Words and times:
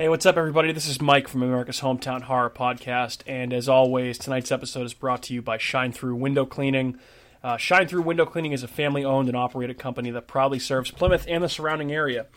Hey, 0.00 0.08
what's 0.08 0.24
up, 0.24 0.38
everybody? 0.38 0.72
This 0.72 0.88
is 0.88 0.98
Mike 0.98 1.28
from 1.28 1.42
America's 1.42 1.80
Hometown 1.80 2.22
Horror 2.22 2.48
Podcast, 2.48 3.18
and 3.26 3.52
as 3.52 3.68
always, 3.68 4.16
tonight's 4.16 4.50
episode 4.50 4.86
is 4.86 4.94
brought 4.94 5.22
to 5.24 5.34
you 5.34 5.42
by 5.42 5.58
Shine 5.58 5.92
Through 5.92 6.14
Window 6.14 6.46
Cleaning. 6.46 6.98
Uh, 7.44 7.58
Shine 7.58 7.86
Through 7.86 8.00
Window 8.00 8.24
Cleaning 8.24 8.52
is 8.52 8.62
a 8.62 8.66
family 8.66 9.04
owned 9.04 9.28
and 9.28 9.36
operated 9.36 9.78
company 9.78 10.10
that 10.12 10.26
proudly 10.26 10.58
serves 10.58 10.90
Plymouth 10.90 11.26
and 11.28 11.44
the 11.44 11.50
surrounding 11.50 11.92
area. 11.92 12.28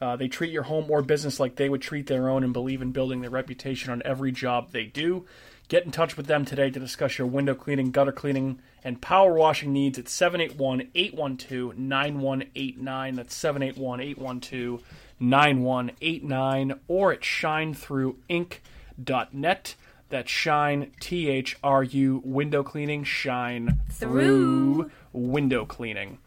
Uh, 0.00 0.16
they 0.16 0.26
treat 0.26 0.50
your 0.50 0.64
home 0.64 0.90
or 0.90 1.00
business 1.00 1.38
like 1.38 1.54
they 1.54 1.68
would 1.68 1.80
treat 1.80 2.08
their 2.08 2.28
own 2.28 2.42
and 2.42 2.52
believe 2.52 2.82
in 2.82 2.90
building 2.90 3.20
their 3.20 3.30
reputation 3.30 3.92
on 3.92 4.02
every 4.04 4.32
job 4.32 4.72
they 4.72 4.86
do. 4.86 5.24
Get 5.68 5.84
in 5.84 5.92
touch 5.92 6.16
with 6.16 6.26
them 6.26 6.44
today 6.44 6.70
to 6.70 6.80
discuss 6.80 7.18
your 7.18 7.28
window 7.28 7.54
cleaning, 7.54 7.92
gutter 7.92 8.10
cleaning, 8.10 8.60
and 8.82 9.00
power 9.00 9.34
washing 9.34 9.72
needs 9.72 9.96
at 9.96 10.08
781 10.08 10.88
812 10.92 11.78
9189. 11.78 13.14
That's 13.14 13.32
781 13.32 14.00
812 14.00 14.82
9189 15.22 16.80
or 16.88 17.12
at 17.12 17.20
shinethroughink.net. 17.20 19.74
That's 20.08 20.30
shine, 20.30 20.90
T 21.00 21.28
H 21.30 21.56
R 21.64 21.82
U, 21.82 22.20
window 22.22 22.62
cleaning, 22.62 23.04
shine 23.04 23.80
through, 23.90 24.90
window 25.14 25.64
cleaning. 25.64 26.18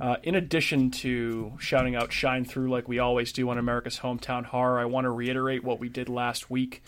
Uh, 0.00 0.16
in 0.22 0.34
addition 0.34 0.90
to 0.90 1.52
shouting 1.58 1.94
out 1.94 2.12
Shine 2.12 2.44
Through 2.44 2.70
like 2.70 2.88
we 2.88 2.98
always 2.98 3.32
do 3.32 3.48
on 3.50 3.58
America's 3.58 3.98
Hometown 3.98 4.46
Horror, 4.46 4.80
I 4.80 4.86
want 4.86 5.04
to 5.04 5.10
reiterate 5.10 5.62
what 5.62 5.78
we 5.78 5.90
did 5.90 6.08
last 6.08 6.50
week. 6.50 6.82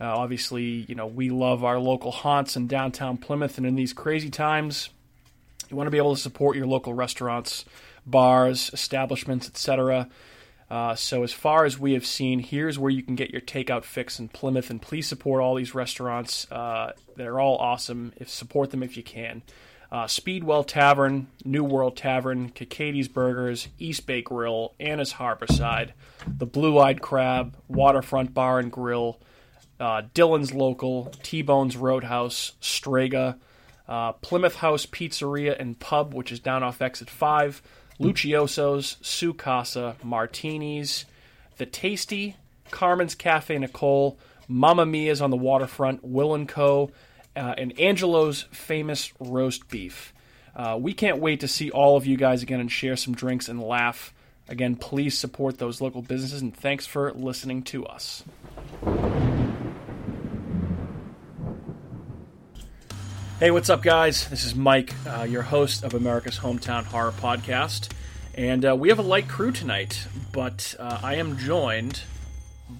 Uh, 0.00 0.06
obviously, 0.06 0.84
you 0.88 0.94
know, 0.94 1.06
we 1.06 1.30
love 1.30 1.62
our 1.62 1.78
local 1.78 2.10
haunts 2.10 2.56
in 2.56 2.66
downtown 2.66 3.16
Plymouth, 3.16 3.58
and 3.58 3.66
in 3.66 3.76
these 3.76 3.92
crazy 3.92 4.30
times, 4.30 4.90
you 5.70 5.76
want 5.76 5.86
to 5.86 5.92
be 5.92 5.98
able 5.98 6.14
to 6.14 6.20
support 6.20 6.56
your 6.56 6.66
local 6.66 6.94
restaurants, 6.94 7.64
bars, 8.06 8.70
establishments, 8.72 9.48
etc. 9.48 10.08
Uh, 10.70 10.94
so, 10.94 11.22
as 11.22 11.32
far 11.32 11.64
as 11.64 11.78
we 11.78 11.94
have 11.94 12.04
seen, 12.04 12.40
here's 12.40 12.78
where 12.78 12.90
you 12.90 13.02
can 13.02 13.14
get 13.14 13.30
your 13.30 13.40
takeout 13.40 13.84
fix 13.84 14.18
in 14.18 14.28
Plymouth, 14.28 14.68
and 14.68 14.82
please 14.82 15.06
support 15.06 15.42
all 15.42 15.54
these 15.54 15.74
restaurants. 15.74 16.50
Uh, 16.50 16.92
they're 17.16 17.40
all 17.40 17.56
awesome. 17.56 18.12
If 18.16 18.28
support 18.28 18.70
them 18.70 18.82
if 18.82 18.96
you 18.96 19.02
can. 19.02 19.42
Uh, 19.90 20.06
Speedwell 20.06 20.64
Tavern, 20.64 21.28
New 21.46 21.64
World 21.64 21.96
Tavern, 21.96 22.50
Kikati's 22.50 23.08
Burgers, 23.08 23.68
East 23.78 24.06
Bay 24.06 24.20
Grill, 24.20 24.74
Anna's 24.78 25.14
Harborside, 25.14 25.92
the 26.26 26.44
Blue 26.44 26.78
Eyed 26.78 27.00
Crab, 27.00 27.56
Waterfront 27.68 28.34
Bar 28.34 28.58
and 28.58 28.70
Grill, 28.70 29.18
uh, 29.80 30.02
Dylan's 30.14 30.52
Local, 30.52 31.06
T 31.22 31.40
Bone's 31.40 31.76
Roadhouse, 31.76 32.52
Strega, 32.60 33.38
uh, 33.88 34.12
Plymouth 34.12 34.56
House 34.56 34.84
Pizzeria 34.84 35.58
and 35.58 35.78
Pub, 35.78 36.12
which 36.12 36.30
is 36.30 36.40
down 36.40 36.62
off 36.62 36.82
exit 36.82 37.08
5, 37.08 37.62
Lucioso's, 37.98 38.96
Su 39.00 39.34
Martinis, 40.02 41.04
The 41.56 41.66
Tasty, 41.66 42.36
Carmen's 42.70 43.14
Cafe 43.14 43.58
Nicole, 43.58 44.18
Mamma 44.46 44.86
Mia's 44.86 45.20
on 45.20 45.30
the 45.30 45.36
waterfront, 45.36 46.04
Will 46.04 46.34
and 46.34 46.48
Co., 46.48 46.90
uh, 47.36 47.54
and 47.56 47.78
Angelo's 47.78 48.42
famous 48.50 49.12
roast 49.20 49.68
beef. 49.68 50.12
Uh, 50.56 50.76
we 50.80 50.92
can't 50.92 51.18
wait 51.18 51.40
to 51.40 51.48
see 51.48 51.70
all 51.70 51.96
of 51.96 52.04
you 52.04 52.16
guys 52.16 52.42
again 52.42 52.58
and 52.58 52.70
share 52.70 52.96
some 52.96 53.14
drinks 53.14 53.48
and 53.48 53.62
laugh. 53.62 54.12
Again, 54.48 54.74
please 54.74 55.16
support 55.16 55.58
those 55.58 55.80
local 55.80 56.02
businesses 56.02 56.42
and 56.42 56.56
thanks 56.56 56.86
for 56.86 57.12
listening 57.12 57.62
to 57.64 57.86
us. 57.86 58.24
Hey, 63.40 63.52
what's 63.52 63.70
up, 63.70 63.82
guys? 63.82 64.28
This 64.30 64.42
is 64.42 64.56
Mike, 64.56 64.94
uh, 65.06 65.22
your 65.22 65.42
host 65.42 65.84
of 65.84 65.94
America's 65.94 66.40
Hometown 66.40 66.82
Horror 66.82 67.12
Podcast. 67.12 67.88
And 68.34 68.64
uh, 68.64 68.74
we 68.74 68.88
have 68.88 68.98
a 68.98 69.02
light 69.02 69.28
crew 69.28 69.52
tonight, 69.52 70.08
but 70.32 70.74
uh, 70.76 70.98
I 71.04 71.14
am 71.14 71.38
joined 71.38 72.02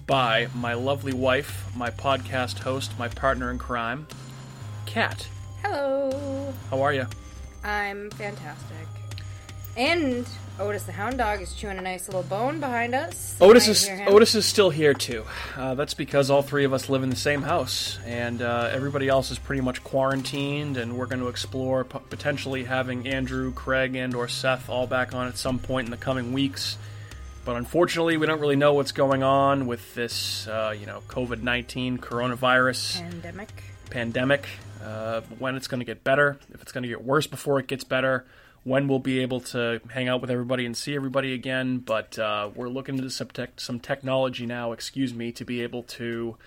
by 0.05 0.49
my 0.53 0.73
lovely 0.73 1.13
wife, 1.13 1.73
my 1.77 1.89
podcast 1.89 2.59
host, 2.59 2.91
my 2.99 3.07
partner 3.07 3.49
in 3.51 3.57
crime, 3.57 4.05
Kat. 4.85 5.29
Hello. 5.63 6.53
How 6.69 6.81
are 6.81 6.93
you? 6.93 7.07
I'm 7.63 8.09
fantastic. 8.11 8.87
And 9.77 10.27
Otis 10.59 10.83
the 10.83 10.91
hound 10.91 11.17
dog 11.17 11.41
is 11.41 11.53
chewing 11.53 11.77
a 11.77 11.81
nice 11.81 12.07
little 12.09 12.23
bone 12.23 12.59
behind 12.59 12.93
us. 12.93 13.37
Otis 13.39 13.67
is. 13.69 13.89
Otis 14.07 14.35
is 14.35 14.45
still 14.45 14.69
here 14.69 14.93
too. 14.93 15.23
Uh, 15.55 15.73
that's 15.75 15.93
because 15.93 16.29
all 16.29 16.41
three 16.41 16.65
of 16.65 16.73
us 16.73 16.89
live 16.89 17.01
in 17.01 17.09
the 17.09 17.15
same 17.15 17.41
house, 17.41 17.97
and 18.05 18.41
uh, 18.41 18.69
everybody 18.71 19.07
else 19.07 19.31
is 19.31 19.39
pretty 19.39 19.61
much 19.61 19.81
quarantined. 19.85 20.75
And 20.75 20.97
we're 20.97 21.05
going 21.05 21.21
to 21.21 21.29
explore 21.29 21.85
p- 21.85 21.99
potentially 22.09 22.65
having 22.65 23.07
Andrew, 23.07 23.53
Craig, 23.53 23.95
and 23.95 24.13
or 24.13 24.27
Seth 24.27 24.69
all 24.69 24.85
back 24.85 25.15
on 25.15 25.27
at 25.27 25.37
some 25.37 25.59
point 25.59 25.87
in 25.87 25.91
the 25.91 25.97
coming 25.97 26.33
weeks. 26.33 26.77
But 27.45 27.55
unfortunately, 27.55 28.17
we 28.17 28.27
don't 28.27 28.41
really 28.41 28.57
know 28.57 28.73
what's 28.73 28.91
going 28.91 29.23
on 29.23 29.65
with 29.65 29.95
this, 29.95 30.45
uh, 30.47 30.75
you 30.77 30.85
know, 30.85 31.01
COVID 31.07 31.41
nineteen 31.41 31.97
coronavirus 31.97 32.99
pandemic. 32.99 33.63
pandemic, 33.89 34.45
uh, 34.83 35.21
when 35.39 35.55
it's 35.55 35.67
going 35.67 35.79
to 35.79 35.85
get 35.85 36.03
better, 36.03 36.37
if 36.53 36.61
it's 36.61 36.73
going 36.73 36.83
to 36.83 36.89
get 36.89 37.01
worse 37.01 37.27
before 37.27 37.59
it 37.59 37.67
gets 37.67 37.85
better, 37.85 38.25
when 38.63 38.87
we'll 38.87 38.99
be 38.99 39.19
able 39.19 39.39
to 39.39 39.81
hang 39.89 40.07
out 40.07 40.21
with 40.21 40.29
everybody 40.29 40.65
and 40.65 40.75
see 40.75 40.95
everybody 40.95 41.33
again. 41.33 41.79
But 41.79 42.19
uh, 42.19 42.49
we're 42.53 42.69
looking 42.69 42.97
into 42.97 43.09
some, 43.09 43.27
tech 43.27 43.59
some 43.59 43.79
technology 43.79 44.45
now, 44.45 44.71
excuse 44.71 45.13
me, 45.13 45.31
to 45.33 45.45
be 45.45 45.61
able 45.61 45.83
to 45.83 46.37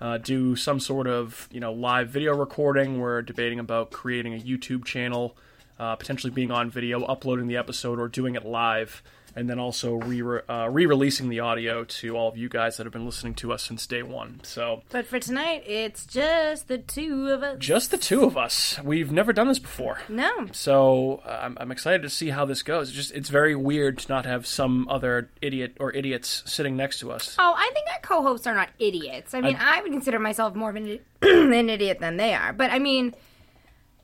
uh, 0.00 0.18
do 0.18 0.56
some 0.56 0.80
sort 0.80 1.06
of 1.06 1.48
you 1.50 1.60
know 1.60 1.72
live 1.72 2.08
video 2.08 2.34
recording. 2.36 3.00
We're 3.00 3.22
debating 3.22 3.58
about 3.58 3.90
creating 3.90 4.34
a 4.34 4.38
YouTube 4.38 4.84
channel, 4.84 5.36
uh, 5.78 5.96
potentially 5.96 6.32
being 6.32 6.50
on 6.50 6.70
video, 6.70 7.02
uploading 7.04 7.46
the 7.46 7.56
episode, 7.56 7.98
or 7.98 8.08
doing 8.08 8.34
it 8.34 8.44
live. 8.44 9.02
And 9.36 9.48
then 9.50 9.58
also 9.58 9.94
re 9.94 10.40
uh, 10.48 10.68
re-releasing 10.70 11.28
the 11.28 11.40
audio 11.40 11.84
to 11.84 12.16
all 12.16 12.28
of 12.28 12.36
you 12.38 12.48
guys 12.48 12.78
that 12.78 12.84
have 12.84 12.92
been 12.92 13.04
listening 13.04 13.34
to 13.34 13.52
us 13.52 13.62
since 13.62 13.86
day 13.86 14.02
one. 14.02 14.40
So 14.42 14.82
But 14.90 15.06
for 15.06 15.20
tonight, 15.20 15.62
it's 15.66 16.06
just 16.06 16.68
the 16.68 16.78
two 16.78 17.28
of 17.28 17.42
us. 17.42 17.58
just 17.58 17.90
the 17.90 17.98
two 17.98 18.24
of 18.24 18.36
us. 18.38 18.80
We've 18.82 19.12
never 19.12 19.32
done 19.34 19.48
this 19.48 19.58
before. 19.58 19.98
No. 20.08 20.46
So 20.52 21.20
uh, 21.26 21.40
I'm, 21.42 21.58
I'm 21.60 21.70
excited 21.70 22.00
to 22.02 22.10
see 22.10 22.30
how 22.30 22.46
this 22.46 22.62
goes. 22.62 22.88
It's 22.88 22.96
just 22.96 23.12
it's 23.12 23.28
very 23.28 23.54
weird 23.54 23.98
to 23.98 24.08
not 24.08 24.24
have 24.24 24.46
some 24.46 24.88
other 24.88 25.28
idiot 25.42 25.76
or 25.80 25.92
idiots 25.92 26.42
sitting 26.46 26.74
next 26.76 27.00
to 27.00 27.12
us. 27.12 27.36
Oh, 27.38 27.54
I 27.56 27.70
think 27.74 27.86
our 27.92 28.00
co-hosts 28.00 28.46
are 28.46 28.54
not 28.54 28.70
idiots. 28.78 29.34
I 29.34 29.42
mean, 29.42 29.56
I, 29.60 29.82
would 29.82 29.92
consider 29.92 30.18
myself 30.18 30.54
more 30.54 30.70
of 30.70 30.76
an, 30.76 30.98
an 31.22 31.68
idiot 31.68 31.98
than 32.00 32.16
they 32.16 32.32
are. 32.32 32.52
But 32.54 32.70
I 32.70 32.78
mean, 32.78 33.14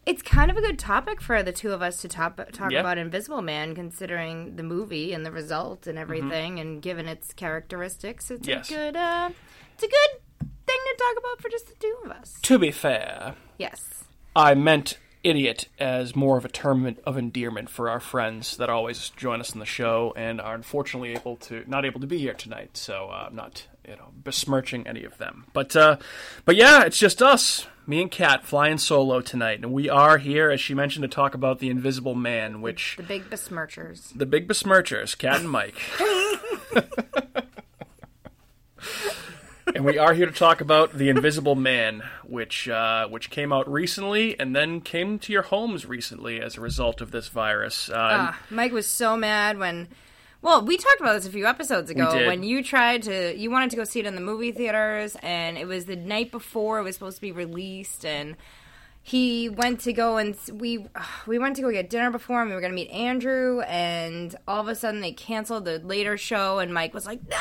it's 0.04 0.22
kind 0.22 0.50
of 0.50 0.56
a 0.56 0.60
good 0.60 0.78
topic 0.78 1.20
for 1.20 1.42
the 1.42 1.52
two 1.52 1.72
of 1.72 1.80
us 1.82 1.98
to 2.02 2.08
top, 2.08 2.40
talk 2.52 2.72
Yeah. 2.72 2.80
about 2.80 2.98
Invisible 2.98 3.42
Man, 3.42 3.74
considering 3.74 4.56
the 4.56 4.62
movie 4.62 5.12
and 5.12 5.24
the 5.24 5.30
result 5.30 5.86
and 5.86 5.98
everything, 5.98 6.52
Mm-hmm. 6.54 6.60
and 6.60 6.82
given 6.82 7.06
its 7.06 7.32
characteristics. 7.32 8.30
It's 8.30 8.46
Yes. 8.48 8.70
a 8.70 8.74
good, 8.74 8.96
uh, 8.96 9.30
it's 9.74 9.82
a 9.84 9.88
good 9.88 10.20
thing 10.40 10.48
to 10.66 10.96
talk 10.98 11.16
about 11.18 11.40
for 11.40 11.48
just 11.48 11.68
the 11.68 11.74
two 11.74 11.96
of 12.04 12.10
us. 12.10 12.38
To 12.42 12.58
be 12.58 12.70
fair, 12.70 13.34
Yes. 13.58 14.04
I 14.34 14.54
meant 14.54 14.98
idiot 15.22 15.68
as 15.78 16.16
more 16.16 16.36
of 16.36 16.44
a 16.44 16.48
term 16.48 16.96
of 17.04 17.16
endearment 17.16 17.70
for 17.70 17.88
our 17.88 18.00
friends 18.00 18.56
that 18.56 18.68
always 18.68 19.10
join 19.10 19.38
us 19.40 19.52
in 19.54 19.60
the 19.60 19.66
show 19.66 20.12
and 20.16 20.40
are 20.40 20.54
unfortunately 20.56 21.12
able 21.12 21.36
to 21.36 21.62
not 21.68 21.84
able 21.84 22.00
to 22.00 22.08
be 22.08 22.18
here 22.18 22.34
tonight. 22.34 22.76
So 22.76 23.08
uh, 23.08 23.26
I'm 23.28 23.36
not 23.36 23.68
you 23.88 23.96
know 23.96 24.10
besmirching 24.14 24.86
any 24.86 25.04
of 25.04 25.18
them. 25.18 25.46
But 25.52 25.74
uh, 25.76 25.96
but 26.44 26.56
yeah, 26.56 26.82
it's 26.84 26.98
just 26.98 27.20
us, 27.22 27.66
me 27.86 28.02
and 28.02 28.10
Kat, 28.10 28.44
flying 28.44 28.78
solo 28.78 29.20
tonight, 29.20 29.60
and 29.62 29.72
we 29.72 29.88
are 29.90 30.18
here, 30.18 30.50
as 30.50 30.60
she 30.60 30.74
mentioned, 30.74 31.02
to 31.02 31.08
talk 31.08 31.34
about 31.34 31.58
the 31.58 31.68
Invisible 31.70 32.14
Man, 32.14 32.60
which 32.62 32.94
The 32.96 33.02
big 33.02 33.28
besmirchers. 33.30 34.12
the 34.14 34.26
big 34.26 34.46
besmirchers, 34.48 35.14
Kat 35.14 35.40
and 35.40 35.50
Mike. 35.50 35.74
and 39.74 39.84
we 39.84 39.96
are 39.98 40.12
here 40.12 40.26
to 40.26 40.32
talk 40.32 40.60
about 40.60 40.92
the 40.94 41.08
Invisible 41.08 41.54
Man, 41.54 42.02
which 42.24 42.68
uh, 42.68 43.06
which 43.08 43.30
came 43.30 43.52
out 43.52 43.70
recently 43.70 44.38
and 44.38 44.54
then 44.54 44.80
came 44.80 45.18
to 45.20 45.32
your 45.32 45.42
homes 45.42 45.86
recently 45.86 46.40
as 46.40 46.56
a 46.56 46.60
result 46.60 47.00
of 47.00 47.10
this 47.10 47.28
virus. 47.28 47.88
Uh, 47.88 47.94
Ah, 47.96 48.40
Mike 48.50 48.72
was 48.72 48.86
so 48.86 49.16
mad 49.16 49.58
when. 49.58 49.88
Well, 50.42 50.64
we 50.64 50.76
talked 50.76 51.00
about 51.00 51.14
this 51.14 51.26
a 51.26 51.30
few 51.30 51.46
episodes 51.46 51.88
ago 51.90 52.26
when 52.26 52.42
you 52.42 52.62
tried 52.64 53.02
to. 53.04 53.36
You 53.36 53.50
wanted 53.50 53.70
to 53.70 53.76
go 53.76 53.84
see 53.84 54.00
it 54.00 54.06
in 54.06 54.16
the 54.16 54.20
movie 54.20 54.50
theaters, 54.52 55.16
and 55.22 55.56
it 55.56 55.66
was 55.66 55.86
the 55.86 55.96
night 55.96 56.30
before 56.32 56.80
it 56.80 56.82
was 56.82 56.94
supposed 56.96 57.16
to 57.16 57.20
be 57.22 57.30
released, 57.32 58.04
and 58.04 58.36
he 59.04 59.48
went 59.48 59.80
to 59.80 59.92
go 59.92 60.16
and 60.16 60.36
we 60.52 60.86
we 61.26 61.38
went 61.38 61.56
to 61.56 61.62
go 61.62 61.70
get 61.70 61.90
dinner 61.90 62.10
before 62.10 62.40
and 62.40 62.48
we 62.50 62.54
were 62.54 62.60
going 62.60 62.72
to 62.72 62.76
meet 62.76 62.90
Andrew 62.90 63.60
and 63.62 64.34
all 64.46 64.60
of 64.60 64.68
a 64.68 64.74
sudden 64.76 65.00
they 65.00 65.12
canceled 65.12 65.64
the 65.64 65.78
later 65.80 66.16
show 66.16 66.60
and 66.60 66.72
Mike 66.72 66.94
was 66.94 67.04
like 67.04 67.18
no 67.28 67.36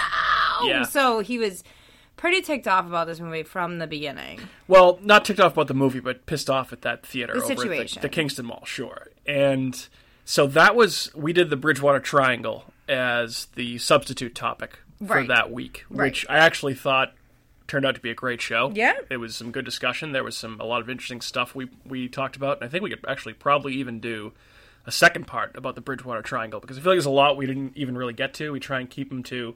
Yeah. 0.68 0.82
so 0.84 1.20
he 1.20 1.38
was 1.38 1.64
pretty 2.18 2.42
ticked 2.42 2.68
off 2.68 2.88
about 2.88 3.06
this 3.06 3.20
movie 3.20 3.44
from 3.44 3.78
the 3.78 3.86
beginning 3.86 4.40
Well, 4.68 4.98
not 5.04 5.24
ticked 5.24 5.40
off 5.40 5.54
about 5.54 5.68
the 5.68 5.76
movie, 5.76 6.00
but 6.00 6.26
pissed 6.26 6.50
off 6.50 6.74
at 6.74 6.82
that 6.82 7.06
theater 7.06 7.34
The 7.34 7.44
over 7.44 7.52
at 7.52 7.58
the, 7.58 7.64
situation. 7.64 8.02
the 8.02 8.10
Kingston 8.10 8.48
Mall, 8.48 8.64
sure. 8.66 9.10
And 9.28 9.88
so 10.26 10.48
that 10.48 10.76
was 10.76 11.12
we 11.14 11.32
did 11.32 11.52
the 11.52 11.58
Bridgewater 11.58 12.00
Triangle 12.00 12.71
as 12.92 13.46
the 13.56 13.78
substitute 13.80 14.36
topic 14.36 14.80
for 15.00 15.16
Right. 15.16 15.28
that 15.28 15.52
week, 15.52 15.86
Right. 15.90 16.06
which 16.08 16.26
I 16.30 16.38
actually 16.38 16.76
thought 16.76 17.14
turned 17.68 17.86
out 17.86 17.96
to 17.96 18.02
be 18.02 18.12
a 18.12 18.16
great 18.16 18.42
show. 18.42 18.72
Yeah. 18.76 18.94
it 19.10 19.18
was 19.18 19.36
some 19.36 19.52
good 19.52 19.64
discussion. 19.66 20.12
There 20.12 20.24
was 20.24 20.36
some 20.38 20.60
a 20.60 20.66
lot 20.66 20.82
of 20.82 20.90
interesting 20.90 21.22
stuff 21.22 21.56
we 21.56 21.70
we 21.86 22.08
talked 22.10 22.36
about, 22.36 22.58
and 22.58 22.66
I 22.66 22.68
think 22.70 22.84
we 22.84 22.90
could 22.90 23.04
actually 23.08 23.34
probably 23.34 23.74
even 23.76 24.00
do 24.00 24.34
a 24.86 24.92
second 24.92 25.26
part 25.28 25.56
about 25.56 25.76
the 25.76 25.82
Bridgewater 25.82 26.22
Triangle 26.22 26.60
because 26.60 26.78
I 26.78 26.82
feel 26.82 26.92
like 26.92 26.96
there's 26.98 27.06
a 27.06 27.10
lot 27.12 27.38
we 27.38 27.46
didn't 27.46 27.74
even 27.78 27.98
really 27.98 28.14
get 28.14 28.34
to. 28.36 28.52
We 28.52 28.60
try 28.60 28.80
and 28.80 28.90
keep 28.90 29.10
them 29.10 29.24
to 29.24 29.56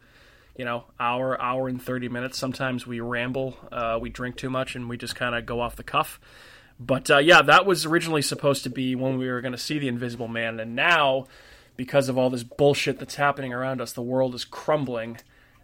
you 0.57 0.63
know, 0.63 0.85
hour, 1.01 1.41
hour 1.41 1.67
and 1.67 1.81
30 1.81 2.07
minutes. 2.07 2.37
Sometimes 2.37 2.87
we 2.87 3.01
ramble, 3.01 3.57
uh, 3.73 3.99
we 4.01 4.09
drink 4.09 4.37
too 4.37 4.49
much, 4.49 4.73
and 4.73 4.87
we 4.87 4.95
just 4.95 5.13
kind 5.13 5.35
of 5.35 5.45
go 5.45 5.59
off 5.59 5.75
the 5.75 5.83
cuff. 5.83 6.17
But 6.79 7.11
uh, 7.11 7.17
yeah, 7.17 7.41
that 7.41 7.65
was 7.65 7.85
originally 7.85 8.21
supposed 8.21 8.63
to 8.63 8.69
be 8.69 8.95
when 8.95 9.17
we 9.17 9.27
were 9.27 9.41
going 9.41 9.51
to 9.51 9.57
see 9.57 9.79
the 9.79 9.89
Invisible 9.89 10.29
Man, 10.29 10.61
and 10.61 10.73
now, 10.73 11.27
because 11.77 12.09
of 12.09 12.17
all 12.17 12.29
this 12.29 12.43
bullshit 12.43 12.99
that's 12.99 13.15
happening 13.15 13.53
around 13.53 13.81
us, 13.81 13.91
the 13.93 14.01
world 14.01 14.33
is 14.35 14.45
crumbling. 14.45 15.17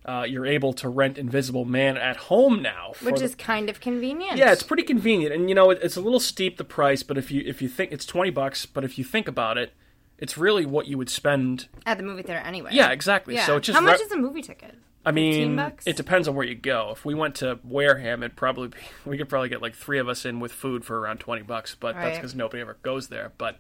Uh, 0.04 0.26
you're 0.28 0.48
able 0.48 0.74
to 0.74 0.90
rent 0.90 1.18
Invisible 1.18 1.64
Man 1.64 1.96
at 1.96 2.18
home 2.18 2.62
now, 2.62 2.94
for 2.96 3.06
Which 3.06 3.20
the- 3.20 3.26
is 3.26 3.36
kind 3.36 3.70
of 3.70 3.80
convenient. 3.80 4.38
yeah, 4.38 4.52
it's 4.52 4.64
pretty 4.64 4.82
convenient, 4.84 5.34
and 5.34 5.48
you 5.48 5.54
know 5.54 5.70
it, 5.70 5.78
it's 5.84 5.96
a 5.96 6.02
little 6.02 6.20
steep 6.20 6.58
the 6.58 6.64
price, 6.64 7.04
but 7.04 7.18
if 7.20 7.30
you 7.30 7.44
if 7.46 7.62
you 7.62 7.70
think 7.70 7.92
it's 7.92 8.06
twenty 8.06 8.32
bucks, 8.32 8.66
but 8.66 8.84
if 8.84 8.98
you 8.98 9.04
think 9.04 9.28
about 9.28 9.60
it, 9.60 9.74
it's 10.18 10.38
really 10.40 10.66
what 10.66 10.88
you 10.88 10.98
would 10.98 11.10
spend. 11.10 11.68
at 11.86 11.98
the 11.98 12.04
movie 12.04 12.24
theater 12.24 12.42
anyway. 12.44 12.72
Yeah, 12.74 12.90
exactly. 12.90 13.36
Yeah. 13.36 13.46
So 13.46 13.58
it's 13.58 13.68
just 13.68 13.76
How 13.78 13.86
much 13.86 14.00
re- 14.00 14.06
is 14.06 14.12
a 14.12 14.18
movie 14.18 14.42
ticket? 14.42 14.76
I 15.06 15.12
mean, 15.12 15.56
bucks? 15.56 15.86
it 15.88 15.98
depends 15.98 16.28
on 16.28 16.36
where 16.36 16.46
you 16.46 16.54
go. 16.56 16.90
If 16.92 17.06
we 17.06 17.14
went 17.16 17.34
to 17.36 17.60
Wareham, 17.64 18.22
it'd 18.24 18.36
probably 18.36 18.70
be, 18.70 18.78
we 19.10 19.18
could 19.20 19.30
probably 19.30 19.50
get 19.50 19.62
like 19.62 19.76
three 19.76 20.00
of 20.00 20.08
us 20.10 20.26
in 20.26 20.40
with 20.40 20.52
food 20.52 20.84
for 20.84 21.00
around 21.00 21.20
twenty 21.20 21.44
bucks, 21.44 21.76
but 21.80 21.94
that's 21.96 22.18
because 22.18 22.34
nobody 22.34 22.62
ever 22.62 22.78
goes 22.82 23.10
there. 23.10 23.34
But 23.38 23.60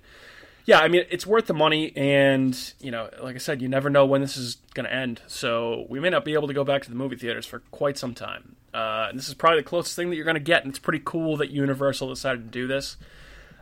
yeah, 0.66 0.80
I 0.80 0.88
mean, 0.88 1.06
it's 1.10 1.26
worth 1.26 1.48
the 1.48 1.54
money, 1.54 1.92
and 1.96 2.58
you 2.80 2.92
know, 2.92 3.10
like 3.22 3.36
I 3.36 3.40
said, 3.40 3.62
you 3.62 3.68
never 3.68 3.90
know 3.90 4.06
when 4.06 4.22
this 4.22 4.38
is 4.38 4.58
going 4.74 4.86
to 4.86 4.94
end. 4.94 5.22
So 5.28 5.86
we 5.90 6.00
may 6.00 6.10
not 6.10 6.26
be 6.26 6.34
able 6.34 6.48
to 6.48 6.54
go 6.54 6.64
back 6.64 6.84
to 6.84 6.90
the 6.90 6.96
movie 6.96 7.16
theaters 7.16 7.46
for 7.46 7.60
quite 7.72 7.98
some 7.98 8.14
time. 8.14 8.56
Uh, 8.74 9.08
and 9.10 9.18
this 9.18 9.28
is 9.28 9.34
probably 9.34 9.60
the 9.60 9.68
closest 9.68 9.96
thing 9.96 10.10
that 10.10 10.16
you're 10.16 10.26
going 10.26 10.36
to 10.36 10.40
get, 10.40 10.64
and 10.64 10.72
it's 10.72 10.80
pretty 10.80 11.02
cool 11.04 11.38
that 11.38 11.50
Universal 11.50 12.10
decided 12.10 12.44
to 12.44 12.50
do 12.50 12.68
this. 12.68 12.98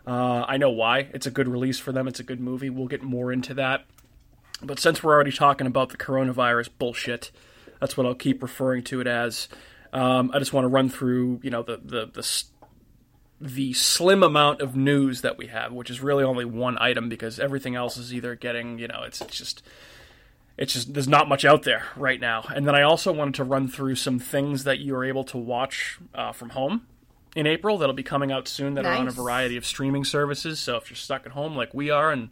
Uh, 0.05 0.45
I 0.47 0.57
know 0.57 0.69
why. 0.69 1.09
It's 1.13 1.25
a 1.25 1.31
good 1.31 1.47
release 1.47 1.79
for 1.79 1.91
them. 1.91 2.07
It's 2.07 2.19
a 2.19 2.23
good 2.23 2.39
movie. 2.39 2.69
We'll 2.69 2.87
get 2.87 3.03
more 3.03 3.31
into 3.31 3.53
that. 3.55 3.85
But 4.61 4.79
since 4.79 5.03
we're 5.03 5.13
already 5.13 5.31
talking 5.31 5.67
about 5.67 5.89
the 5.89 5.97
coronavirus 5.97 6.69
bullshit, 6.77 7.31
that's 7.79 7.95
what 7.95 8.05
I'll 8.05 8.15
keep 8.15 8.41
referring 8.41 8.83
to 8.85 9.01
it 9.01 9.07
as. 9.07 9.47
Um, 9.93 10.31
I 10.33 10.39
just 10.39 10.53
want 10.53 10.65
to 10.65 10.69
run 10.69 10.89
through, 10.89 11.39
you 11.43 11.49
know, 11.49 11.63
the 11.63 11.77
the 11.83 12.05
the, 12.07 12.43
the 13.41 13.73
slim 13.73 14.21
amount 14.23 14.61
of 14.61 14.75
news 14.75 15.21
that 15.21 15.37
we 15.37 15.47
have, 15.47 15.71
which 15.71 15.89
is 15.89 16.01
really 16.01 16.23
only 16.23 16.45
one 16.45 16.77
item 16.79 17.07
because 17.09 17.39
everything 17.39 17.75
else 17.75 17.97
is 17.97 18.13
either 18.13 18.35
getting, 18.35 18.79
you 18.79 18.87
know, 18.87 19.03
it's, 19.03 19.21
it's 19.21 19.37
just 19.37 19.63
it's 20.57 20.73
just 20.73 20.93
there's 20.93 21.07
not 21.07 21.29
much 21.29 21.45
out 21.45 21.63
there 21.63 21.85
right 21.95 22.19
now. 22.19 22.43
And 22.53 22.67
then 22.67 22.75
I 22.75 22.81
also 22.81 23.13
wanted 23.13 23.35
to 23.35 23.45
run 23.45 23.69
through 23.69 23.95
some 23.95 24.19
things 24.19 24.65
that 24.65 24.79
you 24.79 24.93
are 24.95 25.05
able 25.05 25.23
to 25.25 25.37
watch 25.37 25.99
uh, 26.13 26.33
from 26.33 26.49
home 26.49 26.85
in 27.33 27.47
April 27.47 27.77
that'll 27.77 27.95
be 27.95 28.03
coming 28.03 28.31
out 28.31 28.47
soon 28.47 28.73
that 28.73 28.85
are 28.85 28.93
on 28.93 29.07
a 29.07 29.11
variety 29.11 29.55
of 29.55 29.65
streaming 29.65 30.03
services. 30.03 30.59
So 30.59 30.75
if 30.75 30.89
you're 30.89 30.97
stuck 30.97 31.25
at 31.25 31.31
home 31.31 31.55
like 31.55 31.73
we 31.73 31.89
are 31.89 32.11
and 32.11 32.29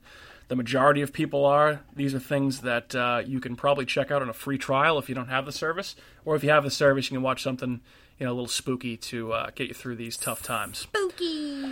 the 0.49 0.55
majority 0.57 1.01
of 1.01 1.13
people 1.13 1.45
are, 1.45 1.81
these 1.95 2.13
are 2.13 2.19
things 2.19 2.61
that 2.61 2.95
uh, 2.95 3.21
you 3.25 3.39
can 3.39 3.55
probably 3.55 3.85
check 3.85 4.11
out 4.11 4.21
on 4.21 4.29
a 4.29 4.33
free 4.33 4.57
trial 4.57 4.97
if 4.97 5.07
you 5.07 5.15
don't 5.15 5.29
have 5.29 5.45
the 5.45 5.51
service, 5.51 5.95
or 6.25 6.35
if 6.35 6.43
you 6.43 6.49
have 6.49 6.63
the 6.63 6.71
service, 6.71 7.09
you 7.09 7.15
can 7.15 7.23
watch 7.23 7.43
something 7.43 7.79
you 8.19 8.25
know 8.25 8.31
a 8.31 8.33
little 8.33 8.47
spooky 8.47 8.97
to 8.97 9.33
uh, 9.33 9.49
get 9.55 9.67
you 9.67 9.73
through 9.73 9.95
these 9.95 10.17
tough 10.17 10.41
times. 10.43 10.79
Spooky. 10.79 11.63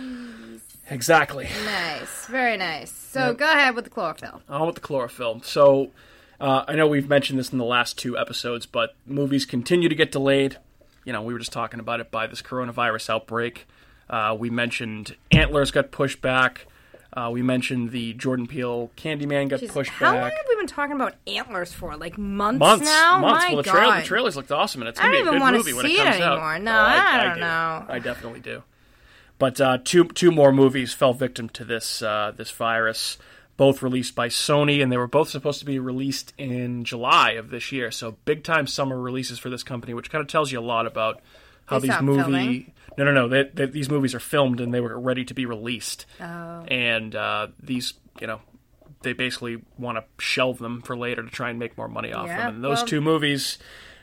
Exactly. 0.88 1.48
Nice. 1.64 2.26
Very 2.26 2.56
nice. 2.56 2.92
So 2.92 3.34
go 3.34 3.50
ahead 3.50 3.74
with 3.74 3.84
the 3.84 3.90
chlorophyll. 3.90 4.42
on 4.48 4.66
with 4.66 4.76
the 4.76 4.80
chlorophyll. 4.80 5.42
So 5.42 5.90
uh, 6.40 6.64
I 6.68 6.74
know 6.76 6.86
we've 6.86 7.08
mentioned 7.08 7.38
this 7.38 7.50
in 7.50 7.58
the 7.58 7.64
last 7.64 7.98
two 7.98 8.16
episodes, 8.16 8.66
but 8.66 8.94
movies 9.06 9.44
continue 9.44 9.88
to 9.88 9.94
get 9.94 10.12
delayed. 10.12 10.58
You 11.04 11.12
know, 11.12 11.22
we 11.22 11.32
were 11.32 11.38
just 11.38 11.52
talking 11.52 11.80
about 11.80 12.00
it 12.00 12.10
by 12.10 12.26
this 12.26 12.42
coronavirus 12.42 13.10
outbreak. 13.10 13.66
Uh, 14.08 14.36
we 14.38 14.50
mentioned 14.50 15.16
Antlers 15.32 15.70
got 15.70 15.90
pushed 15.90 16.20
back. 16.20 16.66
Uh, 17.16 17.30
we 17.30 17.40
mentioned 17.42 17.92
the 17.92 18.12
Jordan 18.12 18.46
Peele 18.46 18.90
Candyman 18.96 19.48
got 19.48 19.60
Jesus, 19.60 19.72
pushed 19.74 19.90
how 19.90 20.12
long 20.12 20.24
back. 20.24 20.32
have 20.34 20.44
we 20.50 20.56
been 20.56 20.66
talking 20.66 20.96
about 20.96 21.14
antlers 21.26 21.72
for? 21.72 21.96
Like 21.96 22.18
months, 22.18 22.58
months, 22.58 22.84
now? 22.84 23.18
months. 23.20 23.44
My 23.46 23.54
well, 23.54 23.62
the, 23.62 23.70
God. 23.70 24.02
the 24.02 24.06
trailers 24.06 24.36
looked 24.36 24.52
awesome, 24.52 24.82
and 24.82 24.88
it's 24.90 25.00
I 25.00 25.04
gonna 25.04 25.14
don't 25.14 25.24
be 25.24 25.28
a 25.28 25.32
even 25.36 25.48
good 25.48 25.56
movie 25.56 25.72
when 25.72 25.86
see 25.86 25.96
it 25.96 26.00
it 26.00 26.04
comes 26.04 26.20
out. 26.20 26.32
anymore. 26.32 26.58
No, 26.58 26.72
Oh, 26.72 26.84
I 26.84 27.24
don't 27.24 27.34
do. 27.36 27.40
know. 27.40 27.84
I 27.88 27.98
definitely 28.00 28.40
do. 28.40 28.62
But 29.38 29.60
uh, 29.60 29.78
two 29.82 30.04
two 30.04 30.30
more 30.30 30.52
movies 30.52 30.92
fell 30.92 31.14
victim 31.14 31.48
to 31.50 31.64
this 31.64 32.02
uh, 32.02 32.32
this 32.36 32.50
virus. 32.50 33.16
Both 33.56 33.82
released 33.82 34.14
by 34.14 34.28
Sony, 34.28 34.82
and 34.82 34.92
they 34.92 34.98
were 34.98 35.06
both 35.06 35.30
supposed 35.30 35.60
to 35.60 35.64
be 35.64 35.78
released 35.78 36.34
in 36.36 36.84
July 36.84 37.30
of 37.32 37.48
this 37.48 37.72
year. 37.72 37.90
So 37.90 38.18
big 38.26 38.44
time 38.44 38.66
summer 38.66 39.00
releases 39.00 39.38
for 39.38 39.48
this 39.48 39.62
company, 39.62 39.94
which 39.94 40.10
kind 40.10 40.20
of 40.20 40.28
tells 40.28 40.52
you 40.52 40.58
a 40.58 40.60
lot 40.60 40.86
about 40.86 41.22
how 41.64 41.78
They 41.78 41.88
these 41.88 42.00
movie. 42.02 42.20
filming? 42.22 42.72
No, 42.98 43.04
no, 43.04 43.12
no. 43.12 43.28
They, 43.28 43.44
they, 43.52 43.66
these 43.66 43.90
movies 43.90 44.14
are 44.14 44.20
filmed 44.20 44.60
and 44.60 44.72
they 44.72 44.80
were 44.80 44.98
ready 44.98 45.24
to 45.24 45.34
be 45.34 45.46
released. 45.46 46.06
Oh. 46.20 46.24
And 46.68 47.14
uh, 47.14 47.48
these, 47.62 47.94
you 48.20 48.26
know, 48.26 48.40
they 49.02 49.12
basically 49.12 49.62
want 49.78 49.98
to 49.98 50.04
shelve 50.22 50.58
them 50.58 50.82
for 50.82 50.96
later 50.96 51.22
to 51.22 51.30
try 51.30 51.50
and 51.50 51.58
make 51.58 51.76
more 51.76 51.88
money 51.88 52.12
off 52.12 52.26
Yeah, 52.26 52.46
them. 52.46 52.54
And 52.56 52.64
those 52.64 52.78
well- 52.78 52.86
two 52.86 53.00
movies, 53.00 53.58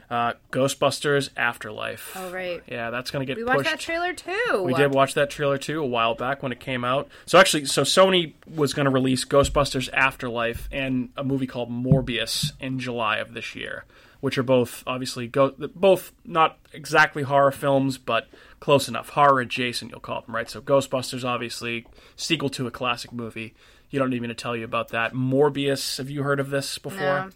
uh, 0.10 0.34
Ghostbusters 0.51 1.30
Afterlife. 1.36 2.12
Oh, 2.16 2.31
right. 2.31 2.62
Yeah, 2.68 2.92
that's 2.92 3.10
going 3.10 3.25
to 3.25 3.25
get 3.25 3.38
We 3.38 3.44
pushed. 3.44 3.56
watched 3.57 3.69
that 3.72 3.80
trailer 3.80 4.13
too. 4.13 4.62
We 4.63 4.74
did 4.75 4.94
watch 4.94 5.16
that 5.16 5.30
trailer 5.31 5.57
too 5.57 5.81
a 5.81 5.86
while 5.88 6.13
back 6.13 6.44
when 6.44 6.51
it 6.51 6.60
came 6.60 6.86
out. 6.86 7.10
So 7.25 7.40
actually, 7.40 7.66
so 7.66 7.81
Sony 7.81 8.34
was 8.54 8.74
going 8.74 8.86
to 8.86 8.92
release 8.92 9.25
Ghostbusters 9.25 9.90
Afterlife 9.92 10.69
and 10.72 11.10
a 11.18 11.24
movie 11.24 11.48
called 11.48 11.72
Morbius 11.72 12.51
in 12.60 12.78
July 12.80 13.18
of 13.18 13.34
this 13.34 13.56
year, 13.56 13.86
which 14.19 14.38
are 14.38 14.44
both 14.44 14.84
obviously 14.86 15.28
go 15.28 15.51
both 15.74 16.12
not 16.24 16.60
exactly 16.74 17.24
horror 17.24 17.51
films, 17.51 17.98
but 17.98 18.28
close 18.63 18.88
enough 18.88 19.10
horror 19.10 19.42
adjacent. 19.42 19.92
You'll 19.92 20.00
call 20.00 20.21
them 20.21 20.33
right. 20.33 20.50
So 20.50 20.62
Ghostbusters, 20.62 21.25
obviously 21.25 21.86
sequel 22.15 22.48
to 22.51 22.65
a 22.65 22.71
classic 22.71 23.12
movie. 23.12 23.54
You 23.89 24.00
don't 24.00 24.10
need 24.10 24.21
me 24.21 24.30
to 24.30 24.33
tell 24.33 24.56
you 24.56 24.63
about 24.63 24.88
that. 24.89 25.13
Morbius, 25.13 25.98
have 25.98 26.10
you 26.10 26.24
heard 26.24 26.39
of 26.39 26.50
this 26.50 26.77
before? 26.77 26.98
No. 27.00 27.30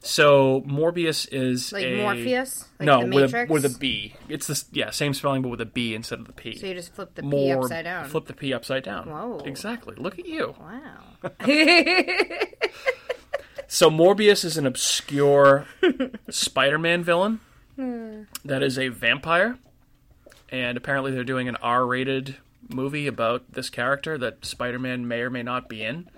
So 0.00 0.60
Morbius 0.66 1.26
is 1.32 1.72
Like 1.72 1.86
a, 1.86 2.02
Morpheus? 2.02 2.66
Like 2.78 2.86
no, 2.86 3.00
the 3.00 3.14
with 3.16 3.34
a, 3.34 3.46
with 3.48 3.64
a 3.64 3.78
B. 3.78 4.14
It's 4.28 4.46
the 4.46 4.62
yeah 4.72 4.90
same 4.90 5.14
spelling, 5.14 5.40
but 5.40 5.48
with 5.48 5.60
a 5.62 5.66
B 5.66 5.94
instead 5.94 6.20
of 6.20 6.26
the 6.26 6.32
P 6.34 6.56
So 6.56 6.66
you 6.66 6.74
just 6.74 6.92
flip 6.94 7.14
the 7.14 7.22
P 7.22 7.28
more 7.28 7.64
upside 7.64 7.84
down. 7.84 8.08
flip 8.08 8.26
the 8.26 8.34
P 8.34 8.52
upside 8.52 8.84
down. 8.84 9.08
Whoa. 9.08 9.38
Exactly. 9.46 9.94
Look 9.96 10.18
at 10.18 10.26
you. 10.26 10.54
Wow. 10.60 11.32
So 13.70 13.90
Morbius 13.90 14.44
is 14.46 14.56
an 14.56 14.66
obscure 14.66 15.66
Spider-Man 16.30 17.02
villain 17.04 17.40
Hmm. 17.76 18.22
that 18.44 18.62
is 18.62 18.78
a 18.78 18.88
vampire, 18.88 19.58
and 20.50 20.76
apparently 20.76 21.12
they're 21.12 21.24
doing 21.24 21.48
an 21.48 21.56
R-rated 21.56 22.36
movie 22.68 23.06
about 23.06 23.52
this 23.52 23.70
character 23.70 24.18
that 24.18 24.44
Spider-Man 24.44 25.06
may 25.08 25.20
or 25.20 25.30
may 25.30 25.42
not 25.42 25.68
be 25.68 25.82
in. 25.82 26.08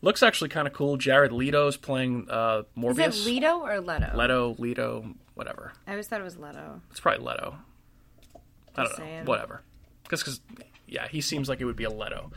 Looks 0.00 0.22
actually 0.22 0.48
kind 0.50 0.66
of 0.66 0.72
cool. 0.74 0.96
Jared 0.96 1.30
Leto's 1.32 1.76
playing 1.76 2.26
uh, 2.28 2.62
Is 2.76 2.82
Morbius. 2.82 3.22
it 3.22 3.26
Leto 3.26 3.60
or 3.60 3.80
Leto? 3.80 4.16
Leto, 4.16 4.56
Leto, 4.58 5.14
whatever. 5.34 5.72
I 5.86 5.92
always 5.92 6.08
thought 6.08 6.20
it 6.20 6.24
was 6.24 6.36
Leto. 6.36 6.80
It's 6.90 6.98
probably 7.00 7.24
Leto. 7.24 7.54
I 8.76 8.84
don't 8.84 8.98
know. 8.98 9.22
Whatever. 9.26 9.62
Because, 10.02 10.40
yeah, 10.88 11.06
he 11.08 11.20
seems 11.20 11.48
like 11.48 11.60
it 11.60 11.64
would 11.66 11.76
be 11.76 11.84
a 11.84 11.90
Leto. 11.90 12.32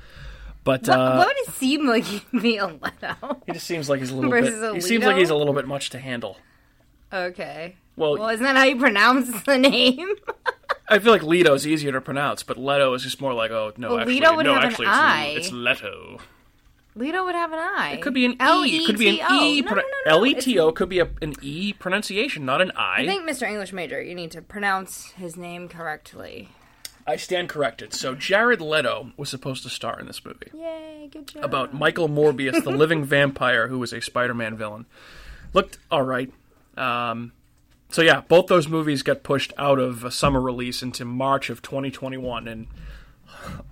But 0.63 0.81
What, 0.87 0.89
uh, 0.97 1.15
what 1.17 1.27
would 1.27 1.37
it 1.47 1.53
seem 1.55 1.87
like 1.87 2.03
he'd 2.03 2.41
be 2.41 2.57
a 2.57 2.67
Leto? 2.67 3.41
He 3.47 3.53
just 3.53 3.65
seems 3.67 3.89
like 3.89 3.99
he's 3.99 4.11
a 4.11 4.15
little 4.15 4.31
bit. 4.31 4.51
A 4.53 4.73
He 4.75 4.81
seems 4.81 5.03
like 5.03 5.17
he's 5.17 5.29
a 5.29 5.35
little 5.35 5.53
bit 5.53 5.67
much 5.67 5.89
to 5.91 5.99
handle. 5.99 6.37
Okay. 7.13 7.75
Well, 7.95 8.17
Well, 8.17 8.29
isn't 8.29 8.43
that 8.43 8.55
how 8.55 8.63
you 8.63 8.75
pronounce 8.77 9.43
the 9.43 9.57
name? 9.57 10.09
I 10.87 10.99
feel 10.99 11.11
like 11.11 11.23
Leto 11.23 11.53
is 11.53 11.65
easier 11.65 11.91
to 11.91 12.01
pronounce, 12.01 12.43
but 12.43 12.57
Leto 12.57 12.93
is 12.93 13.03
just 13.03 13.19
more 13.19 13.33
like, 13.33 13.51
oh 13.51 13.73
no, 13.77 13.89
Well, 13.89 13.99
actually, 13.99 14.15
Leto 14.15 14.35
would 14.35 14.45
no, 14.45 14.53
have 14.53 14.63
an 14.63 14.69
actually, 14.69 14.87
I. 14.87 15.25
it's, 15.35 15.47
it's 15.47 15.53
Leto. 15.53 16.19
Leto 16.97 17.25
would 17.25 17.35
have 17.35 17.51
an 17.51 17.59
I. 17.59 17.91
It 17.93 18.01
could 18.01 18.13
be 18.13 18.25
an 18.25 18.33
E. 18.33 18.37
L-E-T-O. 18.39 18.83
It 18.83 18.85
could 18.85 18.97
be 18.97 19.19
an 19.19 19.31
E. 19.33 19.61
No, 19.61 19.69
no, 19.71 19.75
no. 19.75 19.83
L 20.05 20.25
E 20.25 20.33
T 20.35 20.57
O 20.59 20.71
could 20.71 20.87
be 20.87 20.99
a, 20.99 21.09
an 21.21 21.33
E 21.41 21.73
pronunciation, 21.73 22.45
not 22.45 22.61
an 22.61 22.71
I. 22.75 23.01
I 23.01 23.05
think 23.05 23.29
Mr. 23.29 23.47
English 23.47 23.73
Major, 23.73 24.01
you 24.01 24.15
need 24.15 24.31
to 24.31 24.41
pronounce 24.41 25.11
his 25.11 25.35
name 25.35 25.67
correctly. 25.67 26.49
I 27.07 27.17
stand 27.17 27.49
corrected. 27.49 27.93
So 27.93 28.15
Jared 28.15 28.61
Leto 28.61 29.11
was 29.17 29.29
supposed 29.29 29.63
to 29.63 29.69
star 29.69 29.99
in 29.99 30.07
this 30.07 30.23
movie. 30.23 30.49
Yay, 30.53 31.09
good 31.11 31.27
job. 31.27 31.43
about 31.43 31.73
Michael 31.73 32.07
Morbius, 32.07 32.63
the 32.63 32.71
living 32.71 33.03
vampire 33.05 33.67
who 33.67 33.77
was 33.77 33.91
a 33.91 34.01
Spider-Man 34.01 34.55
villain. 34.55 34.85
Looked 35.53 35.77
all 35.91 36.01
right. 36.01 36.31
Um, 36.77 37.33
so 37.89 38.01
yeah, 38.01 38.21
both 38.21 38.47
those 38.47 38.67
movies 38.67 39.03
got 39.03 39.23
pushed 39.23 39.53
out 39.57 39.79
of 39.79 40.03
a 40.03 40.11
summer 40.11 40.41
release 40.41 40.81
into 40.83 41.05
March 41.05 41.49
of 41.49 41.61
2021, 41.61 42.47
and 42.47 42.67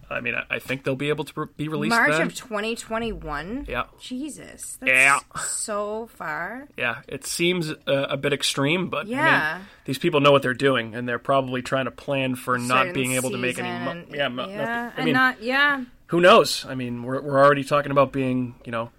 I 0.10 0.20
mean, 0.22 0.36
I, 0.36 0.44
I 0.56 0.60
think 0.60 0.84
they'll 0.84 0.96
be 0.96 1.10
able 1.10 1.26
to 1.26 1.46
be 1.58 1.68
released 1.68 1.90
March 1.96 2.12
then. 2.12 2.22
of 2.28 2.36
2021? 2.36 3.66
yeah, 3.68 3.86
Jesus. 4.00 4.78
That's 4.80 4.90
Yeah. 4.90 5.20
so 5.46 6.08
far. 6.14 6.68
yeah. 6.78 7.02
It 7.08 7.26
seems 7.26 7.72
uh, 7.72 7.76
a 7.88 8.18
bit 8.18 8.34
extreme, 8.34 8.90
but 8.90 9.08
I 9.08 9.10
Yeah. 9.10 9.58
mean, 9.58 9.68
these 9.86 9.98
people 9.98 10.22
know 10.22 10.32
what 10.32 10.42
they're 10.44 10.54
doing, 10.54 10.94
and 10.96 11.10
they're 11.10 11.18
probably 11.20 11.62
trying 11.64 11.86
to 11.86 11.92
plan 11.92 12.36
for 12.36 12.58
not 12.60 12.94
being 12.94 13.14
able 13.14 13.32
to 13.32 13.38
make 13.38 13.58
any. 13.58 13.70
Mo- 13.70 14.04
yeah, 14.10 14.16
yeah, 14.16 14.28
nothing- 14.28 14.60
I 14.60 14.92
and 14.98 15.06
mean, 15.06 15.14
not, 15.16 15.42
yeah. 15.42 15.84
who 16.08 16.22
knows? 16.22 16.66
I 16.68 16.76
mean, 16.76 17.02
we're 17.04 17.22
we're 17.22 17.44
already 17.44 17.64
talking 17.64 17.92
about 17.92 18.12
being, 18.12 18.56
you 18.66 18.72
know, 18.72 18.92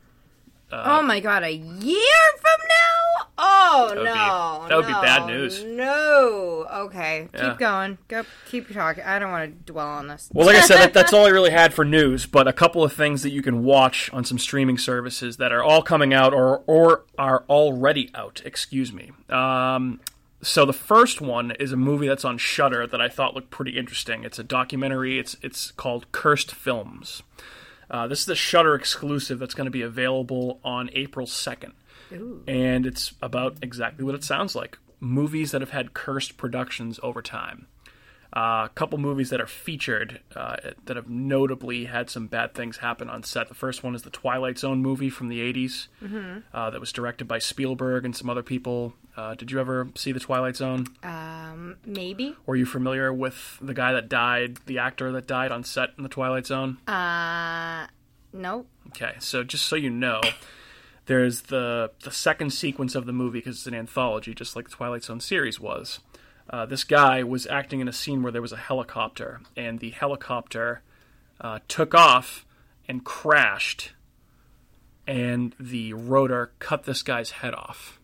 Uh, 0.73 0.83
oh 0.99 1.03
my 1.03 1.21
god, 1.21 1.43
a 1.45 1.53
year 1.53 2.25
from 2.41 2.69
now? 2.69 3.27
Oh 3.39 3.87
would 3.91 3.99
be- 3.99 4.05
no, 4.05 4.67
that 4.69 4.77
would 4.77 4.87
be 4.87 4.93
bad 4.93 5.27
news. 5.27 5.63
No. 5.65 6.67
Okay, 6.73 7.29
Yeah. 7.35 7.51
keep 7.51 7.59
going. 7.59 7.99
Go. 8.09 8.25
Keep 8.49 8.73
talking. 8.73 9.05
I 9.05 9.19
don't 9.19 9.31
want 9.31 9.67
to 9.67 9.73
dwell 9.73 9.87
on 9.87 10.09
this. 10.09 10.31
Well, 10.33 10.47
like 10.47 10.57
I 10.57 10.61
said, 10.61 10.79
that, 10.79 10.95
that's 10.95 11.13
all 11.15 11.27
I 11.27 11.31
really 11.31 11.51
had 11.51 11.73
for 11.75 11.85
news. 11.85 12.27
But 12.27 12.49
a 12.49 12.53
couple 12.53 12.83
of 12.83 12.93
things 12.93 13.23
that 13.23 13.31
you 13.31 13.43
can 13.43 13.63
watch 13.65 14.11
on 14.13 14.25
some 14.25 14.39
streaming 14.39 14.79
services 14.79 15.37
that 15.37 15.53
are 15.53 15.63
all 15.63 15.83
coming 15.83 16.13
out 16.15 16.33
or 16.33 16.63
or 16.67 17.05
are 17.19 17.45
already 17.49 18.11
out. 18.15 18.41
Excuse 18.45 18.93
me. 18.93 19.13
Um, 19.29 20.01
so 20.43 20.65
the 20.67 20.73
first 20.73 21.21
one 21.21 21.53
is 21.53 21.73
a 21.73 21.77
movie 21.77 22.07
that's 22.07 22.25
on 22.25 22.37
Shudder 22.39 22.87
that 22.87 23.01
I 23.01 23.09
thought 23.09 23.35
looked 23.35 23.51
pretty 23.51 23.77
interesting. 23.79 24.25
It's 24.25 24.39
a 24.39 24.45
documentary. 24.45 25.19
It's 25.19 25.37
it's 25.43 25.71
called 25.73 26.11
Cursed 26.13 26.53
Films. 26.55 27.23
Uh, 27.91 28.07
this 28.07 28.23
is 28.23 28.29
a 28.29 28.35
Shudder 28.35 28.75
exclusive 28.75 29.39
that's 29.39 29.55
going 29.55 29.67
to 29.67 29.71
be 29.71 29.83
available 29.83 30.61
on 30.65 30.91
April 30.93 31.27
second, 31.27 31.73
and 32.47 32.87
it's 32.87 33.15
about 33.23 33.57
exactly 33.63 34.05
what 34.05 34.15
it 34.15 34.25
sounds 34.25 34.55
like: 34.55 34.79
movies 35.01 35.51
that 35.53 35.61
have 35.61 35.71
had 35.71 35.95
cursed 35.95 36.37
productions 36.37 36.99
over 37.03 37.21
time 37.23 37.67
a 38.35 38.69
couple 38.75 38.99
movies 38.99 39.31
that 39.31 39.41
are 39.41 39.47
featured 39.47 40.21
uh, 40.35 40.57
that 40.87 40.97
have 40.97 41.09
notably 41.09 41.85
had 41.85 42.11
some 42.11 42.27
bad 42.27 42.53
things 42.53 42.79
happen 42.79 43.09
on 43.09 43.23
set. 43.23 43.49
The 43.49 43.55
first 43.55 43.85
one 43.85 43.95
is 43.95 44.03
the 44.03 44.11
Twilight 44.11 44.59
Zone 44.59 44.83
movie 44.83 45.09
from 45.09 45.29
the 45.29 45.41
80s 45.41 45.87
uh, 46.53 46.71
that 46.71 46.81
was 46.81 46.93
directed 46.93 47.29
by 47.29 47.39
Spielberg 47.39 48.05
and 48.05 48.15
some 48.17 48.29
other 48.29 48.43
people. 48.43 48.95
Uh, 49.17 49.35
did 49.35 49.53
you 49.53 49.61
ever 49.61 49.89
see 49.95 50.11
the 50.11 50.19
Twilight 50.19 50.57
Zone? 50.57 50.89
Um, 51.05 51.77
maybe. 51.87 52.35
Were 52.47 52.57
you 52.57 52.67
familiar 52.67 53.13
with 53.13 53.59
the 53.63 53.73
guy 53.75 53.93
that 53.93 54.09
died, 54.09 54.59
the 54.67 54.79
actor 54.79 55.13
that 55.13 55.29
died 55.29 55.53
on 55.53 55.63
set 55.63 55.91
in 55.97 56.03
the 56.03 56.09
Twilight 56.09 56.47
Zone? 56.47 56.79
Uh, 56.89 57.87
nope. 58.33 58.67
Okay, 58.89 59.13
so 59.21 59.45
just 59.45 59.67
so 59.67 59.77
you 59.77 59.91
know, 59.91 60.21
there's 61.07 61.43
the 61.43 61.93
the 62.03 62.11
second 62.11 62.51
sequence 62.51 62.97
of 62.97 63.07
the 63.07 63.13
movie 63.13 63.39
because 63.39 63.59
it's 63.59 63.67
an 63.69 63.75
anthology, 63.75 64.35
just 64.35 64.57
like 64.57 64.69
the 64.69 64.75
Twilight 64.75 65.05
Zone 65.05 65.21
series 65.21 65.61
was. 65.61 66.01
Uh, 66.51 66.67
this 66.67 66.85
guy 66.85 67.23
was 67.23 67.47
acting 67.47 67.81
in 67.81 67.89
a 67.89 67.93
scene 67.93 68.23
where 68.23 68.33
there 68.33 68.43
was 68.43 68.53
a 68.53 68.57
helicopter, 68.57 69.41
and 69.57 69.81
the 69.81 69.91
helicopter 69.91 70.83
uh, 71.41 71.59
took 71.69 71.95
off 71.95 72.45
and 72.87 73.05
crashed, 73.05 73.93
and 75.07 75.55
the 75.59 75.93
rotor 75.95 76.53
cut 76.59 76.85
this 76.85 77.03
guy's 77.03 77.31
head 77.31 77.55
off 77.55 77.99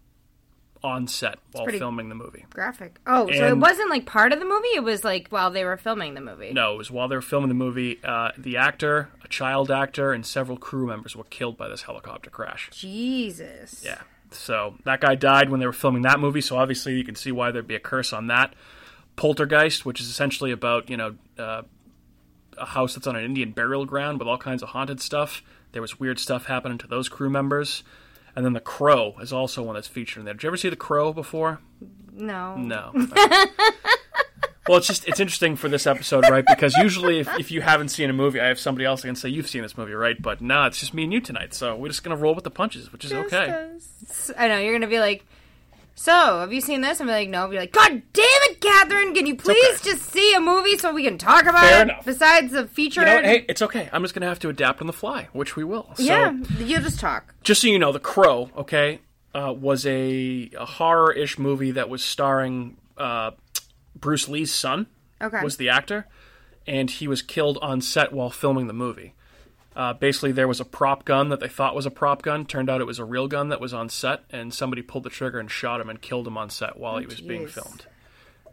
on 0.83 1.07
set 1.07 1.39
while 1.53 1.67
filming 1.67 2.09
the 2.09 2.15
movie. 2.15 2.47
Graphic. 2.51 2.99
Oh, 3.07 3.31
so 3.31 3.49
it 3.49 3.59
wasn't 3.59 3.91
like 3.91 4.07
part 4.07 4.33
of 4.33 4.39
the 4.39 4.47
movie. 4.47 4.69
It 4.75 4.83
was 4.83 5.05
like 5.05 5.29
while 5.29 5.51
they 5.51 5.65
were 5.65 5.77
filming 5.77 6.15
the 6.15 6.21
movie. 6.23 6.53
No, 6.53 6.75
it 6.75 6.79
was 6.79 6.91
while 6.91 7.09
they 7.09 7.17
were 7.17 7.23
filming 7.23 7.49
the 7.49 7.55
movie. 7.55 8.01
Uh, 8.03 8.31
the 8.39 8.57
actor, 8.57 9.11
a 9.23 9.29
child 9.29 9.71
actor, 9.71 10.13
and 10.13 10.25
several 10.25 10.57
crew 10.57 10.87
members 10.87 11.15
were 11.15 11.25
killed 11.25 11.59
by 11.59 11.69
this 11.69 11.83
helicopter 11.83 12.31
crash. 12.31 12.71
Jesus. 12.73 13.83
Yeah. 13.85 14.01
So 14.33 14.75
that 14.85 15.01
guy 15.01 15.15
died 15.15 15.51
when 15.51 15.61
they 15.61 15.67
were 15.67 15.73
filming 15.73 16.03
that 16.03 16.21
movie. 16.21 16.41
So 16.41 16.57
obviously 16.57 16.95
you 16.95 17.05
can 17.05 17.15
see 17.15 17.33
why 17.33 17.51
there'd 17.51 17.67
be 17.67 17.75
a 17.75 17.81
curse 17.81 18.13
on 18.13 18.29
that. 18.29 18.55
Poltergeist, 19.17 19.85
which 19.85 20.01
is 20.01 20.09
essentially 20.09 20.51
about 20.51 20.89
you 20.89 20.97
know 20.97 21.17
uh, 21.39 21.63
a 22.57 22.67
house 22.67 22.95
that's 22.95 23.07
on 23.07 23.17
an 23.17 23.25
Indian 23.25 23.53
burial 23.53 23.85
ground 23.85 24.19
with 24.19 24.29
all 24.29 24.39
kinds 24.39 24.63
of 24.63 24.71
haunted 24.71 25.01
stuff. 25.01 25.43
There 25.73 25.83
was 25.83 26.01
weird 26.01 26.19
stuff 26.19 26.47
happening 26.47 26.79
to 26.79 26.87
those 26.87 27.09
crew 27.09 27.31
members. 27.31 27.83
And 28.37 28.45
then 28.45 28.53
The 28.53 28.61
Crow 28.61 29.17
is 29.21 29.33
also 29.33 29.63
one 29.63 29.75
that's 29.75 29.89
featured 29.89 30.21
in 30.21 30.25
there. 30.25 30.35
Did 30.35 30.45
you 30.45 30.49
ever 30.49 30.57
see 30.57 30.69
The 30.69 30.77
Crow 30.77 31.13
before? 31.13 31.61
No. 32.13 32.57
No. 32.57 32.93
well, 34.69 34.79
it's 34.79 34.87
just 34.87 35.09
it's 35.09 35.21
interesting 35.21 35.57
for 35.57 35.69
this 35.69 35.87
episode, 35.87 36.29
right? 36.29 36.45
Because 36.47 36.77
usually, 36.77 37.21
if, 37.21 37.29
if 37.39 37.51
you 37.51 37.61
haven't 37.61 37.89
seen 37.89 38.11
a 38.11 38.13
movie, 38.13 38.41
I 38.41 38.47
have 38.47 38.59
somebody 38.59 38.85
else 38.85 39.03
that 39.03 39.09
can 39.09 39.17
say 39.17 39.29
you've 39.29 39.49
seen 39.49 39.63
this 39.63 39.77
movie, 39.77 39.95
right? 39.95 40.21
But 40.21 40.41
nah, 40.41 40.67
it's 40.67 40.79
just 40.79 40.95
me 40.95 41.05
and 41.05 41.13
you 41.13 41.21
tonight, 41.21 41.55
so 41.55 41.77
we're 41.77 41.89
just 41.89 42.03
gonna 42.03 42.17
roll 42.17 42.35
with 42.35 42.45
the 42.45 42.51
punches, 42.51 42.93
which 42.93 43.05
is 43.05 43.13
okay. 43.13 43.71
Just- 44.07 44.33
I 44.37 44.49
know 44.49 44.59
you're 44.59 44.75
gonna 44.75 44.87
be 44.87 45.01
like, 45.01 45.25
so 45.95 46.13
have 46.41 46.53
you 46.53 46.61
seen 46.61 46.81
this? 46.81 47.01
I'm 47.01 47.07
like, 47.07 47.29
no. 47.29 47.47
Be 47.49 47.57
like, 47.57 47.73
God 47.73 47.91
damn 48.13 48.25
it, 48.25 48.61
Catherine! 48.61 49.13
Can 49.15 49.27
you 49.27 49.37
please 49.37 49.81
okay. 49.81 49.91
just 49.91 50.11
see 50.11 50.35
a 50.35 50.41
movie 50.41 50.79
so 50.79 50.95
we 50.95 51.05
can 51.05 51.19
talk 51.19 51.43
about 51.43 51.61
Fair 51.63 51.81
it? 51.81 51.83
enough. 51.83 52.05
Besides 52.05 52.53
the 52.53 52.67
feature. 52.67 53.01
You 53.01 53.07
know 53.07 53.15
what? 53.17 53.25
Hey, 53.25 53.45
it's 53.49 53.63
okay. 53.63 53.91
I'm 53.93 54.03
just 54.03 54.15
gonna 54.15 54.27
have 54.27 54.39
to 54.41 54.49
adapt 54.49 54.81
on 54.81 54.87
the 54.87 54.93
fly, 54.93 55.29
which 55.33 55.57
we 55.57 55.65
will. 55.65 55.91
So, 55.97 56.03
yeah, 56.03 56.33
you 56.59 56.79
just 56.81 57.01
talk. 57.01 57.35
just 57.43 57.63
so 57.63 57.69
you 57.69 57.79
know, 57.79 57.93
The 57.93 58.01
Crow, 58.01 58.51
okay, 58.57 59.01
uh, 59.35 59.53
was 59.53 59.85
a, 59.87 60.51
a 60.59 60.65
horror-ish 60.65 61.39
movie 61.39 61.73
that 61.73 61.89
was 61.89 62.03
starring 62.03 62.77
uh, 62.97 63.33
Bruce 64.01 64.29
Lee's 64.29 64.53
son. 64.53 64.87
Okay. 65.23 65.43
Was 65.45 65.59
the 65.59 65.69
actor, 65.69 66.07
and 66.67 66.91
he 66.91 67.07
was 67.07 67.21
killed 67.21 67.59
on 67.61 67.81
set 67.83 68.13
while 68.13 68.31
filming 68.31 68.67
the 68.69 68.73
movie. 68.73 69.13
Uh, 69.77 69.93
basically, 69.93 70.33
there 70.33 70.49
was 70.49 70.61
a 70.61 70.65
prop 70.65 71.05
gun 71.05 71.29
that 71.29 71.41
they 71.41 71.49
thought 71.49 71.75
was 71.77 71.87
a 71.87 71.91
prop 71.91 72.23
gun. 72.23 72.45
Turned 72.47 72.69
out 72.71 72.81
it 72.81 72.87
was 72.87 72.99
a 72.99 73.05
real 73.05 73.29
gun 73.29 73.51
that 73.51 73.61
was 73.61 73.73
on 73.75 73.89
set, 73.89 74.25
and 74.31 74.53
somebody 74.53 74.83
pulled 74.83 75.05
the 75.05 75.11
trigger 75.11 75.39
and 75.39 75.51
shot 75.51 75.81
him 75.81 75.89
and 75.91 76.01
killed 76.01 76.27
him 76.27 76.37
on 76.39 76.49
set 76.51 76.79
while 76.79 76.99
he 76.99 77.07
was 77.07 77.21
being 77.21 77.47
filmed. 77.47 77.85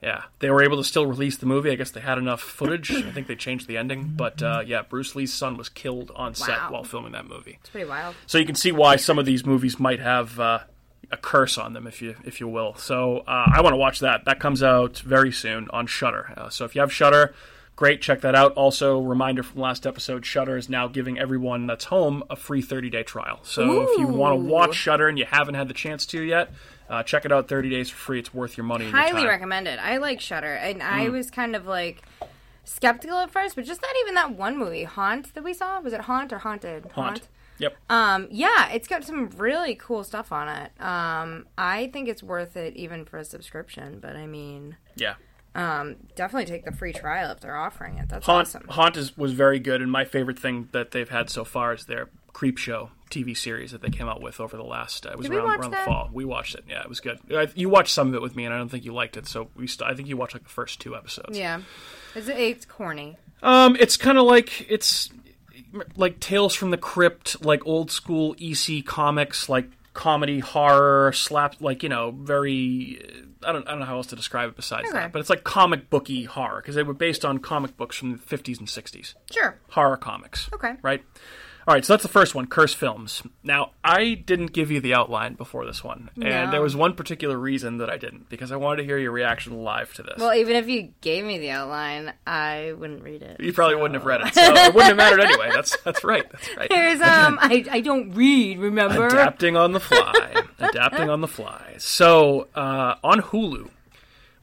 Yeah, 0.03 0.23
they 0.39 0.51
were 0.51 0.61
able 0.61 0.77
to 0.77 0.83
still 0.83 1.07
release 1.07 1.37
the 1.37 1.47
movie. 1.47 1.71
I 1.71 1.75
guess 1.75 1.89
they 1.89 2.01
had 2.01 2.19
enough 2.19 2.39
footage. 2.41 2.91
I 2.91 3.09
think 3.11 3.25
they 3.27 3.35
changed 3.35 3.67
the 3.67 3.77
ending, 3.77 4.13
but 4.15 4.43
uh, 4.43 4.61
yeah, 4.65 4.83
Bruce 4.83 5.15
Lee's 5.15 5.33
son 5.33 5.57
was 5.57 5.69
killed 5.69 6.11
on 6.15 6.35
set 6.35 6.49
Wow. 6.49 6.71
while 6.71 6.83
filming 6.83 7.13
that 7.13 7.25
movie. 7.27 7.57
It's 7.61 7.69
pretty 7.69 7.89
wild. 7.89 8.13
So 8.27 8.37
you 8.37 8.45
can 8.45 8.53
see 8.55 8.71
why 8.71 8.97
some 8.97 9.17
of 9.17 9.25
these 9.25 9.43
movies 9.43 9.79
might 9.79 9.99
have 9.99 10.39
uh, 10.39 10.59
a 11.11 11.17
curse 11.17 11.57
on 11.57 11.73
them, 11.73 11.87
if 11.87 12.01
you 12.01 12.15
if 12.25 12.39
you 12.39 12.47
will. 12.47 12.75
So 12.75 13.19
uh, 13.19 13.49
I 13.53 13.61
want 13.61 13.73
to 13.73 13.77
watch 13.77 13.99
that. 13.99 14.25
That 14.25 14.39
comes 14.39 14.61
out 14.61 14.99
very 14.99 15.31
soon 15.31 15.67
on 15.71 15.87
Shudder. 15.87 16.33
Uh, 16.35 16.49
so 16.49 16.65
if 16.65 16.75
you 16.75 16.81
have 16.81 16.91
Shudder, 16.91 17.33
great, 17.75 18.01
check 18.01 18.21
that 18.21 18.35
out. 18.35 18.53
Also, 18.53 18.99
reminder 18.99 19.43
from 19.43 19.61
last 19.61 19.87
episode: 19.87 20.25
Shudder 20.25 20.57
is 20.57 20.69
now 20.69 20.87
giving 20.87 21.17
everyone 21.17 21.67
that's 21.67 21.85
home 21.85 22.23
a 22.29 22.35
free 22.35 22.61
30 22.61 22.89
day 22.89 23.03
trial. 23.03 23.39
So 23.43 23.83
if 23.83 23.99
you 23.99 24.07
want 24.07 24.39
to 24.39 24.45
watch 24.45 24.75
Shudder 24.75 25.07
and 25.07 25.17
you 25.17 25.25
haven't 25.25 25.55
had 25.55 25.67
the 25.67 25.73
chance 25.73 26.05
to 26.07 26.21
yet, 26.21 26.51
uh, 26.89 27.03
check 27.03 27.25
it 27.25 27.31
out. 27.31 27.47
30 27.47 27.69
days 27.69 27.89
for 27.89 27.97
free. 27.97 28.19
It's 28.19 28.33
worth 28.33 28.57
your 28.57 28.65
money. 28.65 28.85
And 28.85 28.93
your 28.93 29.01
Highly 29.01 29.21
time. 29.21 29.23
Mm. 29.23 29.29
recommended. 29.29 29.79
I 29.79 29.97
like 29.97 30.19
Shudder, 30.19 30.55
and 30.55 30.83
I 30.83 31.09
was 31.09 31.31
kind 31.31 31.55
of 31.55 31.65
like 31.65 32.03
skeptical 32.65 33.17
at 33.19 33.31
first, 33.31 33.55
but 33.55 33.65
just 33.65 33.81
not 33.81 33.91
even 34.01 34.15
that 34.15 34.31
one 34.33 34.57
movie, 34.57 34.83
Haunt, 34.83 35.33
that 35.35 35.43
we 35.43 35.53
saw. 35.53 35.79
Was 35.79 35.93
it 35.93 36.01
Haunt 36.01 36.33
or 36.33 36.39
Haunted? 36.39 36.91
Haunt. 36.93 37.27
Yep. 37.59 37.75
Um, 37.89 38.27
yeah, 38.31 38.69
it's 38.69 38.87
got 38.87 39.03
some 39.03 39.29
really 39.37 39.75
cool 39.75 40.03
stuff 40.03 40.31
on 40.31 40.47
it. 40.49 40.71
Um, 40.81 41.47
I 41.57 41.89
think 41.93 42.07
it's 42.07 42.21
worth 42.23 42.55
it 42.57 42.75
even 42.75 43.05
for 43.05 43.17
a 43.17 43.25
subscription. 43.25 43.99
But 43.99 44.15
I 44.15 44.27
mean, 44.27 44.77
yeah. 44.95 45.15
um, 45.55 45.95
definitely 46.15 46.45
take 46.45 46.65
the 46.65 46.71
free 46.71 46.93
trial 46.93 47.31
if 47.31 47.39
they're 47.39 47.57
offering 47.57 47.97
it. 47.97 48.09
That's 48.09 48.25
Haunt, 48.25 48.47
awesome. 48.47 48.67
Haunt 48.69 48.97
is, 48.97 49.17
was 49.17 49.33
very 49.33 49.59
good, 49.59 49.81
and 49.81 49.91
my 49.91 50.05
favorite 50.05 50.39
thing 50.39 50.69
that 50.71 50.91
they've 50.91 51.09
had 51.09 51.29
so 51.29 51.43
far 51.43 51.73
is 51.73 51.85
their 51.85 52.09
Creepshow 52.33 52.89
TV 53.09 53.35
series 53.35 53.71
that 53.71 53.81
they 53.81 53.89
came 53.89 54.07
out 54.07 54.21
with 54.21 54.39
over 54.39 54.57
the 54.57 54.63
last. 54.63 55.07
Uh, 55.07 55.11
it 55.11 55.17
was 55.17 55.27
Did 55.27 55.35
around, 55.37 55.59
around 55.59 55.71
the 55.71 55.77
fall. 55.77 56.09
We 56.13 56.25
watched 56.25 56.53
it. 56.55 56.65
Yeah, 56.69 56.81
it 56.81 56.89
was 56.89 56.99
good. 56.99 57.19
Uh, 57.33 57.47
You 57.55 57.69
watched 57.69 57.93
some 57.93 58.09
of 58.09 58.13
it 58.15 58.21
with 58.21 58.35
me, 58.35 58.45
and 58.45 58.53
I 58.53 58.57
don't 58.57 58.69
think 58.69 58.85
you 58.85 58.93
liked 58.93 59.17
it. 59.17 59.25
So 59.27 59.49
we, 59.55 59.65
st- 59.65 59.89
I 59.89 59.95
think 59.95 60.07
you 60.07 60.17
watched 60.17 60.35
like 60.35 60.43
the 60.43 60.49
first 60.49 60.79
two 60.79 60.95
episodes. 60.95 61.37
Yeah, 61.37 61.61
it's, 62.13 62.27
it's 62.27 62.65
corny. 62.65 63.17
Um, 63.41 63.75
it's 63.79 63.97
kind 63.97 64.17
of 64.17 64.25
like 64.25 64.69
it's 64.69 65.09
like 65.95 66.19
Tales 66.19 66.53
from 66.55 66.71
the 66.71 66.77
Crypt, 66.77 67.43
like 67.43 67.65
old 67.65 67.91
school 67.91 68.35
EC 68.39 68.85
comics, 68.85 69.49
like 69.49 69.69
comedy 69.93 70.39
horror 70.39 71.11
slap, 71.13 71.55
like 71.61 71.83
you 71.83 71.89
know, 71.89 72.11
very. 72.11 73.01
Uh, 73.03 73.23
I 73.43 73.51
don't, 73.51 73.67
I 73.67 73.71
don't 73.71 73.79
know 73.81 73.85
how 73.85 73.97
else 73.97 74.07
to 74.07 74.15
describe 74.15 74.49
it 74.49 74.55
besides 74.55 74.89
Okay. 74.89 74.97
that, 74.97 75.11
but 75.13 75.19
it's 75.19 75.29
like 75.29 75.43
comic 75.43 75.91
booky 75.91 76.23
horror 76.23 76.59
because 76.59 76.73
they 76.73 76.81
were 76.81 76.95
based 76.95 77.23
on 77.23 77.37
comic 77.37 77.77
books 77.77 77.95
from 77.95 78.11
the 78.13 78.17
50s 78.17 78.57
and 78.59 78.67
60s 78.67 79.13
Sure. 79.31 79.59
horror 79.69 79.95
comics. 79.95 80.49
Okay. 80.53 80.73
Right? 80.81 81.03
All 81.67 81.73
right, 81.73 81.83
so 81.83 81.91
that's 81.91 82.03
the 82.03 82.07
first 82.07 82.33
one, 82.33 82.45
Curse 82.47 82.73
Films. 82.73 83.21
Now, 83.43 83.71
I 83.83 84.13
didn't 84.13 84.53
give 84.53 84.71
you 84.71 84.79
the 84.79 84.93
outline 84.93 85.33
before 85.33 85.65
this 85.65 85.83
one, 85.83 86.09
and 86.15 86.23
No. 86.23 86.51
there 86.51 86.61
was 86.61 86.77
one 86.77 86.93
particular 86.93 87.37
reason 87.37 87.79
that 87.79 87.89
I 87.89 87.97
didn't, 87.97 88.29
because 88.29 88.53
I 88.53 88.55
wanted 88.55 88.77
to 88.77 88.83
hear 88.85 88.97
your 88.97 89.11
reaction 89.11 89.61
live 89.63 89.93
to 89.95 90.03
this. 90.03 90.13
Well, 90.17 90.33
even 90.33 90.55
if 90.55 90.69
you 90.69 90.93
gave 91.01 91.25
me 91.25 91.39
the 91.39 91.49
outline, 91.49 92.13
I 92.25 92.73
wouldn't 92.77 93.03
read 93.03 93.21
it. 93.21 93.41
you 93.41 93.51
probably 93.51 93.75
wouldn't 93.75 93.95
have 93.95 94.05
read 94.05 94.21
it, 94.21 94.33
so 94.33 94.41
it 94.45 94.73
wouldn't 94.73 94.91
have 94.91 94.95
mattered 94.95 95.19
anyway. 95.19 95.49
That's 95.53 95.75
that's 95.81 96.05
right. 96.05 96.23
That's 96.31 96.55
right. 96.55 96.69
There's 96.69 97.01
um, 97.01 97.37
I 97.41 97.65
I 97.69 97.81
don't 97.81 98.11
read. 98.13 98.59
Remember? 98.59 99.07
Adapting 99.07 99.57
on 99.57 99.73
the 99.73 99.81
fly. 99.81 100.43
Adapting 100.59 101.09
on 101.09 101.19
the 101.19 101.27
fly. 101.27 101.75
So, 101.79 102.47
uh, 102.55 102.95
on 103.03 103.19
Hulu, 103.21 103.69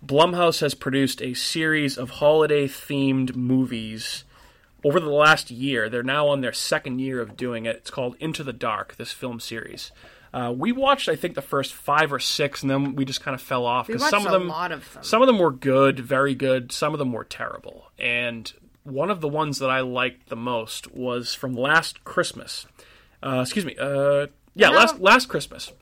Blumhouse 0.04 0.60
has 0.60 0.74
produced 0.74 1.22
a 1.22 1.32
series 1.32 1.96
of 1.96 2.10
holiday 2.10 2.68
themed 2.68 3.34
movies 3.34 4.24
over 4.84 5.00
the 5.00 5.08
last 5.10 5.50
year. 5.50 5.88
They're 5.88 6.02
now 6.02 6.28
on 6.28 6.40
their 6.40 6.52
second 6.52 7.00
year 7.00 7.20
of 7.20 7.36
doing 7.36 7.66
it. 7.66 7.76
It's 7.76 7.90
called 7.90 8.16
Into 8.20 8.44
the 8.44 8.52
Dark, 8.52 8.96
this 8.96 9.12
film 9.12 9.40
series. 9.40 9.90
Uh, 10.32 10.52
we 10.56 10.72
watched, 10.72 11.08
I 11.08 11.14
think, 11.16 11.34
the 11.36 11.42
first 11.42 11.72
five 11.72 12.12
or 12.12 12.18
six, 12.18 12.62
and 12.62 12.70
then 12.70 12.96
we 12.96 13.04
just 13.04 13.20
kind 13.22 13.34
of 13.36 13.40
fell 13.40 13.64
off 13.64 13.86
because 13.86 14.08
some 14.08 14.26
of 14.26 14.32
them, 14.32 14.50
of 14.50 14.92
them. 14.92 15.02
some 15.02 15.22
of 15.22 15.26
them 15.28 15.38
were 15.38 15.52
good, 15.52 16.00
very 16.00 16.34
good. 16.34 16.72
Some 16.72 16.92
of 16.92 16.98
them 16.98 17.12
were 17.12 17.22
terrible. 17.24 17.90
And 18.00 18.52
one 18.82 19.10
of 19.10 19.20
the 19.20 19.28
ones 19.28 19.60
that 19.60 19.70
I 19.70 19.80
liked 19.80 20.28
the 20.28 20.36
most 20.36 20.92
was 20.92 21.34
from 21.34 21.54
last 21.54 22.02
Christmas. 22.04 22.66
Uh, 23.22 23.40
excuse 23.42 23.64
me. 23.64 23.76
Uh, 23.78 24.26
yeah, 24.54 24.70
No. 24.70 24.76
last 24.76 25.00
last 25.00 25.28
Christmas. 25.28 25.72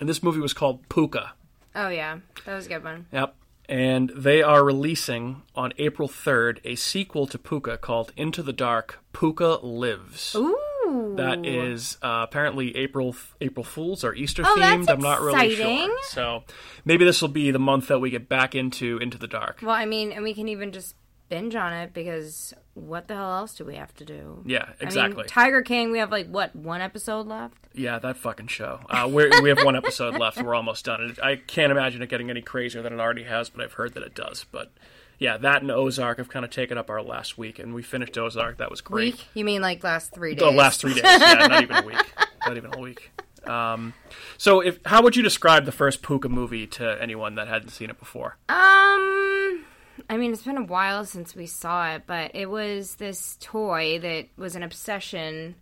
And 0.00 0.08
this 0.08 0.22
movie 0.22 0.40
was 0.40 0.52
called 0.54 0.88
Pooka. 0.88 1.30
Oh 1.74 1.88
yeah, 1.88 2.18
that 2.46 2.54
was 2.54 2.64
a 2.66 2.68
good 2.70 2.82
one. 2.82 3.06
Yep. 3.12 3.34
And 3.68 4.10
they 4.10 4.42
are 4.42 4.64
releasing 4.64 5.42
on 5.54 5.72
April 5.78 6.08
3rd 6.08 6.58
a 6.64 6.76
sequel 6.76 7.26
to 7.26 7.38
Pooka 7.38 7.80
called 7.80 8.12
Into 8.16 8.42
the 8.42 8.52
Dark 8.52 9.00
Pooka 9.12 9.60
Lives. 9.62 10.34
Ooh. 10.36 11.14
That 11.16 11.44
is 11.44 11.98
uh, 12.00 12.20
apparently 12.28 12.76
April 12.76 13.16
April 13.40 13.64
Fools 13.64 14.04
or 14.04 14.14
Easter 14.14 14.42
Oh, 14.46 14.56
themed. 14.56 14.88
I'm 14.88 15.00
not 15.00 15.20
really 15.20 15.56
sure. 15.56 15.90
So 16.10 16.44
maybe 16.84 17.04
this 17.04 17.20
will 17.20 17.28
be 17.28 17.50
the 17.50 17.58
month 17.58 17.88
that 17.88 17.98
we 17.98 18.10
get 18.10 18.28
back 18.28 18.54
into 18.54 18.98
Into 18.98 19.18
the 19.18 19.26
Dark. 19.26 19.60
Well, 19.62 19.74
I 19.74 19.84
mean, 19.84 20.12
and 20.12 20.22
we 20.22 20.32
can 20.32 20.46
even 20.48 20.70
just 20.70 20.94
binge 21.28 21.54
on 21.54 21.72
it 21.72 21.92
because 21.92 22.54
what 22.74 23.08
the 23.08 23.14
hell 23.14 23.36
else 23.36 23.54
do 23.54 23.64
we 23.64 23.76
have 23.76 23.94
to 23.96 24.04
do? 24.04 24.42
Yeah, 24.44 24.62
I 24.62 24.66
mean, 24.66 24.74
exactly. 24.80 25.24
Tiger 25.26 25.62
King, 25.62 25.90
we 25.90 25.98
have 25.98 26.10
like 26.10 26.28
what 26.28 26.54
one 26.54 26.80
episode 26.80 27.26
left? 27.26 27.66
yeah, 27.74 27.98
that 27.98 28.16
fucking 28.16 28.46
show. 28.46 28.80
Uh, 28.88 29.08
we're, 29.10 29.42
we 29.42 29.50
have 29.50 29.62
one 29.62 29.76
episode 29.76 30.14
left. 30.18 30.40
We're 30.42 30.54
almost 30.54 30.84
done. 30.84 31.02
And 31.02 31.18
I 31.22 31.36
can't 31.36 31.70
imagine 31.70 32.02
it 32.02 32.08
getting 32.08 32.30
any 32.30 32.42
crazier 32.42 32.82
than 32.82 32.92
it 32.92 33.00
already 33.00 33.24
has, 33.24 33.50
but 33.50 33.62
I've 33.62 33.74
heard 33.74 33.94
that 33.94 34.02
it 34.02 34.14
does. 34.14 34.46
But 34.50 34.72
yeah, 35.18 35.36
that 35.38 35.62
and 35.62 35.70
Ozark 35.70 36.18
have 36.18 36.28
kind 36.28 36.44
of 36.44 36.50
taken 36.50 36.78
up 36.78 36.90
our 36.90 37.02
last 37.02 37.36
week, 37.38 37.58
and 37.58 37.74
we 37.74 37.82
finished 37.82 38.16
Ozark. 38.18 38.58
That 38.58 38.70
was 38.70 38.80
great. 38.80 39.14
Week? 39.14 39.24
You 39.34 39.44
mean 39.44 39.62
like 39.62 39.84
last 39.84 40.12
three 40.12 40.34
days? 40.34 40.40
The 40.40 40.50
last 40.50 40.80
three 40.80 40.94
days, 40.94 41.02
yeah, 41.04 41.46
not 41.48 41.62
even 41.62 41.76
a 41.76 41.86
week, 41.86 42.12
not 42.46 42.56
even 42.56 42.70
a 42.72 42.74
whole 42.74 42.82
week. 42.84 43.10
Um, 43.46 43.94
so, 44.38 44.60
if 44.60 44.80
how 44.84 45.02
would 45.02 45.16
you 45.16 45.22
describe 45.22 45.66
the 45.66 45.72
first 45.72 46.02
Pooka 46.02 46.28
movie 46.28 46.66
to 46.68 47.00
anyone 47.00 47.36
that 47.36 47.48
hadn't 47.48 47.68
seen 47.68 47.90
it 47.90 47.98
before? 47.98 48.36
Um, 48.48 49.64
I 50.08 50.16
mean, 50.16 50.32
it's 50.32 50.42
been 50.42 50.56
a 50.56 50.64
while 50.64 51.04
since 51.04 51.34
we 51.34 51.46
saw 51.46 51.94
it, 51.94 52.02
but 52.06 52.30
it 52.34 52.48
was 52.48 52.94
this 52.96 53.36
toy 53.40 53.98
that 54.00 54.26
was 54.36 54.54
an 54.56 54.62
obsession. 54.62 55.56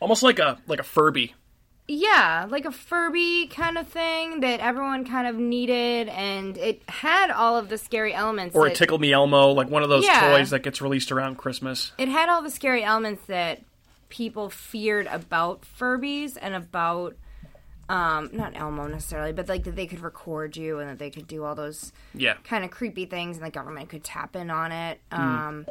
Almost 0.00 0.22
like 0.22 0.38
a 0.38 0.58
like 0.66 0.78
a 0.80 0.84
Furby. 0.84 1.34
Yeah, 1.88 2.46
like 2.48 2.66
a 2.66 2.70
Furby 2.70 3.48
kind 3.48 3.76
of 3.76 3.88
thing 3.88 4.40
that 4.40 4.60
everyone 4.60 5.04
kind 5.04 5.26
of 5.26 5.34
needed, 5.34 6.08
and 6.08 6.56
it 6.56 6.82
had 6.88 7.32
all 7.32 7.58
of 7.58 7.68
the 7.68 7.76
scary 7.78 8.14
elements. 8.14 8.54
Or 8.54 8.66
a 8.66 8.68
that- 8.68 8.76
Tickle 8.76 8.98
Me 9.00 9.12
Elmo, 9.12 9.48
like 9.50 9.68
one 9.68 9.82
of 9.82 9.88
those 9.88 10.04
Yeah. 10.04 10.30
toys 10.30 10.50
that 10.50 10.62
gets 10.62 10.80
released 10.80 11.10
around 11.10 11.36
Christmas. 11.38 11.90
it 11.98 12.08
had 12.08 12.28
all 12.28 12.42
the 12.42 12.50
scary 12.50 12.84
elements 12.84 13.24
that 13.26 13.60
people 14.08 14.50
feared 14.50 15.06
about 15.08 15.62
Furbies 15.78 16.36
and 16.40 16.54
about 16.54 17.16
um 17.90 18.30
not 18.32 18.56
Elmo 18.56 18.86
necessarily, 18.86 19.32
but 19.32 19.48
like 19.48 19.64
that 19.64 19.74
they 19.74 19.86
could 19.86 20.00
record 20.00 20.56
you 20.56 20.78
and 20.78 20.88
that 20.88 20.98
they 20.98 21.10
could 21.10 21.26
do 21.26 21.44
all 21.44 21.54
those 21.56 21.92
Yeah, 22.14 22.34
kind 22.44 22.64
of 22.64 22.70
creepy 22.70 23.04
things 23.06 23.36
and 23.36 23.44
the 23.44 23.50
government 23.50 23.88
could 23.88 24.04
tap 24.04 24.36
in 24.36 24.48
on 24.48 24.70
it. 24.70 25.00
Mm. 25.10 25.66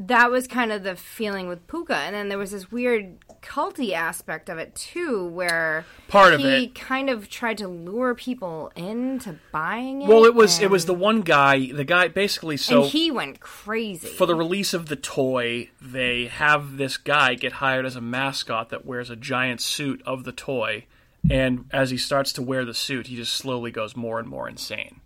That 0.00 0.30
was 0.30 0.46
kind 0.46 0.70
of 0.70 0.84
the 0.84 0.94
feeling 0.94 1.48
with 1.48 1.66
Pooka 1.66 1.90
and 1.90 2.14
then 2.14 2.28
there 2.28 2.38
was 2.38 2.52
this 2.52 2.70
weird 2.70 3.16
culty 3.42 3.92
aspect 3.92 4.48
of 4.48 4.56
it 4.56 4.74
too 4.74 5.26
where 5.26 5.84
Part 6.06 6.34
of 6.34 6.40
he 6.40 6.64
it- 6.66 6.74
kind 6.76 7.10
of 7.10 7.28
tried 7.28 7.58
to 7.58 7.66
lure 7.68 8.14
people 8.14 8.70
into 8.76 9.38
buying 9.50 10.02
it. 10.02 10.08
Well, 10.08 10.24
it 10.24 10.34
was 10.34 10.60
it 10.60 10.70
was 10.70 10.86
the 10.86 10.94
one 10.94 11.22
guy, 11.22 11.72
the 11.72 11.84
guy 11.84 12.06
basically. 12.08 12.56
So 12.56 12.82
and 12.82 12.90
he 12.90 13.10
went 13.10 13.40
crazy. 13.40 14.06
for 14.06 14.26
the 14.26 14.36
release 14.36 14.72
of 14.72 14.86
the 14.86 14.96
toy, 14.96 15.70
they 15.80 16.26
have 16.26 16.76
this 16.76 16.96
guy 16.96 17.34
get 17.34 17.52
hired 17.54 17.84
as 17.84 17.96
a 17.96 18.00
mascot 18.00 18.68
that 18.70 18.86
wears 18.86 19.10
a 19.10 19.16
giant 19.16 19.60
suit 19.60 20.00
of 20.06 20.22
the 20.24 20.32
toy, 20.32 20.86
and 21.28 21.64
as 21.72 21.90
he 21.90 21.96
starts 21.96 22.32
to 22.34 22.42
wear 22.42 22.64
the 22.64 22.72
suit, 22.74 23.08
he 23.08 23.16
just 23.16 23.34
slowly 23.34 23.72
goes 23.72 23.96
more 23.96 24.20
and 24.20 24.28
more 24.28 24.48
insane. 24.48 25.00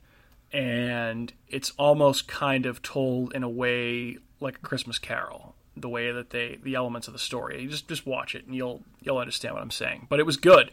And 0.53 1.33
it's 1.49 1.71
almost 1.79 2.29
kind 2.29 2.67
of 2.67 2.83
told 2.83 3.33
in 3.35 3.43
a 3.43 3.49
way 3.49 4.19
like 4.43 4.57
a 4.57 4.61
Christmas 4.61 4.99
Carol, 4.99 5.55
the 5.77 5.89
way 5.89 6.13
that 6.13 6.31
they 6.31 6.59
the 6.63 6.75
elements 6.75 7.07
of 7.07 7.13
the 7.13 7.19
story. 7.19 7.63
You 7.63 7.69
just 7.69 7.89
just 7.89 8.07
watch 8.07 8.35
it 8.35 8.45
and 8.47 8.55
you'll 8.55 8.83
you'll 9.01 9.19
understand 9.19 9.55
what 9.55 9.63
I'm 9.63 9.71
saying. 9.71 10.07
But 10.11 10.21
it 10.21 10.27
was 10.27 10.37
good, 10.37 10.71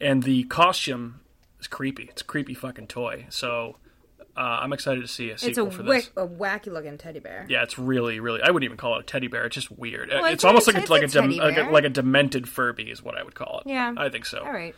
and 0.00 0.22
the 0.22 0.44
costume 0.44 1.20
is 1.60 1.66
creepy. 1.66 2.04
It's 2.04 2.22
a 2.22 2.24
creepy 2.24 2.54
fucking 2.54 2.86
toy. 2.86 3.26
So. 3.30 3.76
Uh, 4.36 4.60
I'm 4.62 4.72
excited 4.72 5.00
to 5.00 5.08
see 5.08 5.30
a 5.30 5.38
sequel 5.38 5.66
it's 5.66 5.74
a, 5.74 5.78
for 5.78 5.82
wick, 5.82 6.02
this. 6.04 6.10
a 6.16 6.24
wacky 6.24 6.72
looking 6.72 6.96
teddy 6.96 7.18
bear. 7.18 7.44
Yeah, 7.48 7.64
it's 7.64 7.76
really, 7.76 8.20
really. 8.20 8.40
I 8.40 8.52
wouldn't 8.52 8.66
even 8.66 8.76
call 8.76 8.94
it 8.94 9.00
a 9.00 9.02
teddy 9.02 9.26
bear. 9.26 9.46
It's 9.46 9.54
just 9.54 9.76
weird. 9.76 10.10
Well, 10.10 10.26
it's, 10.26 10.34
it's 10.34 10.44
almost 10.44 10.68
like 10.68 10.76
it's 10.76 10.88
a, 10.88 10.92
like 10.92 11.02
a 11.02 11.06
a, 11.06 11.08
dem- 11.08 11.30
like 11.32 11.56
a 11.56 11.62
like 11.62 11.84
a 11.84 11.88
demented 11.88 12.48
Furby 12.48 12.84
is 12.84 13.02
what 13.02 13.18
I 13.18 13.24
would 13.24 13.34
call 13.34 13.58
it. 13.58 13.68
Yeah. 13.68 13.92
I 13.96 14.10
think 14.10 14.26
so. 14.26 14.38
All 14.38 14.52
right. 14.52 14.76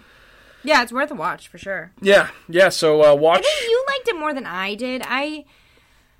Yeah, 0.62 0.82
it's 0.82 0.92
worth 0.92 1.10
a 1.10 1.14
watch 1.14 1.48
for 1.48 1.58
sure. 1.58 1.92
Yeah, 2.00 2.30
yeah. 2.48 2.70
So 2.70 3.04
uh, 3.04 3.14
watch. 3.14 3.40
I 3.40 3.42
think 3.42 3.70
you 3.70 3.84
liked 3.88 4.08
it 4.08 4.18
more 4.18 4.32
than 4.32 4.46
I 4.46 4.76
did. 4.76 5.02
I 5.04 5.44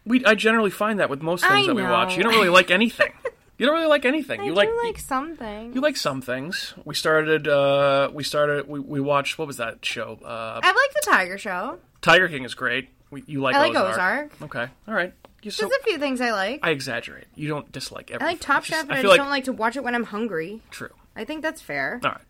We 0.05 0.25
I 0.25 0.35
generally 0.35 0.71
find 0.71 1.01
that 1.01 1.11
with 1.11 1.23
most 1.23 1.43
things 1.43 1.65
I 1.65 1.67
that 1.67 1.75
we 1.75 1.83
watch. 1.83 2.17
You 2.17 2.23
don't 2.23 2.35
really 2.35 2.49
like 2.49 2.71
anything. 2.71 3.13
you 3.59 3.67
don't 3.67 3.75
really 3.75 3.89
like 3.89 4.05
anything. 4.05 4.41
I 4.41 4.45
you 4.45 4.51
do 4.51 4.57
like, 4.57 4.71
like, 4.83 4.99
something. 4.99 5.75
you 5.75 5.81
like 5.81 5.97
some 5.97 6.23
things. 6.23 6.75
We 6.85 6.95
started. 6.95 7.47
uh 7.47 8.11
We 8.13 8.25
started. 8.25 8.69
We, 8.69 8.81
we 8.81 9.01
watched. 9.01 9.39
What 9.39 9.47
was 9.47 9.59
that 9.59 9.85
show? 9.85 10.19
Uh 10.25 10.61
I 10.63 10.69
like 10.69 10.95
the 10.95 11.03
Tiger 11.05 11.39
Show. 11.39 11.79
Tiger 12.01 12.29
King 12.29 12.45
is 12.45 12.55
great. 12.55 12.89
We, 13.11 13.25
you 13.27 13.41
like 13.41 13.57
I 13.57 13.61
like 13.61 13.71
Ozark. 13.71 13.93
Ozark. 13.93 14.43
Okay. 14.43 14.69
All 14.89 14.95
right. 14.95 15.13
You 15.43 15.51
so. 15.51 15.67
There's 15.67 15.81
a 15.81 15.85
few 15.85 15.99
things 15.99 16.21
I 16.21 16.33
like. 16.33 16.61
I 16.63 16.71
exaggerate. 16.71 17.27
You 17.35 17.49
don't 17.49 17.71
dislike 17.73 18.11
everything. 18.11 18.27
I 18.27 18.31
like 18.33 18.41
Top 18.41 18.65
Chef, 18.65 18.87
but 18.87 18.97
I, 18.97 18.99
I 18.99 19.03
just 19.03 19.11
like 19.11 19.19
don't 19.19 19.31
like 19.31 19.45
to 19.45 19.53
watch 19.53 19.77
it 19.77 19.85
when 19.85 19.95
I'm 19.95 20.05
hungry. 20.05 20.61
true. 20.71 20.91
I 21.17 21.25
think 21.25 21.43
that's 21.43 21.61
fair. 21.61 22.01
All 22.05 22.11
right, 22.11 22.21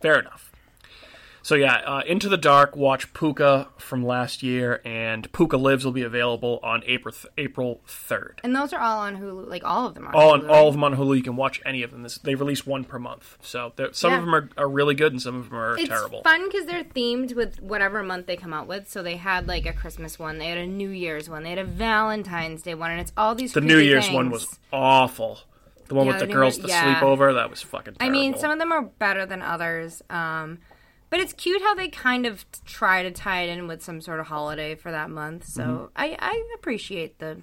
fair 0.00 0.18
enough. 0.18 0.51
So 1.44 1.56
yeah, 1.56 1.74
uh, 1.84 2.02
Into 2.06 2.28
the 2.28 2.36
Dark. 2.36 2.76
Watch 2.76 3.12
Pooka 3.14 3.66
from 3.76 4.04
last 4.06 4.42
year, 4.44 4.80
and 4.84 5.30
Pooka 5.32 5.60
Lives 5.60 5.84
will 5.84 5.92
be 5.92 6.02
available 6.04 6.60
on 6.62 6.82
April 6.86 7.12
th- 7.12 7.26
April 7.36 7.80
third. 7.86 8.40
And 8.44 8.54
those 8.54 8.72
are 8.72 8.78
all 8.80 8.98
on 9.00 9.16
Hulu. 9.16 9.48
Like 9.48 9.64
all 9.64 9.86
of 9.86 9.94
them 9.94 10.06
are. 10.06 10.14
All 10.14 10.32
on 10.34 10.42
Hulu, 10.42 10.48
all 10.48 10.54
right? 10.54 10.66
of 10.68 10.74
them 10.74 10.84
on 10.84 10.96
Hulu. 10.96 11.16
You 11.16 11.22
can 11.22 11.34
watch 11.36 11.60
any 11.66 11.82
of 11.82 11.90
them. 11.90 12.04
This, 12.04 12.18
they 12.18 12.36
release 12.36 12.64
one 12.64 12.84
per 12.84 12.98
month, 13.00 13.38
so 13.42 13.72
some 13.92 14.12
Yeah. 14.12 14.18
of 14.18 14.24
them 14.24 14.34
are, 14.34 14.48
are 14.56 14.68
really 14.68 14.94
good, 14.94 15.12
and 15.12 15.20
some 15.20 15.34
of 15.36 15.50
them 15.50 15.58
are 15.58 15.76
It's 15.76 15.88
terrible. 15.88 16.22
fun 16.22 16.46
because 16.48 16.66
they're 16.66 16.84
themed 16.84 17.34
with 17.34 17.60
whatever 17.60 18.02
month 18.04 18.26
they 18.26 18.36
come 18.36 18.52
out 18.54 18.68
with. 18.68 18.88
So 18.88 19.02
they 19.02 19.16
had 19.16 19.48
like 19.48 19.66
a 19.66 19.72
Christmas 19.72 20.18
one, 20.20 20.38
they 20.38 20.46
had 20.48 20.58
a 20.58 20.66
New 20.66 20.90
Year's 20.90 21.28
one, 21.28 21.42
they 21.42 21.50
had 21.50 21.58
a 21.58 21.64
Valentine's 21.64 22.62
Day 22.62 22.74
one, 22.74 22.92
and 22.92 23.00
it's 23.00 23.12
all 23.16 23.34
these. 23.34 23.52
The 23.52 23.60
New 23.60 23.78
Year's 23.78 24.04
things. 24.04 24.14
one 24.14 24.30
was 24.30 24.58
awful. 24.72 25.40
The 25.88 25.94
one 25.94 26.06
Yeah, 26.06 26.12
with 26.12 26.20
the 26.20 26.26
the 26.26 26.32
girls, 26.32 26.56
Year- 26.58 26.62
the 26.62 26.68
yeah. 26.68 26.94
sleepover, 27.00 27.34
that 27.34 27.50
was 27.50 27.60
fucking. 27.62 27.96
I 28.00 28.08
mean, 28.08 28.36
some 28.38 28.50
of 28.52 28.58
them 28.58 28.70
are 28.72 28.82
better 28.82 29.26
than 29.26 29.42
others. 29.42 30.02
Um, 30.08 30.58
but 31.12 31.20
it's 31.20 31.34
cute 31.34 31.60
how 31.62 31.74
they 31.74 31.88
kind 31.88 32.24
of 32.26 32.44
try 32.64 33.02
to 33.02 33.10
tie 33.10 33.42
it 33.42 33.50
in 33.50 33.68
with 33.68 33.82
some 33.82 34.00
sort 34.00 34.18
of 34.18 34.26
holiday 34.26 34.74
for 34.74 34.90
that 34.90 35.10
month. 35.10 35.46
So 35.46 35.62
Mm-hmm. 35.62 35.84
I, 35.94 36.16
I 36.18 36.44
appreciate 36.56 37.18
the, 37.18 37.42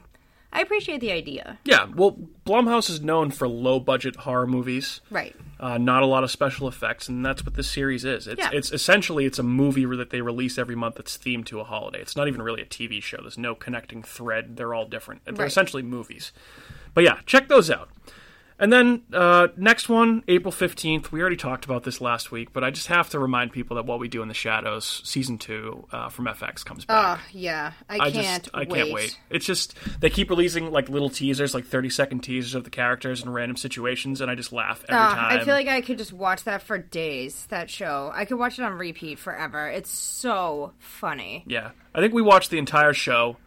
I 0.52 0.62
appreciate 0.62 1.00
the 1.02 1.12
idea. 1.12 1.60
yeah. 1.64 1.86
Well, 1.96 2.18
Blumhouse 2.46 2.90
is 2.90 3.00
known 3.02 3.30
for 3.30 3.48
low 3.48 3.80
budget 3.80 4.16
horror 4.16 4.48
movies. 4.48 5.02
Right. 5.12 5.36
uh, 5.60 5.78
not 5.78 6.02
a 6.02 6.08
lot 6.08 6.24
of 6.24 6.32
special 6.32 6.68
effects, 6.68 7.08
and 7.08 7.24
that's 7.24 7.46
what 7.46 7.54
this 7.54 7.70
series 7.70 8.04
is. 8.06 8.26
It's, 8.28 8.40
Yeah. 8.40 8.50
it's 8.52 8.72
essentially 8.72 9.26
it's 9.26 9.38
a 9.38 9.44
movie 9.44 9.86
that 9.86 10.10
they 10.10 10.22
release 10.22 10.58
every 10.58 10.76
month 10.76 10.96
that's 10.96 11.16
themed 11.18 11.46
to 11.48 11.60
a 11.60 11.64
holiday. 11.64 12.02
It's 12.02 12.16
not 12.16 12.28
even 12.28 12.42
really 12.42 12.62
a 12.64 12.66
TV 12.66 13.02
show. 13.04 13.18
There's 13.22 13.38
no 13.38 13.54
connecting 13.54 14.02
thread. 14.02 14.58
They're 14.58 14.74
all 14.74 14.86
different. 14.88 15.24
They're 15.26 15.36
Right. 15.36 15.48
essentially 15.48 15.84
movies. 15.84 16.32
But 16.96 17.04
yeah, 17.04 17.20
check 17.28 17.48
those 17.50 17.70
out. 17.70 17.90
And 18.62 18.74
then 18.74 19.04
uh, 19.14 19.48
next 19.56 19.88
one, 19.88 20.22
April 20.28 20.52
15th. 20.52 21.12
We 21.14 21.22
already 21.22 21.38
talked 21.38 21.64
about 21.64 21.84
this 21.84 22.02
last 22.02 22.30
week, 22.30 22.52
but 22.52 22.62
I 22.62 22.72
just 22.72 22.88
have 22.88 23.10
to 23.12 23.20
remind 23.20 23.54
people 23.54 23.78
that 23.78 23.86
What 23.86 24.00
We 24.00 24.10
Do 24.10 24.22
in 24.22 24.28
the 24.28 24.34
Shadows, 24.34 25.02
season 25.06 25.38
two 25.38 25.88
uh, 25.94 26.10
from 26.10 26.26
FX, 26.26 26.66
comes 26.66 26.84
back. 26.84 27.20
Oh 27.20 27.24
yeah, 27.32 27.72
I, 27.90 27.96
I 27.96 28.12
can't. 28.12 28.44
just 28.44 28.50
I 28.54 28.66
can't 28.66 28.92
wait. 28.92 29.18
It's 29.30 29.46
just 29.46 29.76
they 30.02 30.10
keep 30.10 30.30
releasing 30.30 30.72
like 30.72 30.90
little 30.90 31.10
teasers, 31.10 31.54
like 31.54 31.66
thirty 31.68 31.90
second 31.90 32.20
teasers 32.20 32.54
of 32.54 32.66
the 32.66 32.70
characters 32.70 33.24
in 33.24 33.30
random 33.30 33.56
situations, 33.56 34.20
and 34.20 34.30
I 34.30 34.36
just 34.36 34.52
laugh 34.52 34.84
every 34.90 35.00
Ah, 35.00 35.16
time. 35.16 35.40
I 35.40 35.44
feel 35.46 35.54
like 35.54 35.68
I 35.70 35.80
could 35.80 35.98
just 35.98 36.12
watch 36.12 36.44
that 36.44 36.62
for 36.62 36.78
days. 36.78 37.46
That 37.50 37.70
show, 37.70 38.12
I 38.14 38.26
could 38.26 38.38
watch 38.40 38.60
it 38.60 38.64
on 38.66 38.74
repeat 38.74 39.20
forever. 39.20 39.70
It's 39.70 39.90
so 39.90 40.74
funny. 40.80 41.46
Yeah, 41.48 41.72
I 41.96 42.02
think 42.02 42.14
we 42.14 42.22
watched 42.22 42.50
the 42.50 42.58
entire 42.58 42.94
show 42.94 43.38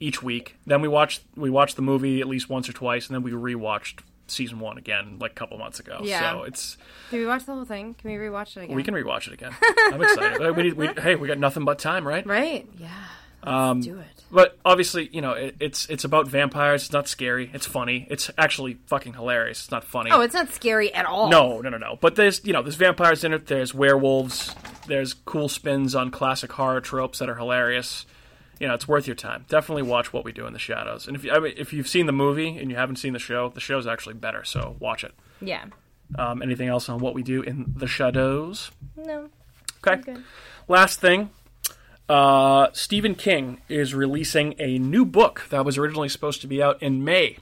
each 0.00 0.22
week. 0.24 0.56
Then 0.66 0.80
we 0.80 0.88
watched 0.88 1.22
we 1.36 1.50
watched 1.50 1.76
the 1.76 1.82
movie 1.82 2.20
at 2.20 2.26
least 2.26 2.48
once 2.48 2.68
or 2.68 2.72
twice, 2.72 3.06
and 3.06 3.14
then 3.14 3.22
we 3.22 3.30
rewatched 3.30 4.00
season 4.30 4.58
one 4.60 4.78
again 4.78 5.16
like 5.20 5.32
a 5.32 5.34
couple 5.34 5.58
months 5.58 5.80
ago. 5.80 6.00
Yeah. 6.02 6.32
So 6.32 6.42
it's 6.44 6.76
Did 7.10 7.18
we 7.18 7.26
watch 7.26 7.44
the 7.44 7.52
whole 7.54 7.64
thing? 7.64 7.94
Can 7.94 8.10
we 8.10 8.16
rewatch 8.16 8.56
it 8.56 8.64
again? 8.64 8.76
we 8.76 8.82
can 8.82 8.94
rewatch 8.94 9.26
it 9.26 9.34
again. 9.34 9.52
I'm 9.92 10.02
excited. 10.02 10.40
Uh, 10.46 10.52
we 10.52 10.72
we, 10.72 10.86
hey, 10.98 11.16
we 11.16 11.28
got 11.28 11.38
nothing 11.38 11.64
but 11.64 11.78
time, 11.78 12.06
right? 12.06 12.26
Right? 12.26 12.66
Yeah. 12.78 12.88
Let's 13.42 13.52
Um, 13.54 13.80
do 13.80 13.98
it. 13.98 14.06
But 14.30 14.58
obviously, 14.64 15.08
you 15.12 15.20
know, 15.22 15.32
it, 15.32 15.56
it's 15.60 15.86
it's 15.88 16.04
about 16.04 16.28
vampires. 16.28 16.82
It's 16.84 16.92
not 16.92 17.08
scary. 17.08 17.50
It's 17.54 17.66
funny. 17.66 18.06
It's 18.10 18.30
actually 18.38 18.74
fucking 18.86 19.14
hilarious. 19.14 19.60
It's 19.62 19.70
not 19.70 19.82
funny. 19.84 20.10
Oh, 20.10 20.20
it's 20.20 20.34
not 20.34 20.50
scary 20.50 20.92
at 20.94 21.06
all. 21.06 21.30
No, 21.30 21.60
no, 21.60 21.70
no, 21.70 21.78
no. 21.78 21.98
But 22.00 22.16
there's 22.16 22.44
you 22.44 22.52
know 22.52 22.62
there's 22.62 22.76
vampires 22.76 23.24
in 23.24 23.32
it. 23.32 23.46
There's 23.46 23.74
werewolves. 23.74 24.54
There's 24.86 25.14
cool 25.14 25.48
spins 25.48 25.94
on 25.94 26.10
classic 26.10 26.52
horror 26.52 26.80
tropes 26.80 27.18
that 27.20 27.28
are 27.30 27.34
hilarious. 27.34 28.04
You 28.60 28.68
know, 28.68 28.74
it's 28.74 28.86
worth 28.86 29.06
your 29.06 29.16
time. 29.16 29.46
Definitely 29.48 29.82
watch 29.82 30.12
What 30.12 30.24
We 30.24 30.32
Do 30.32 30.46
in 30.46 30.52
the 30.52 30.58
Shadows. 30.58 31.08
And 31.08 31.16
if 31.16 31.24
you, 31.24 31.32
I 31.32 31.40
mean, 31.40 31.54
if 31.56 31.72
you've 31.72 31.88
seen 31.88 32.06
the 32.06 32.12
movie 32.12 32.58
and 32.58 32.70
you 32.70 32.76
haven't 32.76 32.96
seen 32.96 33.14
the 33.14 33.18
show, 33.18 33.48
the 33.48 33.60
show's 33.60 33.86
actually 33.86 34.14
better. 34.14 34.44
So 34.44 34.76
watch 34.78 35.02
it. 35.02 35.14
Yeah. 35.40 35.64
Um, 36.18 36.42
anything 36.42 36.68
else 36.68 36.88
on 36.88 37.00
What 37.00 37.14
We 37.14 37.22
Do 37.22 37.40
in 37.42 37.72
the 37.74 37.86
Shadows? 37.86 38.70
No. 38.96 39.30
Okay. 39.86 40.14
Last 40.68 41.00
thing. 41.00 41.30
Uh, 42.08 42.68
Stephen 42.72 43.14
King 43.14 43.60
is 43.68 43.94
releasing 43.94 44.54
a 44.58 44.78
new 44.78 45.04
book 45.04 45.46
that 45.50 45.64
was 45.64 45.78
originally 45.78 46.08
supposed 46.08 46.40
to 46.42 46.46
be 46.46 46.62
out 46.62 46.82
in 46.82 47.02
May. 47.02 47.38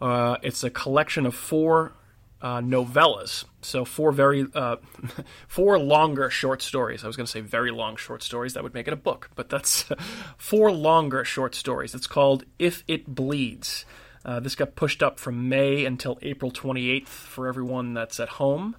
Uh, 0.00 0.36
it's 0.42 0.62
a 0.64 0.70
collection 0.70 1.26
of 1.26 1.34
four 1.34 1.92
uh, 2.40 2.60
novellas, 2.60 3.44
so 3.62 3.84
four 3.84 4.12
very 4.12 4.46
uh, 4.54 4.76
four 5.48 5.78
longer 5.78 6.30
short 6.30 6.62
stories. 6.62 7.04
I 7.04 7.06
was 7.06 7.16
going 7.16 7.26
to 7.26 7.30
say 7.30 7.40
very 7.40 7.70
long 7.70 7.96
short 7.96 8.22
stories. 8.22 8.54
That 8.54 8.62
would 8.62 8.74
make 8.74 8.86
it 8.86 8.92
a 8.92 8.96
book, 8.96 9.30
but 9.34 9.48
that's 9.48 9.84
four 10.38 10.70
longer 10.70 11.24
short 11.24 11.54
stories. 11.54 11.94
It's 11.94 12.06
called 12.06 12.44
"If 12.58 12.84
It 12.86 13.06
Bleeds." 13.14 13.84
Uh, 14.24 14.40
this 14.40 14.54
got 14.54 14.74
pushed 14.74 15.02
up 15.02 15.18
from 15.18 15.48
May 15.48 15.84
until 15.84 16.18
April 16.22 16.50
28th 16.50 17.06
for 17.06 17.46
everyone 17.46 17.94
that's 17.94 18.20
at 18.20 18.28
home. 18.30 18.76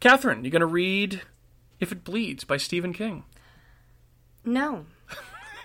Catherine, 0.00 0.44
you 0.44 0.50
going 0.50 0.60
to 0.60 0.66
read 0.66 1.22
If 1.80 1.92
It 1.92 2.04
Bleeds 2.04 2.44
by 2.44 2.56
Stephen 2.56 2.92
King? 2.92 3.24
No. 4.44 4.86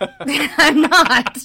I'm 0.20 0.80
not. 0.80 1.38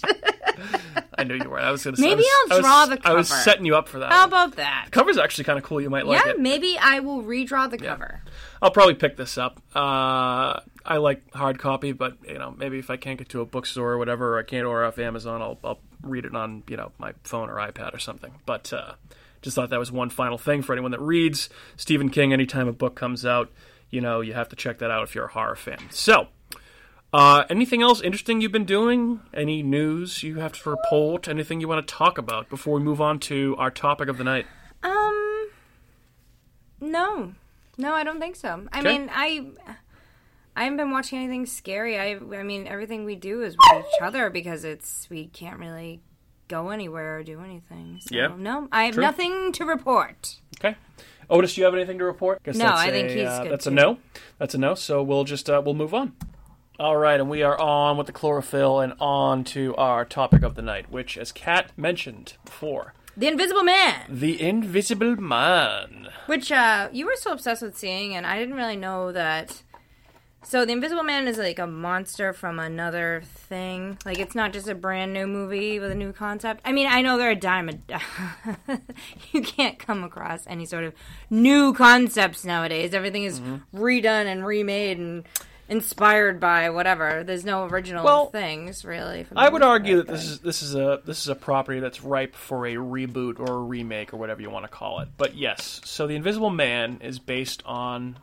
I 1.17 1.23
knew 1.23 1.35
you 1.35 1.49
were. 1.49 1.59
I 1.59 1.71
was 1.71 1.83
going 1.83 1.95
to. 1.95 2.01
Say 2.01 2.09
Maybe 2.09 2.23
I'll 2.23 2.57
was, 2.57 2.65
draw 2.65 2.85
the 2.85 2.97
cover. 2.97 3.15
I 3.15 3.17
was 3.17 3.29
setting 3.29 3.65
you 3.65 3.75
up 3.75 3.87
for 3.87 3.99
that. 3.99 4.11
How 4.11 4.25
about 4.25 4.55
that? 4.55 4.85
the 4.85 4.91
cover's 4.91 5.17
actually 5.17 5.45
kind 5.45 5.57
of 5.57 5.63
cool. 5.63 5.81
You 5.81 5.89
might 5.89 6.05
like 6.05 6.23
yeah, 6.23 6.31
it. 6.31 6.37
Yeah, 6.37 6.41
maybe 6.41 6.77
I 6.79 6.99
will 6.99 7.23
redraw 7.23 7.69
the 7.69 7.77
cover. 7.77 8.21
I'll 8.61 8.71
probably 8.71 8.95
pick 8.95 9.17
this 9.17 9.37
up. 9.37 9.61
Uh, 9.75 10.59
I 10.85 10.97
like 10.97 11.33
hard 11.33 11.59
copy, 11.59 11.91
but 11.91 12.17
you 12.27 12.37
know, 12.37 12.53
maybe 12.57 12.79
if 12.79 12.89
I 12.89 12.97
can't 12.97 13.17
get 13.17 13.29
to 13.29 13.41
a 13.41 13.45
bookstore 13.45 13.93
or 13.93 13.97
whatever, 13.97 14.35
or 14.35 14.39
I 14.39 14.43
can't 14.43 14.65
order 14.65 14.85
off 14.85 14.99
Amazon, 14.99 15.41
I'll, 15.41 15.59
I'll 15.63 15.79
read 16.01 16.25
it 16.25 16.35
on 16.35 16.63
you 16.67 16.77
know 16.77 16.91
my 16.97 17.13
phone 17.23 17.49
or 17.49 17.55
iPad 17.55 17.93
or 17.93 17.99
something. 17.99 18.33
But 18.45 18.71
uh, 18.73 18.93
just 19.41 19.55
thought 19.55 19.69
that 19.69 19.79
was 19.79 19.91
one 19.91 20.09
final 20.09 20.37
thing 20.37 20.61
for 20.61 20.73
anyone 20.73 20.91
that 20.91 21.01
reads 21.01 21.49
Stephen 21.75 22.09
King. 22.09 22.33
Anytime 22.33 22.67
a 22.67 22.73
book 22.73 22.95
comes 22.95 23.25
out, 23.25 23.51
you 23.89 24.01
know, 24.01 24.21
you 24.21 24.33
have 24.33 24.49
to 24.49 24.55
check 24.55 24.79
that 24.79 24.91
out 24.91 25.03
if 25.03 25.15
you're 25.15 25.25
a 25.25 25.31
horror 25.31 25.55
fan. 25.55 25.79
So. 25.89 26.27
Uh, 27.13 27.45
anything 27.49 27.81
else 27.81 28.01
interesting 28.01 28.41
you've 28.41 28.51
been 28.51 28.65
doing? 28.65 29.21
Any 29.33 29.63
news 29.63 30.23
you 30.23 30.35
have 30.39 30.53
to 30.61 30.69
report? 30.69 31.27
Anything 31.27 31.61
you 31.61 31.67
want 31.67 31.87
to 31.87 31.93
talk 31.93 32.17
about 32.17 32.49
before 32.49 32.75
we 32.75 32.81
move 32.83 32.99
on 32.99 33.19
to 33.21 33.55
our 33.57 33.71
topic 33.71 34.09
of 34.09 34.17
the 34.17 34.23
night? 34.25 34.45
Um, 34.83 35.49
no, 36.81 37.33
no, 37.77 37.93
I 37.93 38.03
don't 38.03 38.19
think 38.19 38.35
so. 38.35 38.67
I 38.73 38.79
Okay. 38.79 38.97
mean, 38.97 39.09
I, 39.13 39.47
I 40.55 40.63
haven't 40.65 40.77
been 40.77 40.91
watching 40.91 41.19
anything 41.19 41.45
scary. 41.45 41.97
I, 41.97 42.17
I 42.17 42.43
mean, 42.43 42.67
everything 42.67 43.05
we 43.05 43.15
do 43.15 43.41
is 43.41 43.55
with 43.57 43.85
each 43.85 44.01
other 44.01 44.29
because 44.29 44.65
it's 44.65 45.09
we 45.09 45.27
can't 45.27 45.59
really 45.59 46.01
go 46.49 46.69
anywhere 46.69 47.17
or 47.19 47.23
do 47.23 47.39
anything. 47.39 47.99
So, 48.01 48.15
Yeah. 48.15 48.35
no, 48.37 48.67
I 48.71 48.83
have 48.85 48.95
True. 48.95 49.03
nothing 49.03 49.51
to 49.53 49.65
report. 49.65 50.35
Okay. 50.59 50.75
Otis, 51.29 51.55
do 51.55 51.61
you 51.61 51.65
have 51.65 51.73
anything 51.73 51.97
to 51.99 52.05
report? 52.05 52.41
Guess 52.43 52.55
No, 52.57 52.71
I 52.73 52.89
think 52.89 53.09
a, 53.09 53.13
he's 53.13 53.27
uh, 53.27 53.43
good 53.43 53.51
That's 53.53 53.67
a 53.67 53.71
no. 53.71 53.97
That's 54.39 54.55
a 54.55 54.57
no. 54.57 54.75
So 54.75 55.01
we'll 55.03 55.23
just 55.25 55.49
uh, 55.49 55.61
we'll 55.63 55.73
move 55.73 55.93
on. 55.93 56.13
All 56.79 56.95
right, 56.97 57.19
and 57.19 57.27
we 57.27 57.41
are 57.41 57.59
on 57.59 57.97
with 57.97 58.05
the 58.05 58.13
chlorophyll 58.13 58.79
and 58.81 58.93
on 58.99 59.43
to 59.45 59.75
our 59.77 60.05
topic 60.05 60.43
of 60.43 60.53
the 60.53 60.61
night, 60.61 60.91
which, 60.91 61.17
as 61.17 61.31
Kat 61.31 61.71
mentioned 61.75 62.33
before, 62.45 62.93
The 63.15 63.27
Invisible 63.27 63.63
Man, 63.63 64.05
the 64.07 64.39
Invisible 64.39 65.15
Man. 65.15 66.09
which 66.27 66.51
uh, 66.51 66.89
you 66.91 67.07
were 67.07 67.15
so 67.15 67.31
obsessed 67.31 67.63
with 67.63 67.75
seeing, 67.75 68.15
and 68.15 68.27
I 68.27 68.37
didn't 68.37 68.53
really 68.53 68.75
know 68.75 69.11
that. 69.11 69.63
So 70.43 70.65
the 70.65 70.71
Invisible 70.71 71.01
Man 71.01 71.27
is 71.27 71.39
like 71.39 71.57
a 71.57 71.65
monster 71.65 72.31
from 72.31 72.59
another 72.59 73.23
thing. 73.25 73.97
Like 74.05 74.19
it's 74.19 74.35
not 74.35 74.53
just 74.53 74.67
a 74.69 74.75
brand 74.75 75.13
new 75.13 75.25
movie 75.25 75.79
with 75.79 75.91
a 75.91 75.95
new 75.95 76.13
concept. 76.13 76.61
I 76.63 76.73
mean, 76.73 76.87
I 76.87 77.01
know 77.01 77.17
they're 77.17 77.31
a 77.31 77.35
dime 77.35 77.69
a 77.69 77.99
you 79.31 79.41
can't 79.41 79.79
come 79.79 80.03
across 80.03 80.45
any 80.45 80.67
sort 80.67 80.83
of 80.83 80.93
new 81.31 81.73
concepts 81.73 82.45
nowadays. 82.45 82.93
Everything 82.93 83.23
is 83.23 83.41
redone 83.73 84.27
and 84.27 84.45
remade 84.45 84.99
and 84.99 85.25
inspired 85.69 86.39
by 86.39 86.69
whatever. 86.69 87.23
There's 87.23 87.45
no 87.45 87.65
original 87.65 88.03
Well, 88.03 88.27
things 88.27 88.85
really. 88.85 89.25
I 89.35 89.49
would 89.49 89.63
argue 89.63 89.97
that 89.97 90.07
this 90.07 90.25
is 90.25 90.39
this 90.39 90.61
is 90.61 90.75
a 90.75 91.01
this 91.05 91.19
is 91.21 91.27
a 91.27 91.35
property 91.35 91.79
that's 91.79 92.03
ripe 92.03 92.35
for 92.35 92.65
a 92.65 92.75
reboot 92.75 93.39
or 93.39 93.55
a 93.55 93.59
remake 93.59 94.13
or 94.13 94.17
whatever 94.17 94.41
you 94.41 94.49
want 94.49 94.65
to 94.65 94.71
call 94.71 94.99
it. 94.99 95.09
But 95.17 95.35
yes, 95.35 95.81
so 95.83 96.07
the 96.07 96.15
Invisible 96.15 96.49
Man 96.49 96.99
is 97.01 97.19
based 97.19 97.63
on 97.65 98.17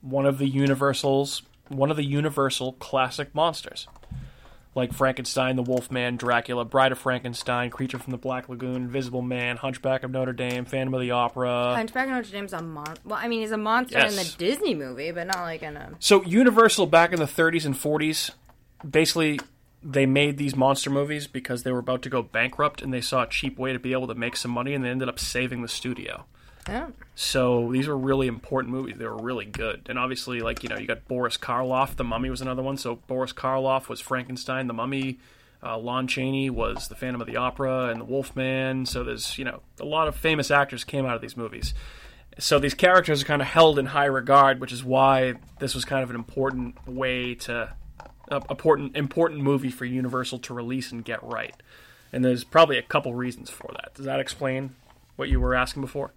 one 0.00 0.26
of 0.26 0.38
the 0.38 0.48
Universal's 0.48 1.42
one 1.68 1.90
of 1.90 1.96
the 1.96 2.04
Universal 2.04 2.74
classic 2.74 3.34
monsters. 3.34 3.88
Like 4.76 4.92
Frankenstein, 4.92 5.56
the 5.56 5.62
Wolfman, 5.62 6.16
Dracula, 6.18 6.64
Bride 6.66 6.92
of 6.92 6.98
Frankenstein, 6.98 7.70
Creature 7.70 7.98
from 7.98 8.10
the 8.10 8.18
Black 8.18 8.48
Lagoon, 8.48 8.76
Invisible 8.76 9.22
Man, 9.22 9.56
Hunchback 9.56 10.04
of 10.04 10.10
Notre 10.10 10.34
Dame, 10.34 10.66
Phantom 10.66 10.92
of 10.92 11.00
the 11.00 11.10
Opera. 11.10 11.74
Hunchback 11.74 12.04
of 12.04 12.10
Notre 12.10 12.30
Dame's 12.30 12.52
a 12.52 12.62
mon. 12.62 12.94
Well, 13.04 13.18
I 13.20 13.26
mean, 13.26 13.40
he's 13.40 13.52
a 13.52 13.56
monster 13.56 13.98
in 13.98 14.14
the 14.14 14.34
Disney 14.36 14.74
movie, 14.74 15.10
but 15.12 15.26
not 15.26 15.38
like 15.38 15.62
in 15.62 15.78
a. 15.78 15.92
So 15.98 16.22
Universal 16.22 16.86
back 16.88 17.12
in 17.12 17.18
the 17.18 17.24
30s 17.24 17.64
and 17.64 17.74
40s, 17.74 18.30
basically 18.88 19.40
they 19.82 20.04
made 20.04 20.36
these 20.36 20.54
monster 20.54 20.90
movies 20.90 21.26
because 21.26 21.62
they 21.62 21.72
were 21.72 21.78
about 21.78 22.02
to 22.02 22.10
go 22.10 22.20
bankrupt 22.22 22.82
and 22.82 22.92
they 22.92 23.00
saw 23.00 23.22
a 23.22 23.26
cheap 23.26 23.58
way 23.58 23.72
to 23.72 23.78
be 23.78 23.92
able 23.92 24.08
to 24.08 24.14
make 24.14 24.36
some 24.36 24.50
money 24.50 24.74
and 24.74 24.84
they 24.84 24.90
ended 24.90 25.08
up 25.08 25.18
saving 25.18 25.62
the 25.62 25.68
studio. 25.68 26.26
Oh. 26.68 26.92
So 27.14 27.70
these 27.72 27.86
were 27.86 27.96
really 27.96 28.26
important 28.26 28.74
movies. 28.74 28.96
They 28.98 29.06
were 29.06 29.22
really 29.22 29.44
good. 29.44 29.86
And 29.88 29.98
obviously 29.98 30.40
like, 30.40 30.62
you 30.62 30.68
know, 30.68 30.76
you 30.76 30.86
got 30.86 31.06
Boris 31.06 31.36
Karloff, 31.36 31.96
The 31.96 32.04
Mummy 32.04 32.30
was 32.30 32.40
another 32.40 32.62
one. 32.62 32.76
So 32.76 32.96
Boris 33.06 33.32
Karloff 33.32 33.88
was 33.88 34.00
Frankenstein, 34.00 34.66
The 34.66 34.74
Mummy, 34.74 35.18
uh, 35.62 35.78
Lon 35.78 36.06
Chaney 36.06 36.50
was 36.50 36.88
The 36.88 36.94
Phantom 36.94 37.20
of 37.20 37.26
the 37.26 37.36
Opera 37.36 37.88
and 37.88 38.00
The 38.00 38.04
Wolfman. 38.04 38.86
So 38.86 39.04
there's, 39.04 39.38
you 39.38 39.44
know, 39.44 39.60
a 39.80 39.84
lot 39.84 40.08
of 40.08 40.16
famous 40.16 40.50
actors 40.50 40.84
came 40.84 41.06
out 41.06 41.14
of 41.14 41.22
these 41.22 41.36
movies 41.36 41.72
so 42.38 42.58
these 42.58 42.74
characters 42.74 43.22
are 43.22 43.24
kind 43.24 43.40
of 43.40 43.48
held 43.48 43.78
in 43.78 43.86
high 43.86 44.06
regard, 44.06 44.60
which 44.60 44.72
is 44.72 44.84
why 44.84 45.34
this 45.58 45.74
was 45.74 45.84
kind 45.84 46.02
of 46.02 46.10
an 46.10 46.16
important 46.16 46.86
way 46.86 47.34
to 47.34 47.74
a 48.28 48.42
important 48.50 48.96
important 48.96 49.40
movie 49.40 49.70
for 49.70 49.84
Universal 49.84 50.40
to 50.40 50.54
release 50.54 50.92
and 50.92 51.04
get 51.04 51.22
right. 51.22 51.54
And 52.12 52.24
there's 52.24 52.44
probably 52.44 52.78
a 52.78 52.82
couple 52.82 53.14
reasons 53.14 53.50
for 53.50 53.70
that. 53.72 53.94
Does 53.94 54.04
that 54.06 54.20
explain 54.20 54.74
what 55.16 55.28
you 55.28 55.40
were 55.40 55.54
asking 55.54 55.82
before? 55.82 56.12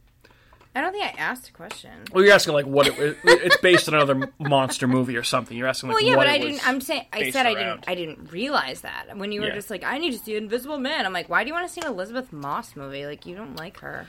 I 0.76 0.82
don't 0.82 0.92
think 0.92 1.04
I 1.06 1.20
asked 1.20 1.50
a 1.50 1.52
question. 1.52 1.90
Well, 2.14 2.24
you're 2.24 2.34
asking 2.34 2.54
like 2.54 2.66
what 2.68 2.88
it, 2.88 2.98
it- 3.00 3.18
it's 3.24 3.58
based 3.58 3.88
on 3.88 3.96
another 3.96 4.32
monster 4.40 4.88
movie 4.88 5.18
or 5.18 5.24
something. 5.24 5.58
You're 5.58 5.68
asking 5.68 5.90
like 5.90 5.96
Well, 5.98 6.06
yeah, 6.06 6.16
but 6.16 6.28
I 6.28 6.38
was 6.38 6.46
didn't. 6.46 6.68
I'm 6.68 6.80
saying 6.82 7.06
I 7.12 7.32
said 7.32 7.46
I 7.48 7.54
didn't. 7.56 7.86
I 7.88 7.96
didn't 7.96 8.32
realize 8.32 8.82
that 8.82 9.18
when 9.18 9.32
you 9.32 9.42
were 9.42 9.48
Yeah. 9.48 9.56
just 9.56 9.70
like, 9.70 9.84
I 9.84 9.98
need 9.98 10.12
to 10.12 10.20
see 10.20 10.36
Invisible 10.36 10.78
Man. 10.78 11.06
I'm 11.06 11.14
like, 11.14 11.28
why 11.28 11.44
do 11.44 11.48
you 11.48 11.54
want 11.54 11.68
to 11.68 11.74
see 11.74 11.82
an 11.82 11.88
Elisabeth 11.88 12.32
Moss 12.32 12.76
movie? 12.76 13.06
Like, 13.06 13.26
you 13.26 13.36
don't 13.36 13.56
like 13.56 13.80
her. 13.80 14.06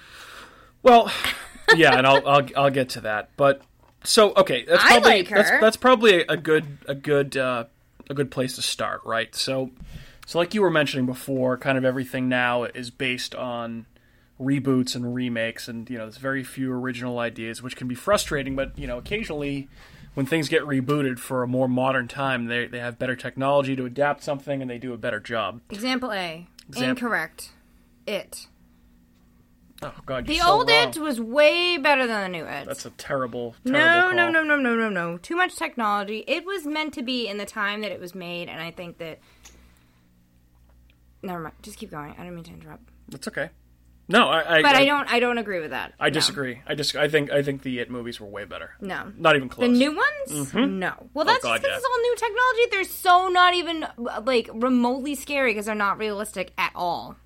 Well, 0.82 1.10
yeah, 1.76 1.96
and 1.96 2.06
I'll, 2.06 2.26
I'll 2.28 2.46
I'll 2.56 2.70
get 2.70 2.90
to 2.90 3.00
that. 3.02 3.30
But 3.36 3.62
so 4.04 4.32
okay, 4.34 4.64
that's 4.66 4.84
I 4.84 4.88
probably 5.00 5.10
like 5.10 5.28
her. 5.28 5.36
that's 5.36 5.50
that's 5.60 5.76
probably 5.76 6.20
a 6.28 6.36
good 6.36 6.78
a 6.86 6.94
good 6.94 7.36
uh, 7.36 7.64
a 8.08 8.14
good 8.14 8.30
place 8.30 8.56
to 8.56 8.62
start, 8.62 9.00
right? 9.04 9.34
So 9.34 9.70
so 10.26 10.38
like 10.38 10.54
you 10.54 10.60
were 10.62 10.70
mentioning 10.70 11.06
before, 11.06 11.56
kind 11.56 11.76
of 11.78 11.84
everything 11.84 12.28
now 12.28 12.64
is 12.64 12.90
based 12.90 13.34
on 13.34 13.86
reboots 14.40 14.94
and 14.96 15.14
remakes, 15.14 15.68
and 15.68 15.88
you 15.90 15.98
know 15.98 16.04
there's 16.04 16.16
very 16.16 16.42
few 16.42 16.72
original 16.72 17.18
ideas, 17.18 17.62
which 17.62 17.76
can 17.76 17.88
be 17.88 17.94
frustrating. 17.94 18.56
But 18.56 18.78
you 18.78 18.86
know 18.86 18.98
occasionally. 18.98 19.68
When 20.14 20.26
things 20.26 20.48
get 20.48 20.62
rebooted 20.62 21.20
for 21.20 21.44
a 21.44 21.46
more 21.46 21.68
modern 21.68 22.08
time, 22.08 22.46
they, 22.46 22.66
they 22.66 22.80
have 22.80 22.98
better 22.98 23.14
technology 23.14 23.76
to 23.76 23.86
adapt 23.86 24.24
something 24.24 24.60
and 24.60 24.68
they 24.68 24.76
do 24.76 24.92
a 24.92 24.98
better 24.98 25.20
job. 25.20 25.60
Example 25.70 26.12
A. 26.12 26.48
Exam- 26.68 26.90
Incorrect. 26.90 27.50
It. 28.08 28.48
Oh, 29.82 29.94
God, 30.04 30.26
The 30.26 30.38
so 30.38 30.50
old 30.50 30.68
wrong. 30.68 30.88
It 30.88 30.98
was 30.98 31.20
way 31.20 31.78
better 31.78 32.08
than 32.08 32.22
the 32.32 32.38
new 32.38 32.44
It. 32.44 32.66
That's 32.66 32.84
a 32.86 32.90
terrible, 32.90 33.54
terrible 33.64 33.80
no, 33.80 34.22
call. 34.22 34.32
no, 34.32 34.42
no, 34.42 34.42
no, 34.42 34.56
no, 34.56 34.74
no, 34.74 34.88
no. 34.88 35.18
Too 35.18 35.36
much 35.36 35.54
technology. 35.54 36.24
It 36.26 36.44
was 36.44 36.66
meant 36.66 36.92
to 36.94 37.02
be 37.02 37.28
in 37.28 37.38
the 37.38 37.46
time 37.46 37.80
that 37.82 37.92
it 37.92 38.00
was 38.00 38.12
made, 38.12 38.48
and 38.48 38.60
I 38.60 38.72
think 38.72 38.98
that. 38.98 39.20
Never 41.22 41.38
mind. 41.38 41.54
Just 41.62 41.78
keep 41.78 41.92
going. 41.92 42.12
I 42.18 42.22
didn't 42.24 42.34
mean 42.34 42.44
to 42.44 42.52
interrupt. 42.52 42.82
That's 43.08 43.28
okay. 43.28 43.50
No, 44.10 44.28
I, 44.28 44.58
I 44.58 44.62
But 44.62 44.76
I 44.76 44.84
don't. 44.84 45.10
I 45.10 45.20
don't 45.20 45.38
agree 45.38 45.60
with 45.60 45.70
that. 45.70 45.94
I 46.00 46.08
No. 46.08 46.14
disagree. 46.14 46.60
I 46.66 46.74
just 46.74 46.96
I 46.96 47.08
think 47.08 47.30
I 47.30 47.42
think 47.42 47.62
the 47.62 47.78
It 47.78 47.90
movies 47.90 48.20
were 48.20 48.26
way 48.26 48.44
better. 48.44 48.72
No. 48.80 49.12
Not 49.16 49.36
even 49.36 49.48
close. 49.48 49.66
The 49.70 49.72
new 49.72 49.96
ones? 49.96 50.52
No. 50.54 51.08
Well, 51.14 51.24
that's 51.24 51.44
Oh, 51.44 51.48
God, 51.48 51.54
just 51.56 51.62
'cause 51.62 51.70
yeah. 51.70 51.76
it's 51.76 51.84
all 51.84 52.00
new 52.00 52.16
technology. 52.16 52.62
They're 52.70 52.84
so 52.84 53.28
not 53.28 53.54
even 53.54 53.86
like 54.24 54.50
remotely 54.52 55.14
scary 55.14 55.52
because 55.52 55.66
they're 55.66 55.74
not 55.74 55.98
realistic 55.98 56.52
at 56.58 56.72
all. 56.74 57.16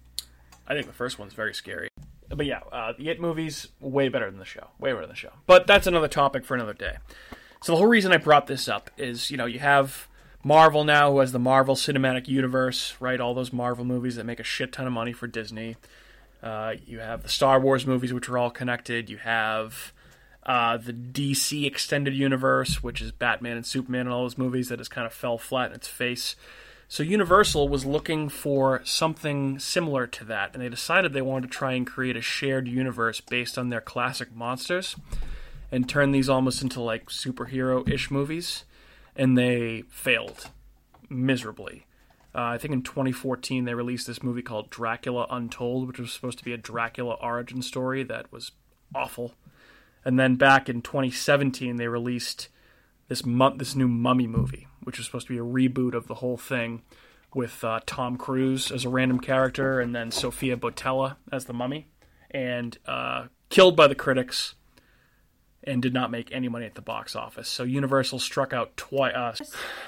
I 0.68 0.74
think 0.74 0.86
the 0.86 0.92
first 0.92 1.18
one's 1.18 1.32
very 1.34 1.54
scary. 1.54 1.88
But 2.28 2.46
yeah, 2.46 2.60
uh, 2.72 2.92
the 2.98 3.08
It 3.10 3.20
movies 3.20 3.68
way 3.80 4.08
better 4.08 4.30
than 4.30 4.38
the 4.38 4.44
show. 4.44 4.68
Way 4.78 4.90
better 4.92 5.02
than 5.02 5.10
the 5.10 5.16
show. 5.16 5.32
But 5.46 5.66
that's 5.66 5.86
another 5.86 6.08
topic 6.08 6.44
for 6.44 6.54
another 6.54 6.72
day. 6.74 6.96
So 7.62 7.72
the 7.72 7.78
whole 7.78 7.86
reason 7.86 8.12
I 8.12 8.16
brought 8.18 8.46
this 8.46 8.68
up 8.68 8.90
is 8.98 9.30
you 9.30 9.36
know 9.36 9.46
you 9.46 9.58
have 9.60 10.06
Marvel 10.42 10.84
now 10.84 11.12
who 11.12 11.20
has 11.20 11.32
the 11.32 11.38
Marvel 11.38 11.74
Cinematic 11.76 12.28
Universe, 12.28 12.94
right? 13.00 13.18
All 13.20 13.32
those 13.32 13.52
Marvel 13.54 13.84
movies 13.86 14.16
that 14.16 14.24
make 14.24 14.38
a 14.40 14.44
shit 14.44 14.72
ton 14.72 14.86
of 14.86 14.92
money 14.92 15.12
for 15.14 15.26
Disney. 15.26 15.76
Uh, 16.44 16.74
you 16.84 17.00
have 17.00 17.22
the 17.22 17.28
Star 17.30 17.58
Wars 17.58 17.86
movies, 17.86 18.12
which 18.12 18.28
are 18.28 18.36
all 18.36 18.50
connected. 18.50 19.08
You 19.08 19.16
have 19.16 19.94
uh, 20.44 20.76
the 20.76 20.92
DC 20.92 21.64
Extended 21.66 22.14
Universe, 22.14 22.82
which 22.82 23.00
is 23.00 23.12
Batman 23.12 23.56
and 23.56 23.64
Superman 23.64 24.02
and 24.02 24.10
all 24.10 24.24
those 24.24 24.36
movies 24.36 24.68
that 24.68 24.76
just 24.76 24.90
kind 24.90 25.06
of 25.06 25.14
fell 25.14 25.38
flat 25.38 25.70
in 25.70 25.76
its 25.76 25.88
face. 25.88 26.36
So 26.86 27.02
Universal 27.02 27.70
was 27.70 27.86
looking 27.86 28.28
for 28.28 28.82
something 28.84 29.58
similar 29.58 30.06
to 30.06 30.24
that, 30.26 30.52
and 30.52 30.62
they 30.62 30.68
decided 30.68 31.14
they 31.14 31.22
wanted 31.22 31.50
to 31.50 31.56
try 31.56 31.72
and 31.72 31.86
create 31.86 32.16
a 32.16 32.20
shared 32.20 32.68
universe 32.68 33.22
based 33.22 33.56
on 33.56 33.70
their 33.70 33.80
classic 33.80 34.36
monsters 34.36 34.96
and 35.72 35.88
turn 35.88 36.12
these 36.12 36.28
almost 36.28 36.60
into 36.60 36.82
like 36.82 37.06
superhero 37.06 37.88
ish 37.88 38.10
movies, 38.10 38.64
and 39.16 39.38
they 39.38 39.82
failed 39.88 40.50
miserably. 41.08 41.86
Uh, 42.34 42.42
I 42.42 42.58
think 42.58 42.74
in 42.74 42.82
2014 42.82 43.64
they 43.64 43.74
released 43.74 44.06
this 44.06 44.22
movie 44.22 44.42
called 44.42 44.70
Dracula 44.70 45.26
Untold, 45.30 45.86
which 45.86 46.00
was 46.00 46.12
supposed 46.12 46.38
to 46.38 46.44
be 46.44 46.52
a 46.52 46.56
Dracula 46.58 47.14
origin 47.20 47.62
story 47.62 48.02
that 48.04 48.32
was 48.32 48.52
awful. 48.94 49.34
And 50.04 50.18
then 50.18 50.34
back 50.36 50.68
in 50.68 50.82
2017 50.82 51.76
they 51.76 51.86
released 51.88 52.48
this 53.08 53.24
mu- 53.24 53.56
this 53.56 53.74
new 53.76 53.88
Mummy 53.88 54.26
movie, 54.26 54.66
which 54.82 54.98
was 54.98 55.06
supposed 55.06 55.26
to 55.28 55.32
be 55.32 55.38
a 55.38 55.42
reboot 55.68 55.94
of 55.94 56.08
the 56.08 56.14
whole 56.16 56.36
thing. 56.36 56.82
with 57.34 57.64
uh, 57.64 57.80
Tom 57.84 58.16
Cruise 58.16 58.70
as 58.70 58.84
a 58.84 58.88
random 58.88 59.18
character, 59.18 59.80
and 59.80 59.92
then 59.92 60.12
Sofia 60.12 60.56
Boutella 60.56 61.16
as 61.32 61.46
the 61.46 61.52
mummy, 61.52 61.88
and 62.30 62.78
uh, 62.86 63.26
killed 63.48 63.74
by 63.76 63.88
the 63.88 63.94
critics, 63.96 64.54
and 65.66 65.82
did 65.82 65.94
not 65.94 66.10
make 66.10 66.30
any 66.32 66.48
money 66.48 66.66
at 66.66 66.74
the 66.74 66.82
box 66.82 67.16
office. 67.16 67.48
So 67.48 67.62
Universal 67.64 68.18
struck 68.18 68.52
out 68.52 68.76
twice, 68.76 69.14
uh, 69.14 69.34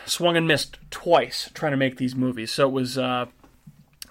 swung 0.05 0.37
and 0.37 0.49
missed 0.49 0.79
twice 0.91 1.51
trying 1.55 1.73
to 1.73 1.77
make 1.77 1.97
these 1.97 2.15
movies. 2.15 2.51
So 2.51 2.69
it 2.69 2.73
was 2.73 2.99
uh, 2.99 3.27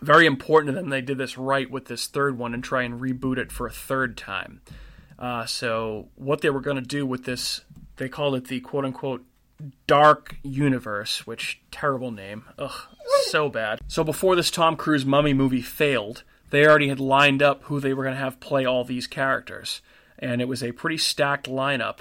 very 0.01 0.25
important 0.25 0.73
to 0.73 0.80
them 0.80 0.89
they 0.89 1.01
did 1.01 1.17
this 1.17 1.38
right 1.38 1.69
with 1.69 1.86
this 1.86 2.08
third 2.08 2.38
one 2.38 2.54
and 2.54 2.63
try 2.63 2.84
and 2.84 3.01
reboot 3.01 3.38
it 3.38 3.51
for 3.51 3.67
a 3.67 3.71
third 3.71 4.17
time. 4.17 4.62
Uh, 5.17 5.45
so 5.45 6.10
what 6.15 6.41
they 6.41 6.49
were 6.49 6.62
going 6.62 6.75
to 6.75 6.82
do 6.82 7.06
with 7.06 7.25
this, 7.25 7.62
they 7.97 8.10
called 8.10 8.36
it 8.36 8.47
the 8.47 8.60
quote 8.60 8.86
unquote 8.86 9.25
Dark 9.88 10.36
Universe, 10.43 11.25
which 11.25 11.62
terrible 11.71 12.12
name. 12.12 12.43
Ugh, 12.60 12.71
so 13.23 13.49
bad. 13.49 13.80
So 13.88 14.04
before 14.04 14.36
this 14.36 14.51
Tom 14.51 14.75
Cruise 14.75 15.06
mummy 15.06 15.34
movie 15.34 15.62
failed, 15.62 16.23
they 16.49 16.65
already 16.65 16.89
had 16.89 16.99
lined 16.99 17.41
up 17.41 17.63
who 17.63 17.80
they 17.80 17.93
were 17.93 18.04
going 18.04 18.15
to 18.15 18.21
have 18.21 18.39
play 18.39 18.65
all 18.65 18.84
these 18.84 19.08
characters, 19.08 19.82
and 20.19 20.41
it 20.41 20.47
was 20.47 20.63
a 20.63 20.71
pretty 20.71 20.97
stacked 20.97 21.47
lineup 21.47 21.99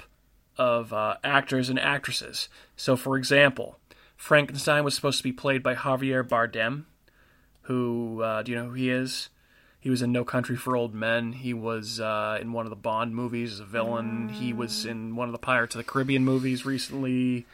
of 0.57 0.93
uh, 0.93 1.17
actors 1.23 1.69
and 1.69 1.79
actresses. 1.79 2.47
So, 2.75 2.95
for 2.95 3.17
example, 3.17 3.77
Frankenstein 4.15 4.83
was 4.83 4.95
supposed 4.95 5.17
to 5.17 5.23
be 5.23 5.33
played 5.33 5.61
by 5.61 5.75
Javier 5.75 6.27
Bardem, 6.27 6.85
who 7.63 8.21
uh, 8.21 8.43
do 8.43 8.51
you 8.51 8.57
know 8.57 8.65
who 8.65 8.73
he 8.73 8.89
is? 8.89 9.29
He 9.79 9.89
was 9.91 10.01
in 10.01 10.11
No 10.11 10.25
Country 10.25 10.55
for 10.55 10.75
Old 10.75 10.95
Men. 10.95 11.33
He 11.33 11.53
was 11.53 11.99
uh, 11.99 12.39
in 12.41 12.53
one 12.53 12.65
of 12.65 12.71
the 12.71 12.75
Bond 12.75 13.13
movies 13.13 13.53
as 13.53 13.59
a 13.59 13.65
villain. 13.65 14.29
He 14.29 14.51
was 14.51 14.85
in 14.85 15.15
one 15.15 15.27
of 15.27 15.31
the 15.31 15.37
Pirates 15.37 15.75
of 15.75 15.79
the 15.79 15.83
Caribbean 15.83 16.25
movies 16.25 16.65
recently. 16.65 17.45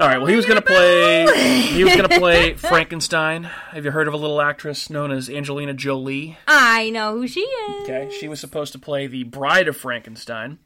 All 0.00 0.08
right. 0.08 0.18
Well, 0.18 0.26
he 0.26 0.34
was 0.34 0.44
going 0.44 0.60
to 0.60 0.66
play. 0.66 1.24
He 1.68 1.84
was 1.84 1.94
going 1.94 2.08
to 2.08 2.18
play 2.18 2.54
Frankenstein. 2.56 3.44
Have 3.44 3.84
you 3.84 3.92
heard 3.92 4.08
of 4.08 4.14
a 4.14 4.16
little 4.16 4.40
actress 4.40 4.90
known 4.90 5.12
as 5.12 5.30
Angelina 5.30 5.72
Jolie? 5.72 6.36
I 6.48 6.90
know 6.90 7.14
who 7.14 7.28
she 7.28 7.40
is. 7.40 7.88
Okay. 7.88 8.10
She 8.18 8.26
was 8.26 8.40
supposed 8.40 8.72
to 8.72 8.78
play 8.80 9.06
the 9.06 9.22
Bride 9.22 9.68
of 9.68 9.76
Frankenstein. 9.76 10.58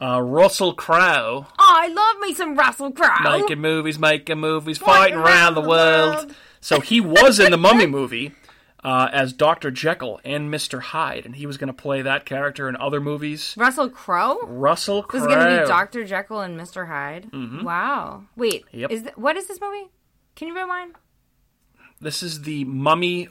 Uh, 0.00 0.20
Russell 0.20 0.74
Crowe. 0.74 1.46
Oh, 1.48 1.54
I 1.58 1.88
love 1.88 2.20
me 2.20 2.34
some 2.34 2.56
Russell 2.56 2.92
Crowe. 2.92 3.38
Making 3.38 3.60
movies, 3.60 3.98
making 3.98 4.38
movies, 4.38 4.76
fighting 4.76 5.16
around 5.16 5.54
the 5.54 5.62
world. 5.62 6.34
So 6.60 6.80
he 6.80 7.00
was 7.00 7.40
in 7.40 7.50
the 7.52 7.56
Mummy 7.56 7.86
movie 7.98 8.34
uh, 8.84 9.08
as 9.12 9.32
Dr. 9.32 9.70
Jekyll 9.70 10.20
and 10.24 10.52
Mr. 10.52 10.80
Hyde, 10.80 11.26
and 11.26 11.34
he 11.36 11.46
was 11.46 11.56
going 11.56 11.68
to 11.68 11.72
play 11.72 12.02
that 12.02 12.24
character 12.24 12.68
in 12.68 12.76
other 12.76 13.00
movies. 13.00 13.54
Russell 13.56 13.90
Crowe 13.90 14.38
Russell 14.46 15.02
Crowe. 15.02 15.20
was 15.20 15.26
going 15.26 15.56
to 15.56 15.62
be 15.62 15.68
Doctor 15.68 16.04
Jekyll 16.04 16.40
and 16.40 16.56
Mister 16.56 16.86
Hyde. 16.86 17.28
Wow. 17.62 18.24
Wait. 18.36 18.64
Yep. 18.72 18.90
Is 18.90 19.02
th- 19.02 19.16
what 19.16 19.36
is 19.36 19.46
this 19.48 19.60
movie? 19.60 19.90
Can 20.36 20.48
you 20.48 20.54
rewind? 20.56 20.94
This 22.00 22.22
is 22.22 22.42
the 22.42 22.64
Mummy 22.64 23.28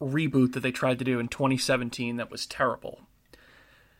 reboot 0.00 0.54
that 0.54 0.60
they 0.60 0.72
tried 0.72 0.98
to 0.98 1.04
do 1.04 1.18
in 1.18 1.28
2017 1.28 2.16
that 2.16 2.30
was 2.30 2.46
terrible. 2.46 3.00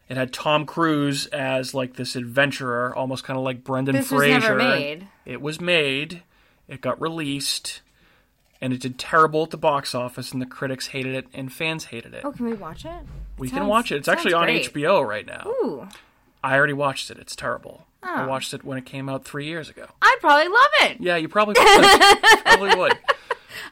It 0.09 0.17
had 0.17 0.33
Tom 0.33 0.65
Cruise 0.67 1.27
as 1.27 1.75
like 1.75 1.95
this 1.97 2.17
adventurer, 2.17 2.97
almost 2.97 3.23
kind 3.23 3.39
of 3.39 3.45
like 3.45 3.63
Brendan 3.63 3.95
This 3.95 4.11
was 4.11 4.23
Fraser. 4.23 4.41
never 4.41 4.57
made. 4.57 5.07
It 5.27 5.41
was 5.43 5.61
made. 5.61 6.23
It 6.67 6.81
got 6.81 7.01
released, 7.01 7.83
and 8.61 8.73
it 8.73 8.81
did 8.81 8.99
terrible 8.99 9.43
at 9.45 9.51
the 9.51 9.57
box 9.57 9.95
office, 9.95 10.33
and 10.33 10.41
the 10.43 10.47
critics 10.47 10.89
hated 10.89 11.15
it, 11.15 11.27
and 11.33 11.53
fans 11.53 11.87
hated 11.87 12.15
it. 12.15 12.23
Oh, 12.25 12.33
can 12.33 12.47
we 12.47 12.53
watch 12.55 12.85
it? 12.85 13.03
we 13.39 13.49
can 13.49 13.59
sounds- 13.59 13.69
watch 13.71 13.93
it. 13.93 13.97
It's 13.97 14.09
actually 14.09 14.35
on 14.35 14.45
great. 14.45 14.73
HBO 14.75 15.07
right 15.07 15.27
now. 15.27 15.45
Ooh, 15.47 15.89
I 16.45 16.57
already 16.57 16.73
watched 16.75 17.11
it. 17.11 17.19
It's 17.19 17.35
terrible. 17.37 17.87
I 18.03 18.25
Oh. 18.25 18.29
watched 18.29 18.53
it 18.55 18.65
when 18.65 18.79
it 18.79 18.87
came 18.87 19.09
out 19.09 19.25
three 19.25 19.47
years 19.47 19.69
ago. 19.69 19.87
I'd 20.01 20.17
probably 20.21 20.49
love 20.49 20.69
it. 20.83 20.97
Yeah, 21.01 21.17
you 21.17 21.29
probably 21.29 21.55
would. 21.59 22.01
probably 22.45 22.75
would. 22.75 22.99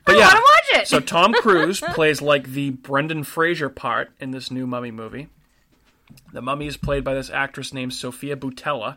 But 0.04 0.14
I 0.16 0.18
yeah, 0.18 0.24
want 0.26 0.36
to 0.36 0.42
watch 0.74 0.82
it. 0.82 0.88
so 0.88 1.00
Tom 1.00 1.32
Cruise 1.34 1.80
plays 1.80 2.20
like 2.22 2.48
the 2.48 2.70
Brendan 2.70 3.24
Fraser 3.24 3.68
part 3.68 4.10
in 4.20 4.30
this 4.32 4.50
new 4.50 4.66
Mummy 4.66 4.90
movie. 4.90 5.28
The 6.32 6.42
Mummy 6.42 6.66
is 6.66 6.76
played 6.76 7.04
by 7.04 7.14
this 7.14 7.30
actress 7.30 7.72
named 7.72 7.92
Sofia 7.94 8.36
Boutella, 8.36 8.96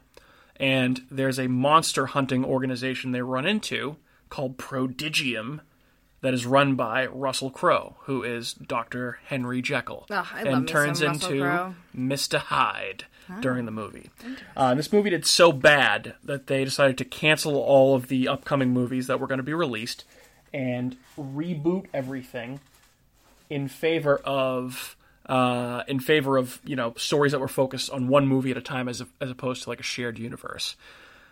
and 0.58 1.01
there's 1.12 1.39
a 1.39 1.47
monster 1.47 2.08
hunting 2.08 2.43
organization 2.45 3.12
they 3.12 3.21
run 3.21 3.45
into 3.45 3.97
called 4.30 4.58
Prodigium 4.58 5.62
that 6.21 6.34
is 6.34 6.45
run 6.45 6.75
by 6.75 7.05
Russell 7.07 7.49
Crowe, 7.49 7.95
who 8.01 8.23
is 8.23 8.53
Dr. 8.53 9.19
Henry 9.25 9.62
Jekyll, 9.62 10.05
Oh, 10.10 10.29
and 10.36 10.67
turns 10.67 11.01
into 11.01 11.27
Mr. 11.97 12.38
Hyde 12.38 13.05
during 13.39 13.65
the 13.65 13.71
movie. 13.71 14.10
Uh, 14.57 14.73
this 14.75 14.91
movie 14.91 15.10
did 15.10 15.25
so 15.25 15.51
bad 15.51 16.15
that 16.23 16.47
they 16.47 16.63
decided 16.65 16.97
to 16.97 17.05
cancel 17.05 17.55
all 17.57 17.95
of 17.95 18.07
the 18.07 18.27
upcoming 18.27 18.71
movies 18.71 19.07
that 19.07 19.19
were 19.19 19.27
going 19.27 19.38
to 19.39 19.43
be 19.43 19.53
released 19.53 20.03
and 20.53 20.97
reboot 21.17 21.86
everything 21.93 22.60
in 23.49 23.67
favor 23.67 24.17
of 24.25 24.95
uh, 25.27 25.84
in 25.88 25.99
favor 25.99 26.36
of 26.38 26.60
you 26.65 26.75
know 26.75 26.93
stories 26.97 27.31
that 27.31 27.39
were 27.39 27.47
focused 27.47 27.89
on 27.91 28.07
one 28.10 28.27
movie 28.27 28.51
at 28.51 28.57
a 28.57 28.62
time 28.62 28.89
as 28.89 29.01
as 29.21 29.29
opposed 29.31 29.63
to 29.63 29.69
like 29.69 29.79
a 29.79 29.84
shared 29.84 30.19
universe. 30.19 30.75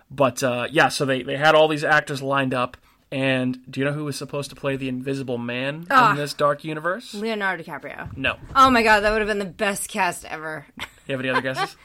But 0.10 0.42
uh, 0.42 0.68
yeah, 0.72 0.88
so 0.88 1.06
they 1.06 1.22
they 1.24 1.36
had 1.38 1.54
all 1.54 1.68
these 1.68 1.84
actors 1.84 2.22
lined 2.22 2.54
up. 2.54 2.78
And 3.12 3.58
do 3.72 3.80
you 3.80 3.86
know 3.86 3.92
who 3.94 4.06
was 4.06 4.16
supposed 4.18 4.52
to 4.52 4.56
play 4.56 4.76
the 4.76 4.88
Invisible 4.88 5.38
Man 5.40 5.88
Ah. 5.90 6.12
in 6.12 6.18
this 6.18 6.34
dark 6.34 6.64
universe? 6.64 7.14
Leonardo 7.16 7.64
DiCaprio. 7.64 8.16
No. 8.16 8.36
Oh 8.56 8.70
my 8.70 8.84
god, 8.84 9.00
that 9.02 9.12
would 9.12 9.20
have 9.22 9.28
been 9.28 9.40
the 9.40 9.46
best 9.46 9.90
cast 9.90 10.26
ever. 10.26 10.66
You 11.08 11.14
have 11.14 11.20
any 11.20 11.30
other 11.30 11.42
guesses? 11.42 11.76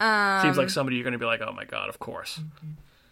Um, 0.00 0.40
Seems 0.42 0.58
like 0.58 0.68
somebody 0.70 0.96
you're 0.96 1.04
going 1.04 1.12
to 1.12 1.18
be 1.18 1.24
like, 1.24 1.40
oh 1.40 1.52
my 1.52 1.64
god, 1.64 1.88
of 1.88 1.98
course. 1.98 2.40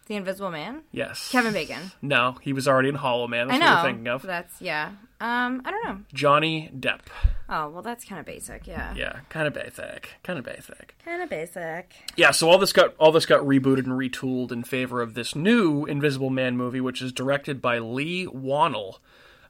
The 0.05 0.15
Invisible 0.15 0.51
Man. 0.51 0.81
Yes. 0.91 1.29
Kevin 1.31 1.53
Bacon. 1.53 1.91
No, 2.01 2.35
he 2.41 2.53
was 2.53 2.67
already 2.67 2.89
in 2.89 2.95
Hollow 2.95 3.27
Man. 3.27 3.47
That's 3.47 3.61
I 3.61 3.65
what 3.65 3.69
know. 3.69 3.81
you're 3.81 3.91
thinking 3.93 4.07
of. 4.09 4.21
That's 4.23 4.61
yeah. 4.61 4.91
Um, 5.23 5.61
I 5.63 5.71
don't 5.71 5.85
know. 5.85 5.99
Johnny 6.13 6.69
Depp. 6.77 6.99
Oh 7.47 7.69
well, 7.69 7.81
that's 7.81 8.03
kind 8.03 8.19
of 8.19 8.25
basic. 8.25 8.67
Yeah. 8.67 8.93
Yeah, 8.93 9.19
kind 9.29 9.47
of 9.47 9.53
basic. 9.53 10.09
Kind 10.21 10.37
of 10.37 10.43
basic. 10.43 10.95
Kind 11.05 11.23
of 11.23 11.29
basic. 11.29 11.93
Yeah, 12.17 12.31
so 12.31 12.49
all 12.49 12.57
this 12.57 12.73
got 12.73 12.93
all 12.97 13.13
this 13.13 13.25
got 13.25 13.39
rebooted 13.39 13.85
and 13.85 13.93
retooled 13.93 14.51
in 14.51 14.65
favor 14.65 15.01
of 15.01 15.13
this 15.13 15.33
new 15.33 15.85
Invisible 15.85 16.29
Man 16.29 16.57
movie, 16.57 16.81
which 16.81 17.01
is 17.01 17.13
directed 17.13 17.61
by 17.61 17.79
Leigh 17.79 18.25
Whannell, 18.25 18.95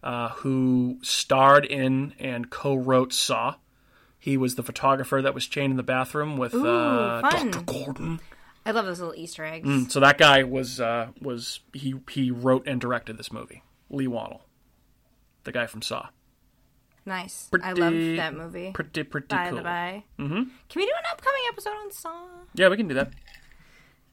uh, 0.04 0.30
who 0.30 1.00
starred 1.02 1.66
in 1.66 2.14
and 2.20 2.52
co-wrote 2.52 3.12
Saw. 3.12 3.56
He 4.20 4.38
was 4.38 4.54
the 4.54 4.64
photographer 4.64 5.24
that 5.24 5.34
was 5.34 5.48
chained 5.48 5.72
in 5.72 5.78
the 5.78 5.82
bathroom 5.82 6.38
with 6.38 6.54
uh. 6.54 7.20
Dr. 7.22 7.64
Gordon. 7.64 8.20
I 8.64 8.72
love 8.72 8.86
those 8.86 9.00
little 9.00 9.16
Easter 9.16 9.44
eggs. 9.44 9.92
So 9.92 10.00
that 10.02 10.20
guy 10.20 10.44
was 10.44 10.80
uh, 10.80 11.08
was 11.20 11.62
he 11.74 11.96
he 12.12 12.30
wrote 12.30 12.68
and 12.68 12.80
directed 12.80 13.18
this 13.18 13.32
movie. 13.32 13.64
Leigh 13.90 14.06
Whannell, 14.06 14.42
the 15.44 15.52
guy 15.52 15.66
from 15.68 15.82
Saw. 15.82 16.08
Nice. 17.06 17.48
Pretty, 17.52 17.66
I 17.66 17.74
love 17.74 17.94
that 18.18 18.34
movie. 18.34 18.72
Pretty 18.74 19.04
pretty 19.04 19.28
By 19.28 19.50
cool. 19.50 19.58
the 19.58 19.64
by. 19.64 20.04
Mm-hmm. 20.20 20.34
Can 20.36 20.50
we 20.76 20.86
do 20.86 20.92
an 20.98 21.04
upcoming 21.12 21.42
episode 21.52 21.72
on 21.84 21.92
Saw 21.92 22.24
Yeah, 22.56 22.70
we 22.70 22.78
can 22.78 22.88
do 22.88 22.94
that. 22.96 23.10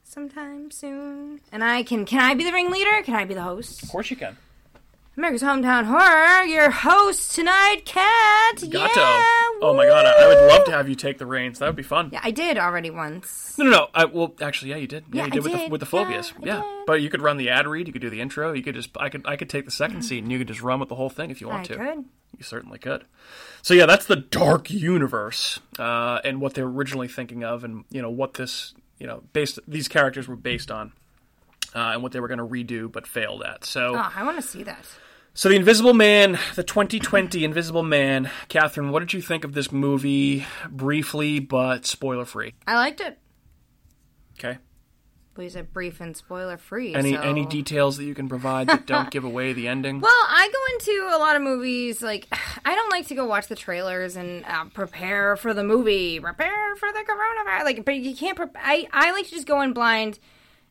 sometime 0.02 0.70
soon? 0.70 1.40
And 1.52 1.62
I 1.62 1.82
can. 1.84 2.04
Can 2.04 2.20
I 2.20 2.34
be 2.34 2.44
the 2.44 2.52
ringleader? 2.52 3.02
Can 3.04 3.14
I 3.14 3.24
be 3.24 3.34
the 3.34 3.42
host? 3.42 3.82
Of 3.82 3.90
course 3.90 4.10
you 4.10 4.16
can. 4.16 4.36
America's 5.16 5.42
Hometown 5.42 5.84
Horror, 5.84 6.44
your 6.44 6.70
host 6.70 7.32
tonight, 7.34 7.82
Kat. 7.84 8.56
Gato. 8.70 9.00
Yeah, 9.00 9.49
oh 9.62 9.74
my 9.74 9.86
god, 9.86 10.06
I, 10.06 10.24
I 10.24 10.26
would 10.28 10.48
love 10.48 10.64
to 10.66 10.72
have 10.72 10.88
you 10.88 10.94
take 10.94 11.18
the 11.18 11.26
reins. 11.26 11.58
That 11.58 11.66
would 11.66 11.76
be 11.76 11.82
fun. 11.82 12.10
Yeah, 12.12 12.20
I 12.22 12.30
did 12.30 12.58
already 12.58 12.90
once. 12.90 13.56
No, 13.58 13.64
no, 13.64 13.70
no. 13.70 13.88
I, 13.94 14.04
well, 14.06 14.34
actually, 14.40 14.70
yeah, 14.70 14.76
you 14.78 14.86
did. 14.86 15.04
Yeah, 15.12 15.22
Yeah, 15.22 15.24
you 15.26 15.30
did 15.32 15.40
I 15.40 15.42
with 15.42 15.52
the 15.52 15.58
did. 15.58 15.70
with 15.72 15.80
the 15.80 15.86
phobias. 15.86 16.32
Yeah, 16.42 16.58
Yeah, 16.62 16.82
but 16.86 17.00
you 17.02 17.10
could 17.10 17.22
run 17.22 17.36
the 17.36 17.50
ad 17.50 17.66
read. 17.66 17.86
You 17.86 17.92
could 17.92 18.02
do 18.02 18.10
the 18.10 18.20
intro. 18.20 18.52
You 18.52 18.62
could 18.62 18.74
just 18.74 18.90
I 18.96 19.08
could 19.08 19.22
I 19.26 19.36
could 19.36 19.48
take 19.50 19.64
the 19.64 19.70
second 19.70 20.02
seat 20.02 20.22
and 20.22 20.30
you 20.32 20.38
could 20.38 20.48
just 20.48 20.62
run 20.62 20.80
with 20.80 20.88
the 20.88 20.94
whole 20.94 21.10
thing 21.10 21.30
if 21.30 21.40
you 21.40 21.48
want 21.48 21.70
I 21.70 21.74
to. 21.74 21.76
could. 21.76 22.04
You 22.38 22.44
certainly 22.44 22.78
could. 22.78 23.04
So 23.62 23.74
yeah, 23.74 23.86
that's 23.86 24.06
the 24.06 24.16
dark 24.16 24.70
universe 24.70 25.60
uh, 25.78 26.20
and 26.24 26.40
what 26.40 26.54
they're 26.54 26.64
originally 26.64 27.08
thinking 27.08 27.44
of, 27.44 27.64
and 27.64 27.84
you 27.90 28.00
know 28.00 28.10
what 28.10 28.34
this 28.34 28.72
you 28.98 29.06
know 29.06 29.22
based 29.32 29.58
these 29.66 29.88
characters 29.88 30.28
were 30.28 30.36
based 30.36 30.70
on, 30.70 30.92
uh, 31.74 31.90
and 31.94 32.02
what 32.02 32.12
they 32.12 32.20
were 32.20 32.28
going 32.28 32.38
to 32.38 32.46
redo 32.46 32.90
but 32.90 33.06
failed 33.06 33.42
at. 33.42 33.64
So. 33.64 33.94
Oh, 33.96 34.10
I 34.14 34.22
want 34.22 34.36
to 34.36 34.42
see 34.42 34.62
that. 34.62 34.86
So 35.32 35.48
the 35.48 35.54
Invisible 35.54 35.94
Man, 35.94 36.38
the 36.56 36.64
2020 36.64 37.44
Invisible 37.44 37.82
Man, 37.82 38.30
Catherine, 38.48 38.90
what 38.90 39.00
did 39.00 39.12
you 39.12 39.22
think 39.22 39.44
of 39.44 39.52
this 39.54 39.70
movie? 39.72 40.44
Briefly, 40.68 41.38
but 41.38 41.86
spoiler 41.86 42.24
free. 42.24 42.54
I 42.66 42.74
liked 42.76 43.00
it. 43.00 43.16
Okay. 44.38 44.58
But 45.34 45.42
you 45.42 45.50
said 45.50 45.72
brief 45.72 46.00
and 46.00 46.16
spoiler 46.16 46.56
free. 46.56 46.94
Any 46.94 47.14
so- 47.14 47.20
any 47.20 47.46
details 47.46 47.96
that 47.96 48.04
you 48.04 48.14
can 48.14 48.28
provide 48.28 48.66
that 48.66 48.86
don't 48.86 49.10
give 49.10 49.24
away 49.24 49.52
the 49.52 49.68
ending? 49.68 50.00
Well, 50.10 50.10
I 50.12 50.50
go 50.52 50.92
into 50.92 51.16
a 51.16 51.18
lot 51.18 51.36
of 51.36 51.42
movies 51.42 52.02
like 52.02 52.26
I 52.64 52.74
don't 52.74 52.90
like 52.90 53.06
to 53.06 53.14
go 53.14 53.24
watch 53.24 53.46
the 53.46 53.56
trailers 53.56 54.16
and 54.16 54.44
uh, 54.44 54.64
prepare 54.66 55.36
for 55.36 55.54
the 55.54 55.62
movie, 55.62 56.18
prepare 56.18 56.74
for 56.76 56.88
the 56.92 57.04
coronavirus. 57.08 57.64
Like, 57.64 57.84
but 57.84 57.94
you 57.96 58.16
can't. 58.16 58.36
Pre- 58.36 58.46
I 58.56 58.88
I 58.92 59.12
like 59.12 59.26
to 59.26 59.30
just 59.30 59.46
go 59.46 59.60
in 59.60 59.72
blind. 59.72 60.18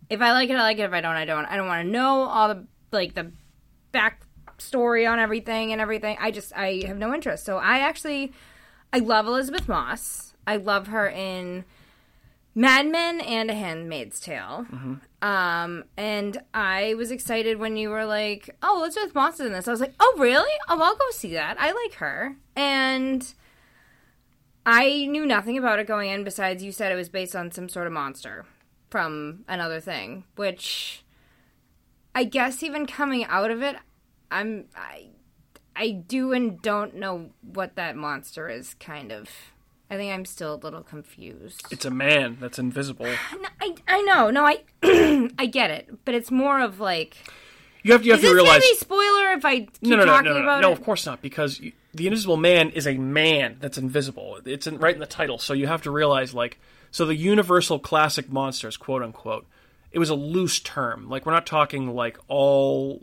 If 0.10 0.22
I 0.22 0.34
like 0.34 0.50
it, 0.50 0.56
I 0.58 0.62
like 0.64 0.78
it. 0.80 0.84
If 0.84 0.92
I 0.94 1.00
don't, 1.02 1.16
I 1.16 1.24
don't. 1.26 1.46
I 1.46 1.56
don't 1.56 1.68
want 1.68 1.86
to 1.86 1.90
know 1.92 2.24
all 2.24 2.50
the 2.50 2.68
like 2.92 3.14
the 3.14 3.32
backstory 4.60 5.10
on 5.10 5.20
everything 5.20 5.72
and 5.72 5.82
everything. 5.82 6.18
I 6.20 6.32
just 6.32 6.56
I 6.56 6.84
have 6.86 6.98
no 6.98 7.14
interest. 7.14 7.46
So 7.46 7.58
I 7.58 7.80
actually 7.80 8.34
I 8.92 9.00
love 9.00 9.28
Elisabeth 9.28 9.68
Moss. 9.68 10.34
I 10.46 10.58
love 10.58 10.88
her 10.88 11.08
in 11.08 11.66
Mad 12.56 12.88
Men 12.88 13.22
and 13.22 13.50
A 13.52 13.54
Handmaid's 13.54 14.20
Tale. 14.20 14.66
Um, 15.22 15.84
and 15.96 16.42
I 16.54 16.96
was 16.96 17.12
excited 17.12 17.60
when 17.60 17.78
you 17.78 17.90
were 17.90 18.06
like, 18.06 18.50
"Oh, 18.64 18.80
Elisabeth 18.80 19.14
Moss 19.14 19.40
monsters 19.40 19.48
in 19.48 19.54
this." 19.54 19.68
I 19.68 19.72
was 19.72 19.82
like, 19.82 19.94
"Oh, 20.00 20.16
really? 20.18 20.52
Oh, 20.68 20.82
I'll 20.82 20.96
go 20.96 21.06
see 21.12 21.34
that. 21.34 21.58
I 21.60 21.72
like 21.72 21.96
her." 21.96 22.36
And 22.56 23.34
I 24.66 25.06
knew 25.06 25.26
nothing 25.26 25.58
about 25.58 25.80
it 25.80 25.88
going 25.88 26.10
in. 26.10 26.24
Besides, 26.24 26.64
you 26.64 26.72
said 26.72 26.92
it 26.92 26.96
was 26.96 27.10
based 27.10 27.36
on 27.36 27.52
some 27.52 27.70
sort 27.70 27.88
of 27.88 27.94
monster 27.94 28.46
from 28.90 29.46
another 29.48 29.80
thing, 29.80 30.24
which 30.36 31.04
I 32.16 32.24
guess 32.24 32.64
even 32.64 32.86
coming 32.86 33.24
out 33.26 33.52
of 33.52 33.62
it, 33.62 33.76
I'm 34.32 34.66
I 34.76 35.08
I 35.76 35.92
do 35.92 36.34
and 36.34 36.62
don't 36.62 36.96
know 36.96 37.30
what 37.42 37.76
that 37.76 37.96
monster 37.96 38.50
is. 38.50 38.74
Kind 38.76 39.12
of. 39.12 39.30
I 39.92 39.96
think 39.96 40.14
I'm 40.14 40.26
still 40.26 40.54
a 40.54 40.58
little 40.58 40.84
confused. 40.84 41.64
It's 41.72 41.86
a 41.86 41.90
man 41.90 42.38
that's 42.40 42.60
invisible. 42.60 43.08
No, 43.42 43.48
I, 43.62 43.76
I 43.88 44.02
know, 44.04 44.30
no, 44.30 44.46
I 44.46 44.64
I 45.38 45.46
get 45.48 45.72
it, 45.72 46.06
but 46.06 46.14
it's 46.16 46.32
more 46.32 46.62
of 46.62 46.80
like 46.80 47.18
You 47.84 47.94
have 47.94 48.06
you 48.06 48.12
have 48.12 48.20
is 48.20 48.26
to 48.26 48.28
this 48.28 48.36
realize. 48.36 48.62
gonna 48.62 48.72
be 48.72 48.78
spoiler 48.78 49.32
if 49.34 49.46
I 49.46 49.60
keep 49.62 49.82
no, 49.82 49.96
no, 49.96 50.06
no, 50.06 50.22
no, 50.22 50.42
no, 50.42 50.60
no, 50.62 50.70
it? 50.70 50.72
of 50.74 50.84
course 50.84 51.06
not, 51.06 51.22
because 51.22 51.60
you, 51.60 51.74
the 51.94 52.08
Invisible 52.08 52.38
Man 52.38 52.70
is 52.70 52.86
a 52.88 52.98
man 52.98 53.58
that's 53.60 53.78
invisible. 53.78 54.40
It's 54.46 54.68
in, 54.68 54.78
right 54.78 54.94
in 54.94 55.00
the 55.00 55.06
title, 55.08 55.40
so 55.40 55.54
you 55.54 55.68
have 55.68 55.82
to 55.84 55.92
realize, 55.92 56.34
like, 56.34 56.60
so 56.92 57.06
the 57.06 57.16
Universal 57.16 57.80
Classic 57.80 58.32
Monsters, 58.32 58.78
quote 58.78 59.02
unquote, 59.02 59.48
it 59.92 60.00
was 60.00 60.10
a 60.10 60.16
loose 60.16 60.60
term. 60.60 61.10
Like, 61.10 61.26
we're 61.26 61.34
not 61.34 61.48
talking 61.48 61.94
like 61.96 62.18
all 62.28 63.02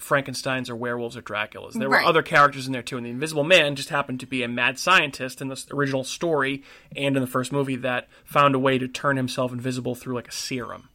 Frankenstein's 0.00 0.70
or 0.70 0.76
werewolves 0.76 1.16
or 1.16 1.22
Draculas. 1.22 1.74
There 1.74 1.90
were 1.90 2.00
other 2.00 2.22
characters 2.22 2.66
in 2.66 2.72
there 2.72 2.82
too, 2.82 2.96
and 2.96 3.06
the 3.06 3.10
Invisible 3.10 3.44
Man 3.44 3.76
just 3.76 3.90
happened 3.90 4.20
to 4.20 4.26
be 4.26 4.42
a 4.42 4.48
mad 4.48 4.78
scientist 4.78 5.40
in 5.40 5.48
the 5.48 5.62
original 5.72 6.04
story 6.04 6.62
and 6.96 7.16
in 7.16 7.22
the 7.22 7.28
first 7.28 7.52
movie 7.52 7.76
that 7.76 8.08
found 8.24 8.54
a 8.54 8.58
way 8.58 8.78
to 8.78 8.88
turn 8.88 9.16
himself 9.16 9.52
invisible 9.52 9.94
through 9.94 10.14
like 10.14 10.28
a 10.28 10.32
serum 10.32 10.88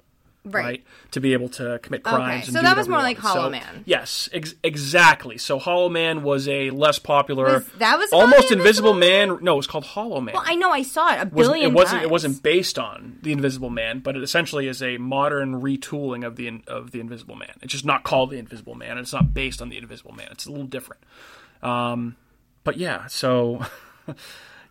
right? 0.45 0.83
To 1.11 1.19
be 1.19 1.33
able 1.33 1.49
to 1.49 1.79
commit 1.81 2.03
crimes. 2.03 2.47
and 2.47 2.55
so 2.55 2.61
that 2.61 2.77
was 2.77 2.87
more 2.87 2.99
like. 2.99 3.17
Hollow 3.17 3.43
So, 3.45 3.49
Man. 3.49 3.83
Yes, 3.85 4.29
ex- 4.33 4.55
exactly. 4.63 5.37
So 5.37 5.57
Hollow 5.59 5.89
Man 5.89 6.23
was 6.23 6.47
a 6.47 6.69
less 6.69 6.99
popular, 6.99 7.45
Was- 7.55 7.67
that 7.79 7.97
was 7.97 8.11
almost 8.13 8.51
Invisible 8.51 8.91
Invisible 8.91 8.93
Man. 8.93 9.37
No, 9.41 9.53
it 9.53 9.57
was 9.57 9.67
called 9.67 9.85
Hollow 9.85 10.21
Man. 10.21 10.33
Well, 10.35 10.43
I 10.45 10.55
know 10.55 10.69
I 10.71 10.83
saw 10.83 11.09
it 11.13 11.15
a 11.21 11.25
Wasn't- 11.25 11.33
billion 11.35 11.71
it 11.71 11.73
wasn't. 11.73 11.91
times. 11.99 12.03
It 12.03 12.09
wasn't 12.11 12.43
based 12.43 12.77
on 12.79 13.17
the 13.21 13.31
Invisible 13.31 13.69
Man, 13.69 13.99
but 13.99 14.15
it 14.15 14.23
essentially 14.23 14.67
is 14.67 14.81
a 14.83 14.97
modern 14.97 15.61
retooling 15.61 16.25
of 16.25 16.35
the 16.35 16.61
of 16.67 16.91
the 16.91 16.99
Invisible 16.99 17.35
Man. 17.35 17.51
It's 17.61 17.71
just 17.73 17.85
not 17.85 18.03
called 18.03 18.29
the 18.31 18.37
Invisible 18.37 18.75
Man. 18.75 18.91
and 18.91 18.99
It's 18.99 19.13
not 19.13 19.33
based 19.33 19.61
on 19.61 19.69
the 19.69 19.77
Invisible 19.77 20.11
Man. 20.13 20.27
It's 20.31 20.45
a 20.45 20.51
little 20.51 20.67
different. 20.67 21.01
Um, 21.63 22.15
but 22.63 22.77
yeah, 22.77 23.07
so 23.07 23.61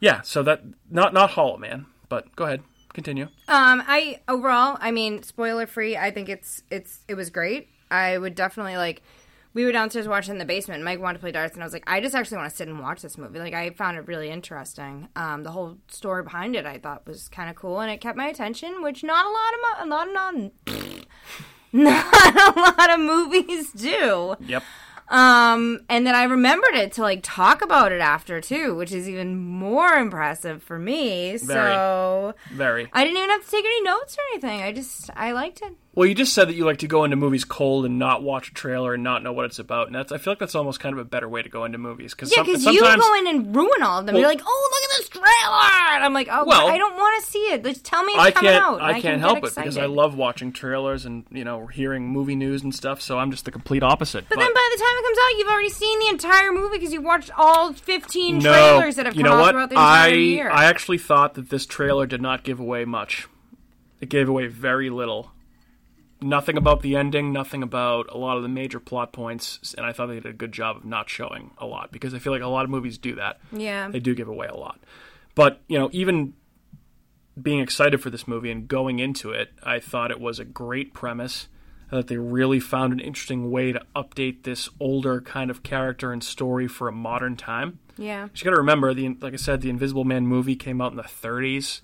yeah, 0.01 0.21
so 0.23 0.43
that 0.43 0.63
not 0.91 1.13
not 1.13 1.31
Hollow 1.31 1.57
Man. 1.57 1.87
But 2.09 2.35
go 2.37 2.45
ahead, 2.45 2.63
continue. 2.95 3.25
Um, 3.49 3.83
I 3.87 4.21
overall, 4.29 4.79
I 4.81 4.91
mean, 4.91 5.23
spoiler 5.23 5.67
free. 5.67 5.97
I 5.97 6.11
think 6.11 6.31
it's 6.31 6.63
it's 6.71 7.01
it 7.07 7.15
was 7.15 7.29
great. 7.29 7.69
I 7.91 8.17
would 8.17 8.35
definitely 8.35 8.77
like. 8.79 9.03
We 9.53 9.65
were 9.65 9.71
downstairs 9.71 10.09
watching 10.09 10.33
in 10.33 10.39
the 10.39 10.45
basement. 10.45 10.83
Mike 10.83 10.99
wanted 10.99 11.19
to 11.19 11.21
play 11.21 11.31
darts, 11.31 11.55
and 11.55 11.63
I 11.63 11.67
was 11.67 11.73
like, 11.73 11.85
I 11.87 12.01
just 12.01 12.13
actually 12.13 12.39
want 12.39 12.51
to 12.51 12.57
sit 12.57 12.67
and 12.67 12.81
watch 12.81 13.03
this 13.03 13.17
movie. 13.17 13.39
Like, 13.39 13.55
I 13.55 13.71
found 13.71 13.97
it 13.97 14.09
really 14.09 14.29
interesting. 14.29 15.07
Um, 15.15 15.45
the 15.45 15.53
whole 15.53 15.79
story 15.87 16.25
behind 16.25 16.57
it, 16.57 16.67
I 16.67 16.79
thought 16.79 17.07
was 17.07 17.29
kind 17.29 17.49
of 17.49 17.55
cool, 17.55 17.79
and 17.79 17.89
it 17.89 18.01
kept 18.01 18.17
my 18.19 18.27
attention, 18.27 18.83
which 18.83 19.05
not 19.05 19.25
a 19.25 19.29
lot 19.29 19.55
of 19.55 19.89
mo- 19.89 19.97
not 19.97 20.13
not 20.13 21.05
not 21.73 22.57
a 22.57 22.61
lot 22.61 22.95
of 22.95 22.99
movies 22.99 23.71
do. 23.71 24.35
Yep. 24.41 24.65
Um, 25.09 25.81
and 25.89 26.07
then 26.07 26.15
I 26.15 26.25
remembered 26.25 26.75
it 26.75 26.93
to 26.93 27.03
like 27.03 27.21
talk 27.23 27.63
about 27.63 27.93
it 27.93 28.01
after 28.01 28.41
too, 28.41 28.75
which 28.75 28.93
is 28.93 29.09
even 29.09 29.37
more 29.37 29.93
impressive 29.93 30.63
for 30.63 30.79
me. 30.79 31.37
So 31.39 32.35
Very. 32.53 32.89
I 32.93 33.05
didn't 33.05 33.19
even 33.19 33.31
have 33.31 33.45
to 33.45 33.51
take 33.51 33.65
any 33.65 33.83
notes 33.83 34.17
or 34.17 34.23
anything. 34.33 34.63
I 34.63 34.73
just 34.73 35.11
I 35.15 35.33
liked 35.33 35.61
it. 35.63 35.75
Well, 35.95 36.07
you 36.07 36.15
just 36.15 36.35
said 36.35 36.49
that 36.49 36.55
you 36.55 36.65
like 36.65 36.79
to 36.79 36.89
go 36.89 37.05
into 37.05 37.17
movies 37.17 37.45
cold 37.45 37.85
and 37.85 38.01
not 38.01 38.23
watch 38.23 38.49
a 38.49 38.55
trailer 38.55 38.95
and 38.95 39.05
not 39.05 39.23
know 39.23 39.33
what 39.33 39.45
it's 39.45 39.61
about, 39.61 39.87
and 39.87 39.95
that's 39.95 40.11
I 40.11 40.19
feel 40.19 40.33
like 40.33 40.41
that's 40.41 40.57
almost 40.57 40.81
kind 40.81 40.93
of 40.93 40.99
a 40.99 41.05
better 41.05 41.29
way 41.29 41.43
to 41.43 41.49
go 41.49 41.65
into 41.65 41.79
movies 41.79 42.15
because 42.15 42.35
Yeah, 42.35 42.43
because 42.43 42.65
you 42.65 42.81
go 42.81 43.15
in 43.15 43.27
and 43.29 43.55
ruin 43.55 43.83
all 43.83 44.01
of 44.01 44.07
them. 44.07 44.17
You're 44.17 44.27
like, 44.27 44.43
oh, 44.45 44.71
look 44.73 44.74
at 44.74 44.74
this 44.74 44.74
trailer, 45.25 45.95
and 45.95 46.05
I'm 46.05 46.13
like, 46.13 46.29
oh, 46.31 46.45
Well, 46.45 46.69
I 46.69 46.79
don't 46.79 46.95
want 46.97 47.23
to 47.25 47.31
see 47.31 47.39
it. 47.53 47.65
Just 47.65 47.85
tell 47.85 48.05
me 48.05 48.13
it's 48.13 48.21
I 48.23 48.31
coming 48.31 48.51
can't 48.51 48.65
out. 48.65 48.83
I 48.83 48.93
can 48.95 49.03
can't 49.03 49.21
get 49.21 49.21
help 49.21 49.39
it 49.39 49.55
because 49.55 49.77
I 49.77 49.87
love 49.87 50.17
watching 50.17 50.53
trailers 50.53 51.05
and 51.07 51.25
you 51.31 51.45
know 51.45 51.67
hearing 51.67 52.09
movie 52.09 52.37
news 52.37 52.63
and 52.63 52.75
stuff. 52.75 53.01
So 53.01 53.19
I'm 53.19 53.31
just 53.31 53.45
the 53.45 53.51
complete 53.51 53.83
opposite. 53.83 54.29
But 54.29 54.39
then 54.39 54.53
by 54.55 54.71
the 54.75 54.79
time 54.81 54.93
it 54.97 55.03
comes 55.05 55.19
out, 55.19 55.39
you've 55.39 55.49
already 55.49 55.69
seen 55.71 55.99
the 56.01 56.09
entire 56.09 56.53
movie 56.53 56.79
because 56.79 56.93
you 56.93 57.01
watched 57.03 57.31
all 57.37 57.73
15 57.73 58.39
no, 58.39 58.53
trailers 58.53 58.97
that 58.97 59.07
have 59.07 59.17
you 59.17 59.23
come 59.23 59.31
know 59.33 59.37
out 59.39 59.41
what? 59.43 59.51
throughout 59.53 59.69
the 59.71 59.75
entire 59.77 60.11
I 60.11 60.15
year. 60.15 60.51
I 60.51 60.65
actually 60.67 60.99
thought 60.99 61.35
that 61.35 61.51
this 61.51 61.67
trailer 61.67 62.07
did 62.07 62.21
not 62.23 62.43
give 62.45 62.61
away 62.61 62.85
much. 62.85 63.29
It 64.01 64.09
gave 64.09 64.29
away 64.29 64.47
very 64.49 64.91
little. 64.91 65.31
Nothing 66.21 66.57
about 66.57 66.81
the 66.81 66.97
ending, 66.97 67.33
nothing 67.33 67.63
about 67.63 68.07
a 68.11 68.17
lot 68.17 68.37
of 68.39 68.43
the 68.43 68.49
major 68.49 68.81
plot 68.81 69.13
points, 69.13 69.75
and 69.77 69.85
I 69.85 69.93
thought 69.93 70.07
they 70.07 70.15
did 70.15 70.27
a 70.27 70.33
good 70.33 70.53
job 70.53 70.77
of 70.79 70.85
not 70.85 71.11
showing 71.11 71.51
a 71.59 71.67
lot 71.67 71.93
because 71.93 72.15
I 72.15 72.19
feel 72.19 72.33
like 72.33 72.41
a 72.41 72.47
lot 72.47 72.65
of 72.65 72.71
movies 72.71 72.97
do 72.97 73.17
that. 73.17 73.41
yeah. 73.53 73.89
They 73.91 74.01
do 74.01 74.15
give 74.15 74.29
away 74.29 74.47
a 74.47 74.57
lot. 74.57 74.79
But, 75.35 75.63
you 75.69 75.79
know, 75.79 75.91
even 75.93 76.35
being 77.41 77.61
excited 77.61 78.01
for 78.01 78.11
this 78.11 78.29
movie 78.29 78.51
and 78.51 78.69
going 78.69 78.99
into 78.99 79.31
it, 79.31 79.51
I 79.63 79.81
thought 79.81 80.11
it 80.11 80.21
was 80.21 80.39
a 80.39 80.45
great 80.45 80.95
premise. 80.95 81.49
That 81.91 82.09
they 82.09 82.17
really 82.17 82.59
found 82.59 82.93
an 82.93 82.99
interesting 82.99 83.53
way 83.53 83.71
to 83.71 83.81
update 83.95 84.43
this 84.43 84.69
older 84.81 85.21
kind 85.21 85.49
of 85.49 85.63
character 85.63 86.13
and 86.13 86.25
story 86.25 86.67
for 86.67 86.89
a 86.89 86.93
modern 86.93 87.37
time. 87.37 87.79
Yeah. 87.97 88.29
You 88.35 88.45
got 88.45 88.51
to 88.51 88.57
remember, 88.57 88.93
the 88.95 89.17
like 89.21 89.33
I 89.33 89.37
said, 89.37 89.61
the 89.61 89.71
Invisible 89.71 90.05
Man 90.05 90.27
movie 90.27 90.57
came 90.57 90.81
out 90.81 90.91
in 90.91 90.97
the 90.97 91.05
30s. 91.05 91.83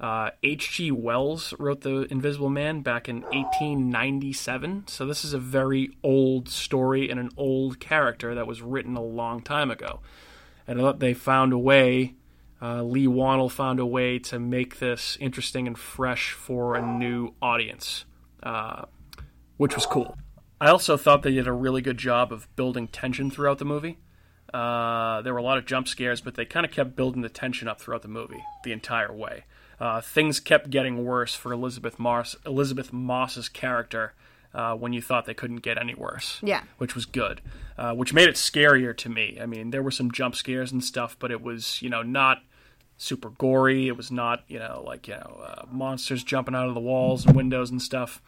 Uh, 0.00 0.30
H.G. 0.42 0.90
Wells 0.90 1.54
wrote 1.58 1.82
the 1.82 2.02
Invisible 2.10 2.50
Man 2.50 2.80
back 2.80 3.08
in 3.08 3.20
1897, 3.22 4.84
so 4.88 5.06
this 5.06 5.24
is 5.24 5.32
a 5.32 5.38
very 5.38 5.96
old 6.02 6.48
story 6.48 7.08
and 7.08 7.20
an 7.20 7.30
old 7.36 7.78
character 7.78 8.34
that 8.34 8.46
was 8.46 8.60
written 8.60 8.96
a 8.96 9.02
long 9.02 9.40
time 9.40 9.70
ago. 9.70 10.00
And 10.66 10.80
I 10.80 10.82
thought 10.82 10.98
they 10.98 11.14
found 11.14 11.52
a 11.52 11.58
way. 11.58 12.14
Uh, 12.64 12.82
Leigh 12.82 13.06
Whannell 13.06 13.50
found 13.50 13.78
a 13.78 13.84
way 13.84 14.18
to 14.18 14.38
make 14.38 14.78
this 14.78 15.18
interesting 15.20 15.66
and 15.66 15.76
fresh 15.76 16.32
for 16.32 16.76
a 16.76 16.80
new 16.80 17.34
audience, 17.42 18.06
uh, 18.42 18.86
which 19.58 19.74
was 19.74 19.84
cool. 19.84 20.16
I 20.62 20.68
also 20.68 20.96
thought 20.96 21.22
they 21.22 21.32
did 21.32 21.46
a 21.46 21.52
really 21.52 21.82
good 21.82 21.98
job 21.98 22.32
of 22.32 22.48
building 22.56 22.88
tension 22.88 23.30
throughout 23.30 23.58
the 23.58 23.66
movie. 23.66 23.98
Uh, 24.54 25.20
there 25.20 25.34
were 25.34 25.40
a 25.40 25.42
lot 25.42 25.58
of 25.58 25.66
jump 25.66 25.88
scares, 25.88 26.22
but 26.22 26.36
they 26.36 26.46
kind 26.46 26.64
of 26.64 26.72
kept 26.72 26.96
building 26.96 27.20
the 27.20 27.28
tension 27.28 27.68
up 27.68 27.82
throughout 27.82 28.00
the 28.00 28.08
movie 28.08 28.42
the 28.62 28.72
entire 28.72 29.12
way. 29.12 29.44
Uh, 29.78 30.00
things 30.00 30.40
kept 30.40 30.70
getting 30.70 31.04
worse 31.04 31.34
for 31.34 31.52
Elisabeth 31.52 31.98
Moss. 31.98 32.34
Elisabeth 32.46 32.94
Moss's 32.94 33.50
character 33.50 34.14
uh, 34.54 34.74
when 34.74 34.94
you 34.94 35.02
thought 35.02 35.26
they 35.26 35.34
couldn't 35.34 35.60
get 35.60 35.76
any 35.76 35.94
worse. 35.94 36.38
Yeah. 36.42 36.62
which 36.78 36.94
was 36.94 37.04
good, 37.04 37.42
uh, 37.76 37.92
which 37.92 38.14
made 38.14 38.28
it 38.28 38.36
scarier 38.36 38.96
to 38.96 39.10
me. 39.10 39.38
I 39.38 39.44
mean, 39.44 39.70
there 39.70 39.82
were 39.82 39.90
some 39.90 40.10
jump 40.10 40.34
scares 40.34 40.72
and 40.72 40.82
stuff, 40.82 41.14
but 41.18 41.30
it 41.30 41.42
was 41.42 41.82
you 41.82 41.90
know 41.90 42.02
not 42.02 42.38
super 42.96 43.30
gory. 43.30 43.88
It 43.88 43.96
was 43.96 44.10
not 44.10 44.44
you 44.48 44.58
know 44.58 44.82
like 44.86 45.08
you 45.08 45.14
know 45.14 45.42
uh, 45.44 45.64
monsters 45.70 46.22
jumping 46.22 46.54
out 46.54 46.68
of 46.68 46.74
the 46.74 46.80
walls 46.80 47.26
and 47.26 47.36
windows 47.36 47.70
and 47.70 47.80
stuff. 47.80 48.22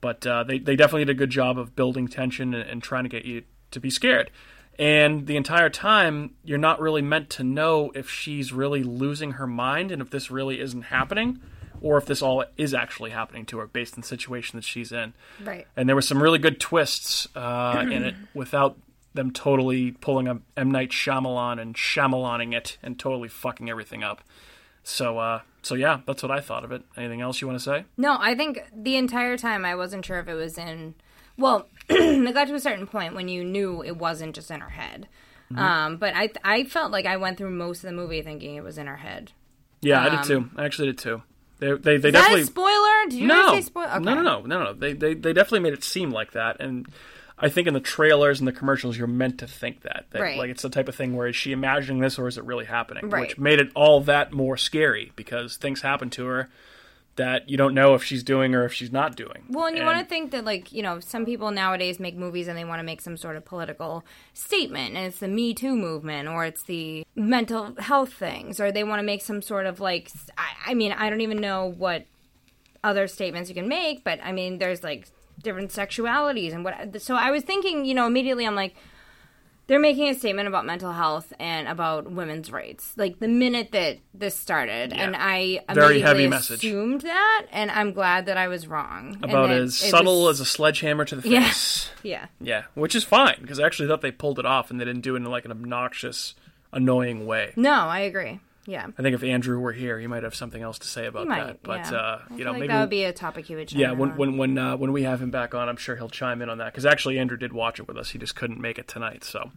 But 0.00 0.26
uh, 0.26 0.44
they 0.44 0.58
they 0.58 0.76
definitely 0.76 1.06
did 1.06 1.16
a 1.16 1.18
good 1.18 1.30
job 1.30 1.58
of 1.58 1.74
building 1.74 2.08
tension 2.08 2.54
and, 2.54 2.68
and 2.68 2.82
trying 2.82 3.04
to 3.04 3.10
get 3.10 3.24
you 3.24 3.44
to 3.70 3.80
be 3.80 3.90
scared. 3.90 4.30
And 4.78 5.26
the 5.26 5.36
entire 5.36 5.70
time, 5.70 6.34
you're 6.44 6.58
not 6.58 6.80
really 6.80 7.00
meant 7.00 7.30
to 7.30 7.44
know 7.44 7.90
if 7.94 8.10
she's 8.10 8.52
really 8.52 8.82
losing 8.82 9.32
her 9.32 9.46
mind 9.46 9.90
and 9.90 10.02
if 10.02 10.10
this 10.10 10.30
really 10.30 10.60
isn't 10.60 10.82
happening, 10.82 11.40
or 11.80 11.96
if 11.96 12.04
this 12.04 12.20
all 12.20 12.44
is 12.58 12.74
actually 12.74 13.10
happening 13.10 13.46
to 13.46 13.58
her 13.58 13.66
based 13.66 13.94
on 13.94 14.02
the 14.02 14.06
situation 14.06 14.58
that 14.58 14.64
she's 14.64 14.92
in. 14.92 15.14
Right. 15.42 15.66
And 15.76 15.88
there 15.88 15.96
were 15.96 16.02
some 16.02 16.22
really 16.22 16.38
good 16.38 16.60
twists 16.60 17.26
uh, 17.34 17.86
in 17.90 18.04
it 18.04 18.14
without 18.34 18.76
them 19.16 19.30
totally 19.32 19.92
pulling 19.92 20.28
a 20.28 20.40
M 20.56 20.70
Night 20.70 20.90
Shyamalan 20.90 21.60
and 21.60 21.74
Shyamalaning 21.74 22.54
it 22.54 22.78
and 22.82 22.98
totally 22.98 23.28
fucking 23.28 23.68
everything 23.68 24.04
up. 24.04 24.22
So, 24.82 25.18
uh, 25.18 25.40
so 25.62 25.74
yeah, 25.74 26.00
that's 26.06 26.22
what 26.22 26.30
I 26.30 26.40
thought 26.40 26.64
of 26.64 26.70
it. 26.70 26.82
Anything 26.96 27.20
else 27.20 27.40
you 27.40 27.48
want 27.48 27.58
to 27.58 27.64
say? 27.64 27.84
No, 27.96 28.16
I 28.20 28.34
think 28.36 28.62
the 28.72 28.96
entire 28.96 29.36
time 29.36 29.64
I 29.64 29.74
wasn't 29.74 30.04
sure 30.04 30.20
if 30.20 30.28
it 30.28 30.34
was 30.34 30.56
in. 30.56 30.94
Well, 31.36 31.68
it 31.88 32.34
got 32.34 32.46
to 32.46 32.54
a 32.54 32.60
certain 32.60 32.86
point 32.86 33.14
when 33.14 33.28
you 33.28 33.42
knew 33.44 33.82
it 33.82 33.96
wasn't 33.96 34.34
just 34.34 34.50
in 34.50 34.60
her 34.60 34.70
head. 34.70 35.08
Mm-hmm. 35.52 35.62
Um, 35.62 35.96
but 35.96 36.14
I 36.14 36.30
I 36.44 36.64
felt 36.64 36.92
like 36.92 37.06
I 37.06 37.16
went 37.16 37.38
through 37.38 37.50
most 37.50 37.78
of 37.84 37.90
the 37.90 37.96
movie 37.96 38.22
thinking 38.22 38.56
it 38.56 38.64
was 38.64 38.78
in 38.78 38.86
her 38.86 38.96
head. 38.96 39.32
Yeah, 39.82 40.04
I 40.04 40.08
did 40.08 40.24
too. 40.24 40.50
I 40.56 40.64
actually 40.64 40.88
did 40.88 40.98
too. 40.98 41.22
They, 41.58 41.72
they, 41.72 41.96
they 41.96 42.08
Um, 42.08 42.12
definitely. 42.12 42.44
spoiler? 42.44 43.04
Did 43.08 43.14
you 43.14 43.26
no, 43.26 43.54
say 43.54 43.62
spoiler? 43.62 43.88
Okay. 43.88 44.04
no, 44.04 44.14
no, 44.14 44.22
no, 44.22 44.40
no, 44.42 44.64
no. 44.64 44.72
They, 44.72 44.92
they, 44.92 45.14
they 45.14 45.32
definitely 45.32 45.60
made 45.60 45.72
it 45.72 45.84
seem 45.84 46.10
like 46.10 46.32
that, 46.32 46.60
and 46.60 46.86
I 47.38 47.48
think 47.50 47.68
in 47.68 47.74
the 47.74 47.80
trailers 47.80 48.38
and 48.40 48.48
the 48.48 48.52
commercials, 48.52 48.96
you're 48.96 49.06
meant 49.06 49.38
to 49.40 49.46
think 49.46 49.82
that, 49.82 50.06
that 50.10 50.22
Right. 50.22 50.38
like 50.38 50.50
it's 50.50 50.62
the 50.62 50.70
type 50.70 50.88
of 50.88 50.94
thing 50.94 51.14
where 51.14 51.26
is 51.28 51.36
she 51.36 51.52
imagining 51.52 52.00
this 52.00 52.18
or 52.18 52.28
is 52.28 52.38
it 52.38 52.44
really 52.44 52.64
happening? 52.64 53.10
Right. 53.10 53.28
Which 53.28 53.38
made 53.38 53.60
it 53.60 53.70
all 53.74 54.00
that 54.02 54.32
more 54.32 54.56
scary 54.56 55.12
because 55.16 55.56
things 55.56 55.82
happen 55.82 56.08
to 56.10 56.24
her 56.26 56.48
that 57.16 57.48
you 57.48 57.56
don't 57.56 57.74
know 57.74 57.94
if 57.94 58.04
she's 58.04 58.22
doing 58.22 58.54
or 58.54 58.64
if 58.64 58.72
she's 58.74 58.92
not 58.92 59.16
doing. 59.16 59.44
Well, 59.48 59.66
and 59.66 59.76
you 59.76 59.84
want 59.84 59.98
to 59.98 60.04
think 60.04 60.32
that, 60.32 60.44
like, 60.44 60.70
you 60.70 60.82
know, 60.82 61.00
some 61.00 61.24
people 61.24 61.50
nowadays 61.50 61.98
make 61.98 62.14
movies 62.14 62.46
and 62.46 62.58
they 62.58 62.64
want 62.64 62.78
to 62.80 62.84
make 62.84 63.00
some 63.00 63.16
sort 63.16 63.36
of 63.36 63.44
political 63.46 64.04
statement, 64.34 64.94
and 64.96 65.06
it's 65.06 65.18
the 65.20 65.28
Me 65.28 65.54
Too 65.54 65.74
movement, 65.74 66.28
or 66.28 66.44
it's 66.44 66.62
the 66.64 67.06
mental 67.14 67.74
health 67.78 68.12
things, 68.12 68.60
or 68.60 68.70
they 68.70 68.84
want 68.84 68.98
to 68.98 69.02
make 69.02 69.22
some 69.22 69.40
sort 69.40 69.64
of, 69.64 69.80
like, 69.80 70.10
I, 70.36 70.72
I 70.72 70.74
mean, 70.74 70.92
I 70.92 71.08
don't 71.08 71.22
even 71.22 71.38
know 71.38 71.64
what 71.64 72.04
other 72.84 73.08
statements 73.08 73.48
you 73.48 73.54
can 73.54 73.66
make, 73.68 74.04
but 74.04 74.20
I 74.22 74.32
mean, 74.32 74.58
there's 74.58 74.84
like 74.84 75.08
different 75.42 75.70
sexualities 75.70 76.52
and 76.52 76.64
what. 76.64 77.00
So 77.02 77.14
I 77.14 77.30
was 77.30 77.42
thinking, 77.42 77.84
you 77.84 77.94
know, 77.94 78.06
immediately 78.06 78.46
I'm 78.46 78.54
like, 78.54 78.74
they're 79.68 79.80
making 79.80 80.08
a 80.08 80.14
statement 80.14 80.46
about 80.46 80.64
mental 80.64 80.92
health 80.92 81.32
and 81.40 81.66
about 81.66 82.08
women's 82.10 82.52
rights. 82.52 82.92
Like 82.96 83.18
the 83.18 83.26
minute 83.26 83.72
that 83.72 83.98
this 84.14 84.36
started, 84.38 84.92
Yeah. 84.92 85.02
and 85.02 85.16
I 85.18 85.60
Very 85.74 86.00
heavy 86.00 86.28
message. 86.28 86.58
assumed 86.64 87.00
that, 87.00 87.46
and 87.50 87.70
I'm 87.72 87.92
glad 87.92 88.26
that 88.26 88.36
I 88.36 88.46
was 88.46 88.68
wrong. 88.68 89.18
About 89.24 89.50
as 89.50 89.76
subtle 89.76 90.24
was- 90.26 90.40
as 90.40 90.46
a 90.46 90.50
sledgehammer 90.50 91.04
to 91.06 91.16
the 91.16 91.28
Yeah. 91.28 91.42
face. 91.42 91.90
yeah. 92.04 92.26
Yeah, 92.40 92.62
which 92.74 92.94
is 92.94 93.02
fine 93.02 93.38
because 93.40 93.58
I 93.58 93.66
actually 93.66 93.88
thought 93.88 94.02
they 94.02 94.12
pulled 94.12 94.38
it 94.38 94.46
off 94.46 94.70
and 94.70 94.80
they 94.80 94.84
didn't 94.84 95.02
do 95.02 95.14
it 95.14 95.18
in 95.18 95.24
like 95.24 95.44
an 95.44 95.50
obnoxious, 95.50 96.34
annoying 96.72 97.26
way. 97.26 97.52
No, 97.56 97.72
I 97.72 98.00
agree. 98.00 98.38
Yeah, 98.66 98.86
I 98.98 99.02
think 99.02 99.14
if 99.14 99.22
Andrew 99.22 99.58
were 99.60 99.72
here, 99.72 99.98
he 99.98 100.06
might 100.06 100.22
have 100.22 100.34
something 100.34 100.60
else 100.60 100.78
to 100.80 100.86
say 100.86 101.06
about 101.06 101.28
might. 101.28 101.44
that. 101.44 101.62
But 101.62 101.90
yeah. 101.90 101.98
uh, 101.98 102.22
you 102.36 102.44
know, 102.44 102.50
like 102.50 102.60
maybe 102.60 102.72
that 102.72 102.80
would 102.80 102.90
be 102.90 103.04
a 103.04 103.12
topic 103.12 103.48
you 103.48 103.56
would. 103.56 103.68
chime 103.68 103.80
yeah, 103.80 103.92
in 103.92 103.98
when 103.98 104.10
on. 104.12 104.16
when 104.16 104.36
when 104.36 104.58
uh, 104.58 104.76
when 104.76 104.92
we 104.92 105.04
have 105.04 105.22
him 105.22 105.30
back 105.30 105.54
on, 105.54 105.68
I'm 105.68 105.76
sure 105.76 105.96
he'll 105.96 106.08
chime 106.08 106.42
in 106.42 106.48
on 106.48 106.58
that 106.58 106.72
because 106.72 106.84
actually 106.86 107.18
Andrew 107.18 107.36
did 107.36 107.52
watch 107.52 107.78
it 107.78 107.86
with 107.88 107.96
us. 107.96 108.10
He 108.10 108.18
just 108.18 108.34
couldn't 108.34 108.60
make 108.60 108.78
it 108.78 108.88
tonight. 108.88 109.24
So 109.24 109.50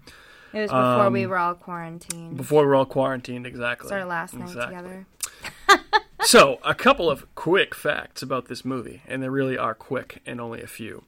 it 0.54 0.62
was 0.62 0.70
before 0.70 1.10
we 1.10 1.26
um, 1.26 1.30
were 1.30 1.38
all 1.38 1.56
quarantined. 1.56 2.38
before 2.38 2.64
we 2.64 2.68
were 2.68 2.76
all 2.76 2.86
quarantined, 2.86 3.46
exactly. 3.46 3.88
It's 3.88 3.92
our 3.92 4.06
last 4.06 4.34
night 4.34 4.50
Exactly. 4.50 4.76
together. 4.76 5.06
So, 6.22 6.60
a 6.64 6.76
couple 6.76 7.10
of 7.10 7.34
quick 7.34 7.74
facts 7.74 8.22
about 8.22 8.50
this 8.50 8.66
movie, 8.66 9.02
and 9.08 9.24
they 9.24 9.30
really 9.30 9.58
are 9.58 9.74
quick 9.74 10.22
and 10.26 10.42
only 10.42 10.62
a 10.62 10.68
few. 10.68 11.06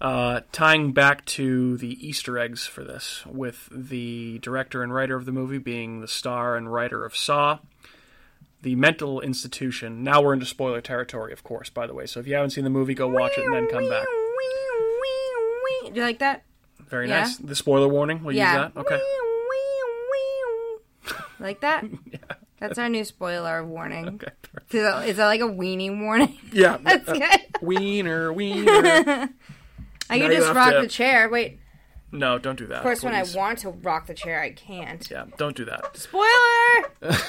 Uh, 0.00 0.40
tying 0.52 0.92
back 0.92 1.24
to 1.24 1.76
the 1.78 2.06
Easter 2.06 2.38
eggs 2.38 2.66
for 2.66 2.84
this, 2.84 3.24
with 3.26 3.68
the 3.72 4.38
director 4.38 4.82
and 4.82 4.94
writer 4.94 5.16
of 5.16 5.24
the 5.24 5.32
movie 5.32 5.58
being 5.58 6.00
the 6.00 6.06
star 6.08 6.56
and 6.56 6.72
writer 6.72 7.04
of 7.04 7.16
Saw, 7.16 7.58
the 8.62 8.76
mental 8.76 9.20
institution. 9.20 10.04
Now 10.04 10.22
we're 10.22 10.34
into 10.34 10.46
spoiler 10.46 10.80
territory, 10.80 11.32
of 11.32 11.42
course, 11.42 11.68
by 11.68 11.86
the 11.88 11.94
way. 11.94 12.06
So 12.06 12.20
if 12.20 12.28
you 12.28 12.34
haven't 12.34 12.50
seen 12.50 12.64
the 12.64 12.70
movie, 12.70 12.94
go 12.94 13.08
watch 13.08 13.32
it 13.36 13.44
and 13.44 13.54
then 13.54 13.68
come 13.68 13.88
back. 13.88 14.06
Do 15.84 15.92
you 15.94 16.02
like 16.02 16.18
that? 16.18 16.44
Very 16.88 17.08
Yeah. 17.08 17.20
nice. 17.20 17.36
The 17.38 17.54
spoiler 17.56 17.88
warning, 17.88 18.22
we'll 18.22 18.36
yeah. 18.36 18.66
use 18.66 18.72
that. 18.74 18.80
Okay. 18.80 19.00
Like 21.40 21.60
that? 21.60 21.84
yeah. 22.12 22.18
That's 22.58 22.78
our 22.78 22.88
new 22.88 23.04
spoiler 23.04 23.64
warning. 23.64 24.08
Okay. 24.08 24.32
Is 24.70 24.82
that, 24.82 25.08
is 25.08 25.16
that 25.16 25.26
like 25.26 25.40
a 25.40 25.44
weenie 25.44 25.96
warning? 25.98 26.36
Yeah. 26.52 26.76
That's 26.82 27.08
uh, 27.08 27.14
good. 27.14 27.40
wiener, 27.62 28.32
wiener. 28.32 29.30
I 30.10 30.18
can 30.18 30.30
you 30.30 30.36
just 30.38 30.54
rock 30.54 30.72
to- 30.72 30.80
the 30.82 30.88
chair. 30.88 31.28
Wait, 31.28 31.58
No, 32.12 32.38
don't 32.38 32.58
do 32.58 32.66
that. 32.66 32.78
of 32.78 32.82
course, 32.82 33.02
when 33.02 33.14
I 33.14 33.24
want 33.34 33.58
to 33.60 33.70
rock 33.70 34.06
the 34.06 34.14
chair, 34.14 34.40
I 34.40 34.50
can't. 34.52 35.08
Yeah, 35.10 35.26
don't 35.36 35.56
do 35.56 35.64
that. 35.66 35.96
Spoiler! 35.96 36.28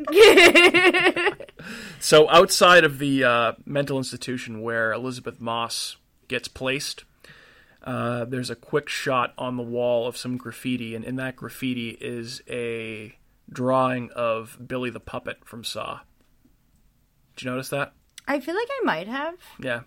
So 2.00 2.30
outside 2.30 2.84
of 2.84 2.98
the 2.98 3.24
uh, 3.24 3.52
mental 3.66 3.98
institution 3.98 4.62
where 4.62 4.92
Elisabeth 4.92 5.38
Moss 5.40 5.96
gets 6.28 6.48
placed, 6.48 7.04
uh, 7.84 8.24
there's 8.24 8.48
a 8.48 8.56
quick 8.56 8.88
shot 8.88 9.34
on 9.36 9.58
the 9.58 9.62
wall 9.62 10.06
of 10.06 10.16
some 10.16 10.38
graffiti, 10.38 10.94
and 10.94 11.04
in 11.04 11.16
that 11.16 11.36
graffiti 11.36 11.90
is 11.90 12.40
a 12.48 13.14
drawing 13.52 14.10
of 14.12 14.56
Billy 14.66 14.88
the 14.88 15.00
puppet 15.00 15.44
from 15.44 15.62
Saw. 15.62 16.00
Did 17.36 17.44
you 17.44 17.50
notice 17.50 17.68
that? 17.68 17.92
I 18.26 18.40
feel 18.40 18.54
like 18.54 18.68
I 18.70 18.84
might 18.84 19.08
have. 19.08 19.34
Yeah. 19.62 19.80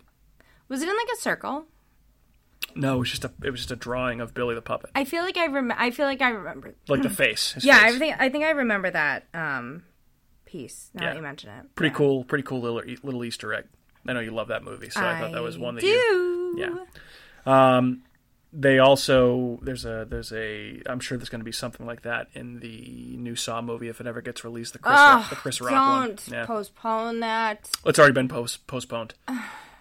Was 0.70 0.84
it 0.84 0.90
in 0.90 0.96
like 0.96 1.08
a 1.14 1.20
circle? 1.22 1.66
No, 2.76 2.96
it 2.96 3.00
was 3.00 3.10
just 3.12 3.26
a 3.26 3.32
it 3.44 3.50
was 3.52 3.60
just 3.62 3.72
a 3.72 3.76
drawing 3.76 4.22
of 4.22 4.34
Billy 4.34 4.56
the 4.56 4.62
puppet, 4.62 4.90
I 4.96 5.04
feel 5.06 5.24
like 5.24 5.38
I 5.38 5.48
rem- 5.48 5.74
I 5.76 5.92
feel 5.92 6.06
like 6.06 6.22
I 6.22 6.30
remember. 6.30 6.76
like 6.88 7.02
the 7.02 7.10
face. 7.24 7.56
Yeah, 7.62 7.80
face. 7.84 7.96
I 7.96 8.00
think 8.00 8.16
I 8.20 8.30
think 8.30 8.44
I 8.46 8.50
remember 8.52 8.90
that 8.92 9.26
um 9.34 9.84
piece. 10.46 10.90
Now 10.94 11.04
Yeah. 11.04 11.10
that 11.10 11.16
you 11.18 11.22
mention 11.24 11.50
it, 11.50 11.76
Pretty 11.76 11.92
Yeah. 11.94 11.98
cool, 11.98 12.24
pretty 12.24 12.44
cool 12.44 12.62
little 12.62 12.82
little 13.04 13.24
Easter 13.26 13.54
egg. 13.54 13.66
I 14.08 14.14
know 14.14 14.20
you 14.20 14.32
love 14.32 14.50
that 14.50 14.64
movie, 14.64 14.90
so 14.90 15.00
I, 15.00 15.18
thought 15.20 15.32
that 15.32 15.42
was 15.42 15.58
one 15.58 15.76
that 15.76 15.82
do. 15.82 15.88
you. 15.88 16.56
Yeah. 16.58 16.76
Um, 17.46 18.04
they 18.52 18.78
also 18.78 19.60
there's 19.64 19.86
a 19.86 20.06
there's 20.10 20.32
a 20.32 20.82
I'm 20.86 21.00
sure 21.00 21.18
there's 21.18 21.30
going 21.30 21.40
to 21.42 21.46
be 21.46 21.52
something 21.52 21.86
like 21.88 22.04
that 22.04 22.28
in 22.34 22.60
the 22.60 23.16
new 23.18 23.36
Saw 23.36 23.62
movie 23.62 23.88
if 23.88 24.00
it 24.00 24.06
ever 24.08 24.22
gets 24.22 24.44
released. 24.44 24.74
The 24.74 24.80
Chris 24.80 24.94
Rock, 24.96 25.30
the 25.30 25.36
Chris 25.36 25.62
Rock 25.62 25.72
one. 25.72 26.08
don't 26.10 26.28
Yeah, 26.28 26.46
postpone 26.46 27.22
that. 27.22 27.70
it's 27.86 27.98
already 27.98 28.14
been 28.14 28.28
post 28.28 28.68
postponed. 28.68 29.16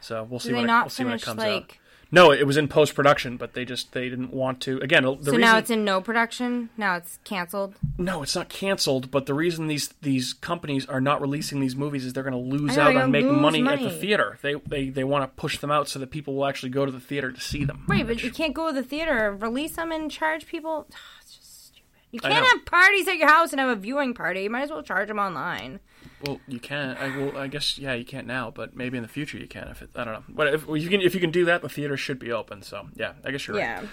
So 0.01 0.25
we'll 0.25 0.41
see 0.41 0.53
when 0.53 0.65
it, 0.69 0.73
we'll 0.73 0.89
see 0.89 1.05
when 1.05 1.15
it 1.15 1.23
comes 1.23 1.39
like? 1.39 1.49
out. 1.53 1.77
No, 2.15 2.31
it 2.31 2.47
was 2.47 2.59
in 2.59 2.69
post 2.69 2.95
production, 2.95 3.39
but 3.39 3.55
they 3.55 3.65
just 3.65 3.93
they 3.93 4.11
didn't 4.11 4.35
want 4.35 4.61
to. 4.63 4.79
Again, 4.81 5.03
the 5.03 5.11
so 5.11 5.31
reason 5.31 5.41
now 5.41 5.57
it's 5.57 5.71
in 5.71 5.83
no 5.83 6.03
production. 6.03 6.69
Now 6.77 6.97
it's 6.97 7.19
canceled. 7.25 7.75
no, 7.97 8.23
it's 8.23 8.37
not 8.37 8.51
canceled. 8.51 9.11
But 9.11 9.25
the 9.25 9.33
reason 9.33 9.67
these 9.67 9.89
these 10.03 10.35
companies 10.35 10.85
are 10.87 11.01
not 11.01 11.23
releasing 11.23 11.61
these 11.61 11.75
movies 11.75 12.05
is 12.05 12.13
they're 12.13 12.23
going 12.23 12.33
to 12.35 12.39
lose 12.57 12.77
out 12.77 12.95
on 12.95 13.11
making 13.11 13.31
lose 13.31 13.41
money, 13.41 13.67
at 13.67 13.81
the 13.81 13.91
theater. 13.91 14.39
They 14.43 14.55
they 14.55 14.91
they 14.91 15.05
want 15.05 15.25
to 15.25 15.41
push 15.41 15.57
them 15.59 15.71
out 15.71 15.89
so 15.89 15.99
that 16.01 16.11
people 16.11 16.35
will 16.35 16.45
actually 16.45 16.69
go 16.69 16.85
to 16.85 16.93
the 16.93 17.01
theater 17.01 17.33
to 17.33 17.41
see 17.41 17.65
them. 17.65 17.85
Right, 17.89 18.07
but 18.07 18.23
you 18.23 18.31
can't 18.31 18.53
go 18.53 18.67
to 18.69 18.75
the 18.75 18.83
theater, 18.87 19.35
release 19.35 19.77
them, 19.77 19.91
and 19.91 20.11
charge 20.11 20.47
people. 20.47 20.87
It's 21.23 21.37
just 21.37 21.67
stupid. 21.69 21.85
You 22.11 22.21
can't 22.21 22.45
have 22.45 22.67
parties 22.67 23.09
at 23.09 23.17
your 23.17 23.29
house 23.29 23.53
and 23.53 23.61
have 23.61 23.71
a 23.71 23.77
viewing 23.81 24.13
party. 24.13 24.43
You 24.43 24.51
might 24.51 24.63
as 24.63 24.71
well 24.71 24.83
charge 24.83 25.09
them 25.09 25.19
online. 25.19 25.81
Well, 26.27 26.41
you 26.47 26.61
can. 26.61 26.97
I 26.97 27.17
well, 27.17 27.37
I 27.37 27.47
guess 27.49 27.79
yeah, 27.79 27.95
you 27.95 28.05
can't 28.05 28.27
now, 28.27 28.51
but 28.51 28.77
maybe 28.77 28.97
in 28.97 29.03
the 29.03 29.09
future 29.09 29.39
you 29.39 29.47
can. 29.49 29.69
If 29.69 29.83
it, 29.83 29.91
I 29.97 30.05
don't 30.05 30.15
know, 30.15 30.25
but 30.29 30.55
if 30.55 30.67
you 30.69 30.89
can, 30.89 31.01
if 31.01 31.15
you 31.15 31.21
can 31.21 31.31
do 31.31 31.45
that, 31.47 31.63
the 31.63 31.69
theater 31.69 31.97
should 31.97 32.19
be 32.19 32.31
open. 32.33 32.63
So 32.63 32.89
yeah, 32.95 33.13
I 33.25 33.31
guess 33.31 33.47
you're 33.47 33.57
right. 33.57 33.63
Yeah. 33.63 33.87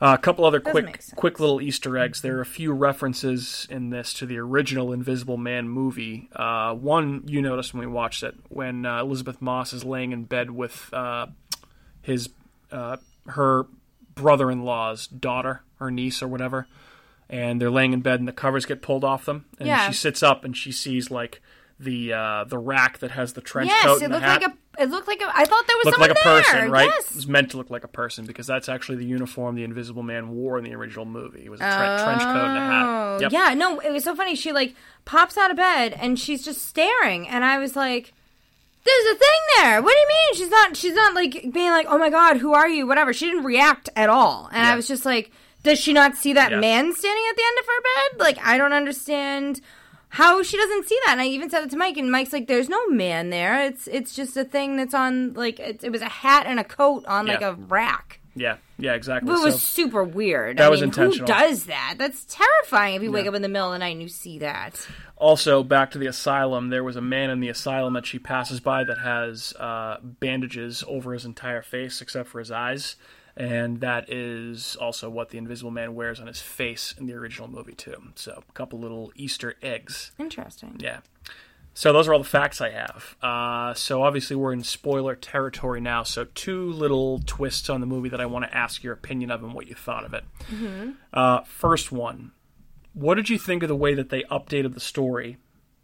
Uh, 0.00 0.12
a 0.12 0.18
couple 0.18 0.44
other 0.44 0.58
Doesn't 0.58 0.72
quick, 0.86 1.04
quick 1.14 1.40
little 1.40 1.62
Easter 1.62 1.96
eggs. 1.96 2.20
There 2.20 2.36
are 2.36 2.40
a 2.40 2.46
few 2.46 2.72
references 2.72 3.66
in 3.70 3.90
this 3.90 4.12
to 4.14 4.26
the 4.26 4.38
original 4.38 4.92
Invisible 4.92 5.36
Man 5.36 5.68
movie. 5.68 6.28
Uh, 6.34 6.74
one 6.74 7.22
you 7.26 7.40
noticed 7.40 7.72
when 7.72 7.80
we 7.80 7.86
watched 7.86 8.22
it, 8.24 8.34
when 8.48 8.84
uh, 8.84 9.00
Elisabeth 9.00 9.40
Moss 9.40 9.72
is 9.72 9.84
laying 9.84 10.10
in 10.12 10.24
bed 10.24 10.50
with 10.50 10.92
uh, 10.92 11.26
his 12.02 12.28
uh, 12.72 12.96
her 13.28 13.66
brother-in-law's 14.14 15.06
daughter 15.06 15.62
or 15.80 15.90
niece 15.90 16.22
or 16.22 16.28
whatever, 16.28 16.66
and 17.30 17.60
they're 17.60 17.70
laying 17.70 17.92
in 17.92 18.00
bed 18.00 18.18
and 18.18 18.28
the 18.28 18.32
covers 18.32 18.66
get 18.66 18.82
pulled 18.82 19.04
off 19.04 19.24
them, 19.26 19.44
and 19.58 19.68
Yeah. 19.68 19.86
she 19.88 19.92
sits 19.94 20.22
up 20.22 20.44
and 20.44 20.56
she 20.56 20.72
sees 20.72 21.10
like 21.10 21.40
the 21.80 22.12
uh, 22.12 22.44
the 22.44 22.58
rack 22.58 22.98
that 22.98 23.10
has 23.10 23.32
the 23.32 23.40
trench 23.40 23.68
Yes, 23.70 23.84
coat 23.84 23.96
it 24.00 24.04
and 24.04 24.14
the 24.14 24.18
looked 24.18 24.28
like 24.28 24.42
a. 24.46 24.54
It 24.82 24.90
looked 24.90 25.06
like 25.08 25.20
a. 25.20 25.26
I 25.32 25.44
thought 25.44 25.66
there 25.66 25.76
was 25.76 25.86
looked 25.86 25.98
like 25.98 26.16
someone 26.18 26.38
a 26.38 26.42
person, 26.42 26.60
there. 26.62 26.70
right? 26.70 26.88
It 26.88 27.14
was 27.14 27.26
meant 27.28 27.50
to 27.52 27.56
look 27.56 27.70
like 27.70 27.84
a 27.84 27.88
person 27.88 28.26
because 28.26 28.46
that's 28.46 28.68
actually 28.68 28.96
the 28.98 29.04
uniform 29.04 29.54
the 29.54 29.64
Invisible 29.64 30.02
Man 30.02 30.30
wore 30.30 30.58
in 30.58 30.64
the 30.64 30.74
original 30.74 31.04
movie. 31.04 31.44
It 31.44 31.50
was 31.50 31.60
a 31.60 31.64
tre- 31.64 32.04
trench 32.04 32.22
coat 32.22 32.46
and 32.48 32.58
a 32.58 32.60
Oh, 32.60 33.12
hat. 33.14 33.20
Yep. 33.22 33.32
yeah. 33.32 33.54
No, 33.54 33.78
it 33.80 33.90
was 33.92 34.02
so 34.04 34.14
funny. 34.16 34.34
She 34.34 34.52
like 34.52 34.74
pops 35.04 35.36
out 35.36 35.50
of 35.50 35.56
bed 35.56 35.92
and 36.00 36.18
she's 36.18 36.44
just 36.44 36.62
staring, 36.66 37.28
and 37.28 37.44
I 37.44 37.58
was 37.58 37.76
like. 37.76 38.12
There's 38.86 39.16
a 39.16 39.18
thing 39.18 39.62
there. 39.62 39.80
What 39.82 39.94
do 39.94 39.98
you 39.98 40.08
mean? 40.08 40.34
She's 40.34 40.50
not. 40.50 40.76
She's 40.76 40.92
not 40.94 41.14
like 41.14 41.32
being 41.54 41.70
like, 41.70 41.86
"Oh 41.88 41.96
my 41.96 42.10
god, 42.10 42.36
who 42.36 42.52
are 42.52 42.68
you?" 42.68 42.86
Whatever. 42.86 43.14
She 43.14 43.24
didn't 43.24 43.44
react 43.44 43.88
at 43.96 44.10
all, 44.10 44.50
and 44.52 44.62
Yeah. 44.62 44.74
I 44.74 44.76
was 44.76 44.86
just 44.86 45.06
like, 45.06 45.32
"Does 45.62 45.78
she 45.80 45.94
not 45.94 46.16
see 46.16 46.34
that 46.34 46.50
Yeah. 46.52 46.60
man 46.60 46.92
standing 46.94 47.24
at 47.30 47.34
the 47.34 47.42
end 47.46 47.58
of 47.60 47.64
her 47.64 47.80
bed?" 47.80 48.20
Like, 48.20 48.46
I 48.46 48.58
don't 48.58 48.74
understand 48.74 49.62
how 50.14 50.42
she 50.42 50.56
doesn't 50.56 50.86
see 50.88 50.98
that. 51.06 51.12
And 51.12 51.20
I 51.20 51.26
even 51.26 51.50
said 51.50 51.64
it 51.64 51.70
to 51.70 51.76
Mike, 51.76 51.96
and 51.96 52.10
Mike's 52.10 52.32
like, 52.32 52.46
"There's 52.46 52.68
no 52.68 52.86
man 52.88 53.30
there. 53.30 53.64
It's 53.66 53.86
it's 53.88 54.14
just 54.14 54.36
a 54.36 54.44
thing 54.44 54.76
that's 54.76 54.94
on 54.94 55.34
like 55.34 55.58
it, 55.60 55.82
it 55.84 55.90
was 55.90 56.02
a 56.02 56.08
hat 56.08 56.46
and 56.46 56.58
a 56.60 56.64
coat 56.64 57.04
on 57.06 57.26
like 57.26 57.40
Yeah. 57.40 57.50
a 57.50 57.54
rack." 57.54 58.20
Yeah, 58.36 58.56
yeah, 58.78 58.94
exactly. 58.94 59.30
It 59.32 59.44
was 59.44 59.54
So, 59.54 59.58
super 59.60 60.02
weird. 60.02 60.56
That 60.58 60.66
I 60.66 60.68
was 60.68 60.80
mean, 60.80 60.88
intentional. 60.88 61.26
Who 61.26 61.32
does 61.40 61.66
that? 61.66 61.94
That's 61.98 62.24
terrifying. 62.28 62.96
If 62.96 63.02
you 63.04 63.12
wake 63.12 63.28
up 63.28 63.34
in 63.34 63.42
the 63.42 63.48
middle 63.48 63.68
of 63.68 63.74
the 63.74 63.78
night 63.78 63.92
and 63.92 64.02
you 64.02 64.08
see 64.08 64.40
that. 64.40 64.86
also, 65.16 65.62
back 65.62 65.92
to 65.92 65.98
the 65.98 66.06
asylum, 66.08 66.68
there 66.70 66.82
was 66.82 66.96
a 66.96 67.00
man 67.00 67.30
in 67.30 67.38
the 67.38 67.48
asylum 67.48 67.94
that 67.94 68.06
she 68.06 68.18
passes 68.18 68.58
by 68.58 68.82
that 68.82 68.98
has 68.98 69.52
uh, 69.60 69.98
bandages 70.02 70.82
over 70.88 71.12
his 71.12 71.24
entire 71.24 71.62
face 71.62 72.00
except 72.00 72.28
for 72.28 72.40
his 72.40 72.50
eyes. 72.50 72.96
And 73.36 73.80
that 73.80 74.12
is 74.12 74.76
also 74.76 75.10
what 75.10 75.30
the 75.30 75.38
Invisible 75.38 75.72
Man 75.72 75.94
wears 75.94 76.20
on 76.20 76.28
his 76.28 76.40
face 76.40 76.94
in 76.96 77.06
the 77.06 77.14
original 77.14 77.48
movie, 77.48 77.74
too. 77.74 77.96
So, 78.14 78.44
a 78.48 78.52
couple 78.52 78.78
little 78.78 79.12
Easter 79.16 79.56
eggs. 79.60 80.12
Interesting. 80.18 80.76
Yeah. 80.78 81.00
So 81.76 81.92
those 81.92 82.06
are 82.06 82.12
all 82.12 82.20
the 82.20 82.24
facts 82.24 82.60
I 82.60 82.70
have. 82.70 83.16
Uh, 83.20 83.74
so 83.74 84.04
obviously 84.04 84.36
we're 84.36 84.52
in 84.52 84.62
spoiler 84.62 85.16
territory 85.16 85.80
now. 85.80 86.04
So 86.04 86.26
two 86.34 86.70
little 86.72 87.20
twists 87.26 87.68
on 87.68 87.80
the 87.80 87.86
movie 87.86 88.08
that 88.10 88.20
I 88.20 88.26
want 88.26 88.44
to 88.44 88.56
ask 88.56 88.84
your 88.84 88.92
opinion 88.92 89.32
of 89.32 89.42
and 89.42 89.52
what 89.52 89.66
you 89.66 89.74
thought 89.74 90.04
of 90.04 90.14
it. 90.14 90.24
Uh, 91.12 91.40
first 91.42 91.90
one, 91.90 92.30
what 92.92 93.16
did 93.16 93.28
you 93.28 93.38
think 93.38 93.64
of 93.64 93.68
the 93.68 93.74
way 93.76 93.92
that 93.94 94.08
they 94.08 94.22
updated 94.30 94.74
the 94.74 94.80
story 94.80 95.36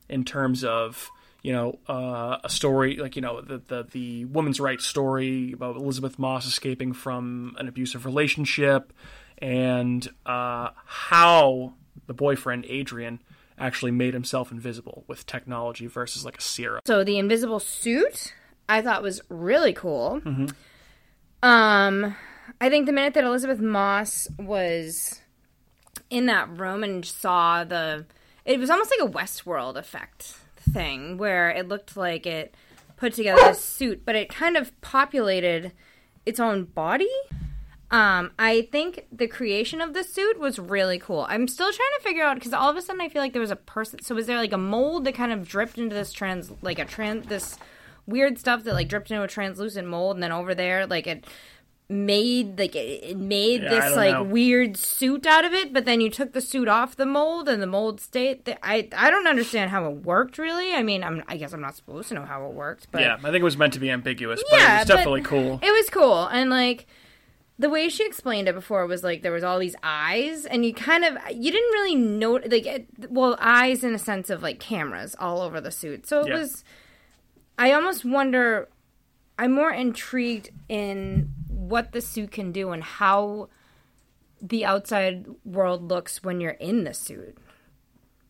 in 0.09 0.25
terms 0.25 0.63
of 0.63 1.11
you 1.43 1.53
know 1.53 1.79
uh, 1.89 2.39
a 2.45 2.51
story 2.51 2.97
like 2.97 3.17
you 3.17 3.23
know 3.23 3.41
the, 3.41 3.59
the 3.59 3.87
the 3.91 4.25
woman's 4.27 4.61
rights 4.61 4.87
story 4.87 5.53
about 5.53 5.77
Elisabeth 5.77 6.19
Moss 6.19 6.47
escaping 6.47 6.93
from 6.93 7.57
an 7.59 7.69
abusive 7.69 8.05
relationship 8.05 8.93
and 9.39 10.07
uh, 10.27 10.71
how 10.85 11.75
the 12.07 12.15
boyfriend 12.15 12.67
Adrian 12.69 13.21
actually 13.59 13.91
made 13.91 14.15
himself 14.15 14.51
invisible 14.51 15.05
with 15.07 15.27
technology 15.27 15.87
versus 15.87 16.25
like 16.25 16.39
a 16.39 16.43
serum. 16.43 16.81
So 16.87 17.05
the 17.05 17.19
invisible 17.19 17.61
suit 17.61 18.35
I 18.71 18.83
thought 18.83 19.03
was 19.03 19.21
really 19.29 19.73
cool. 19.73 20.23
Um, 21.43 22.17
I 22.61 22.69
think 22.69 22.87
the 22.87 22.93
minute 22.93 23.15
that 23.15 23.25
Elisabeth 23.25 23.59
Moss 23.59 24.29
was 24.39 25.21
in 26.09 26.27
that 26.27 26.57
room 26.57 26.85
and 26.85 27.05
saw 27.05 27.65
the, 27.65 28.07
it 28.45 28.61
was 28.61 28.71
almost 28.71 28.93
like 28.97 29.09
a 29.09 29.13
Westworld 29.13 29.77
effect 29.77 30.37
thing 30.73 31.19
where 31.19 31.51
it 31.51 31.69
looked 31.69 31.97
like 31.97 32.27
it 32.27 32.55
put 32.97 33.15
together 33.15 33.51
a 33.51 33.55
suit, 33.55 34.05
but 34.05 34.15
it 34.15 34.29
kind 34.29 34.57
of 34.57 34.79
populated 34.81 35.73
its 36.27 36.39
own 36.39 36.65
body. 36.65 37.11
Um, 37.91 38.31
I 38.39 38.69
think 38.71 39.07
the 39.11 39.27
creation 39.27 39.81
of 39.81 39.95
the 39.95 40.05
suit 40.05 40.39
was 40.39 40.59
really 40.61 40.99
cool. 40.99 41.27
I'm 41.29 41.49
still 41.49 41.73
trying 41.73 41.89
to 41.99 42.05
figure 42.05 42.23
out 42.23 42.37
because 42.37 42.53
all 42.53 42.71
of 42.71 42.77
a 42.77 42.83
sudden 42.83 43.01
I 43.01 43.09
feel 43.09 43.21
like 43.21 43.33
there 43.33 43.41
was 43.41 43.51
a 43.51 43.57
person. 43.57 44.01
So 44.03 44.15
was 44.15 44.27
there 44.27 44.37
like 44.37 44.53
a 44.53 44.59
mold 44.59 45.05
that 45.07 45.15
kind 45.15 45.33
of 45.33 45.49
dripped 45.49 45.77
into 45.77 45.95
this 45.95 46.13
trans, 46.13 46.53
like 46.63 46.79
a 46.79 46.85
trans, 46.85 47.27
this 47.27 47.59
weird 48.07 48.39
stuff 48.39 48.63
that 48.65 48.75
like 48.75 48.89
dripped 48.89 49.11
into 49.11 49.25
a 49.25 49.29
translucent 49.29 49.89
mold, 49.89 50.17
and 50.17 50.23
then 50.23 50.31
over 50.31 50.55
there, 50.55 50.87
like 50.87 51.09
it 51.09 51.25
made 51.91 52.59
like 52.59 52.75
it 52.77 53.17
made 53.19 53.63
Yeah, 53.63 53.69
this 53.89 53.97
like 53.97 54.13
know. 54.15 54.23
weird 54.23 54.77
suit 54.77 55.27
out 55.27 55.45
of 55.45 55.53
it. 55.53 55.73
But 55.73 55.85
then 55.85 56.01
you 56.01 56.09
took 56.11 56.33
the 56.33 56.41
suit 56.41 56.69
off 56.69 56.97
the 56.97 57.05
mold, 57.07 57.49
and 57.49 57.61
the 57.63 57.67
mold 57.67 58.01
stayed. 58.01 58.45
th- 58.45 58.59
I 58.63 58.89
I 58.97 59.11
don't 59.11 59.27
understand 59.27 59.71
how 59.71 59.87
it 59.91 59.97
worked 60.05 60.39
really. 60.39 60.73
I 60.75 60.83
mean, 60.83 61.03
I'm 61.03 61.23
I 61.29 61.37
guess 61.37 61.53
I'm 61.53 61.61
not 61.61 61.75
supposed 61.77 62.09
to 62.11 62.15
know 62.15 62.25
how 62.25 62.47
it 62.47 62.53
worked, 62.55 62.89
but 62.93 63.03
yeah, 63.03 63.15
I 63.19 63.23
think 63.23 63.37
it 63.37 63.43
was 63.43 63.57
meant 63.59 63.73
to 63.75 63.81
be 63.81 63.91
ambiguous, 63.91 64.43
but 64.51 64.59
it 64.59 64.63
Yeah, 64.63 64.79
was 64.79 64.89
definitely 64.89 65.23
cool. 65.23 65.59
it 65.63 65.71
was 65.71 65.91
cool 65.91 66.27
and 66.29 66.49
like 66.51 66.87
the 67.59 67.69
way 67.69 67.91
she 67.91 68.07
explained 68.07 68.49
it 68.49 68.55
before 68.55 68.87
was 68.87 69.03
like 69.05 69.21
there 69.23 69.33
was 69.33 69.45
all 69.45 69.59
these 69.59 69.77
eyes 69.83 70.47
and 70.47 70.65
you 70.65 70.73
kind 70.73 71.05
of 71.05 71.19
you 71.35 71.51
didn't 71.53 71.73
really 71.73 71.95
know 71.95 72.33
like 72.35 72.65
it, 72.65 72.87
well 73.11 73.37
eyes 73.39 73.85
in 73.85 73.93
a 73.95 73.99
sense 73.99 74.31
of 74.31 74.43
like 74.43 74.59
cameras 74.59 75.15
all 75.19 75.43
over 75.43 75.61
the 75.61 75.71
suit 75.71 76.07
so 76.07 76.21
it 76.23 76.29
Yeah. 76.29 76.39
was 76.39 76.65
i 77.59 77.71
almost 77.73 78.03
wonder 78.03 78.71
i'm 79.39 79.53
more 79.53 79.71
intrigued 79.71 80.49
in 80.71 81.35
what 81.71 81.93
the 81.93 82.01
suit 82.01 82.31
can 82.31 82.53
do 82.53 82.71
and 82.73 82.83
how 82.83 83.49
the 84.43 84.65
outside 84.65 85.27
world 85.45 85.89
looks 85.89 86.23
when 86.23 86.41
you're 86.41 86.53
in 86.61 86.85
the 86.85 86.93
suit 86.95 87.37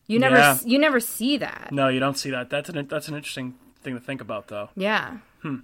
you 0.06 0.18
never 0.18 0.36
Yeah. 0.36 0.58
you 0.64 0.78
never 0.78 1.00
see 1.00 1.36
that 1.38 1.68
No, 1.72 1.88
you 1.88 2.00
don't 2.00 2.18
see 2.18 2.30
that. 2.30 2.50
That's 2.50 2.68
an 2.68 2.86
that's 2.88 3.08
an 3.08 3.14
interesting 3.14 3.54
thing 3.82 3.94
to 3.94 4.00
think 4.00 4.20
about, 4.20 4.48
though. 4.48 4.68
yeah 4.76 5.18
hmm. 5.42 5.56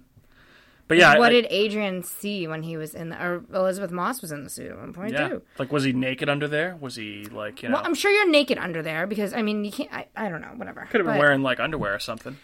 But 0.87 0.95
yeah, 0.97 1.17
what 1.19 1.31
I- 1.31 1.41
did 1.41 1.47
Adrian 1.49 2.01
see 2.01 2.47
when 2.47 2.63
he 2.63 2.77
was 2.77 2.95
in 2.95 3.09
the, 3.09 3.21
or 3.21 3.43
Elisabeth 3.53 3.91
Moss 3.91 4.21
was 4.21 4.31
in 4.31 4.45
the 4.45 4.49
suit 4.49 4.71
at 4.71 4.77
one 4.79 4.93
point 4.93 5.11
yeah, 5.11 5.27
too? 5.27 5.41
like 5.59 5.69
was 5.69 5.83
he 5.83 5.91
naked 5.91 6.29
under 6.29 6.47
there? 6.47 6.77
Was 6.79 6.95
he 6.95 7.25
like 7.25 7.61
you 7.61 7.67
know? 7.67 7.75
Well, 7.75 7.83
I'm 7.85 7.93
sure 7.93 8.09
you're 8.09 8.29
naked 8.29 8.57
under 8.57 8.81
there 8.81 9.05
because 9.05 9.33
I 9.33 9.41
mean 9.41 9.65
you 9.65 9.71
can't. 9.71 9.91
I, 9.91 10.07
I 10.15 10.29
don't 10.29 10.39
know. 10.39 10.53
Whatever. 10.55 10.87
could 10.89 11.01
have 11.01 11.05
been 11.05 11.15
But 11.15 11.19
wearing 11.19 11.41
like 11.41 11.59
underwear 11.59 11.93
or 11.93 11.99
something. 11.99 12.37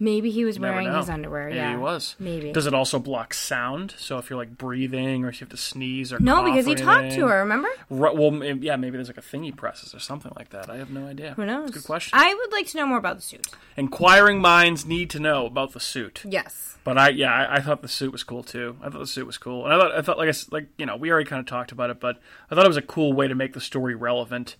Maybe 0.00 0.30
he 0.30 0.44
was 0.44 0.60
wearing 0.60 0.92
his 0.92 1.10
underwear. 1.10 1.46
Maybe 1.46 1.56
yeah, 1.56 1.72
he 1.72 1.76
was. 1.76 2.14
Maybe. 2.20 2.52
Does 2.52 2.66
it 2.66 2.74
also 2.74 3.00
block 3.00 3.34
sound? 3.34 3.94
So 3.98 4.18
if 4.18 4.30
you're 4.30 4.36
like 4.36 4.56
breathing 4.56 5.24
or 5.24 5.28
if 5.28 5.40
you 5.40 5.44
have 5.44 5.50
to 5.50 5.56
sneeze 5.56 6.12
or 6.12 6.20
no, 6.20 6.44
because 6.44 6.66
he 6.66 6.76
talked 6.76 7.10
to 7.12 7.26
her. 7.26 7.40
Remember? 7.40 7.68
Right, 7.90 8.14
well, 8.14 8.32
yeah, 8.32 8.76
maybe 8.76 8.96
there's 8.96 9.08
like 9.08 9.18
a 9.18 9.22
thing 9.22 9.42
he 9.42 9.50
presses 9.50 9.94
or 9.96 9.98
something 9.98 10.30
like 10.36 10.50
that. 10.50 10.70
I 10.70 10.76
have 10.76 10.90
no 10.90 11.06
idea. 11.06 11.34
Who 11.34 11.44
knows? 11.44 11.72
Good 11.72 11.84
question. 11.84 12.16
I 12.16 12.32
would 12.32 12.52
like 12.52 12.68
to 12.68 12.76
know 12.76 12.86
more 12.86 12.98
about 12.98 13.16
the 13.16 13.22
suit. 13.22 13.48
Inquiring 13.76 14.40
minds 14.40 14.86
need 14.86 15.10
to 15.10 15.18
know 15.18 15.46
about 15.46 15.72
the 15.72 15.80
suit. 15.80 16.22
Yes. 16.24 16.78
But 16.84 16.96
I, 16.96 17.08
yeah, 17.08 17.32
I, 17.32 17.56
I 17.56 17.60
thought 17.60 17.82
the 17.82 17.88
suit 17.88 18.12
was 18.12 18.22
cool 18.22 18.44
too. 18.44 18.76
I 18.80 18.90
thought 18.90 19.00
the 19.00 19.06
suit 19.06 19.26
was 19.26 19.36
cool, 19.36 19.64
and 19.64 19.74
I 19.74 19.78
thought, 19.78 19.92
I 19.92 20.02
thought, 20.02 20.16
like, 20.16 20.28
I, 20.28 20.38
like 20.50 20.68
you 20.78 20.86
know, 20.86 20.96
we 20.96 21.10
already 21.10 21.28
kind 21.28 21.40
of 21.40 21.46
talked 21.46 21.72
about 21.72 21.90
it, 21.90 21.98
but 21.98 22.20
I 22.50 22.54
thought 22.54 22.64
it 22.64 22.68
was 22.68 22.76
a 22.76 22.82
cool 22.82 23.12
way 23.12 23.26
to 23.26 23.34
make 23.34 23.52
the 23.52 23.60
story 23.60 23.94
relevant, 23.96 24.54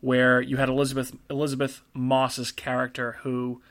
where 0.00 0.40
you 0.40 0.58
had 0.58 0.68
Elisabeth 0.68 1.16
Elisabeth 1.30 1.80
Moss's 1.94 2.52
character, 2.52 3.16
who 3.22 3.62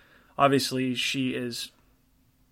obviously 0.41 0.95
she 0.95 1.31
is 1.35 1.71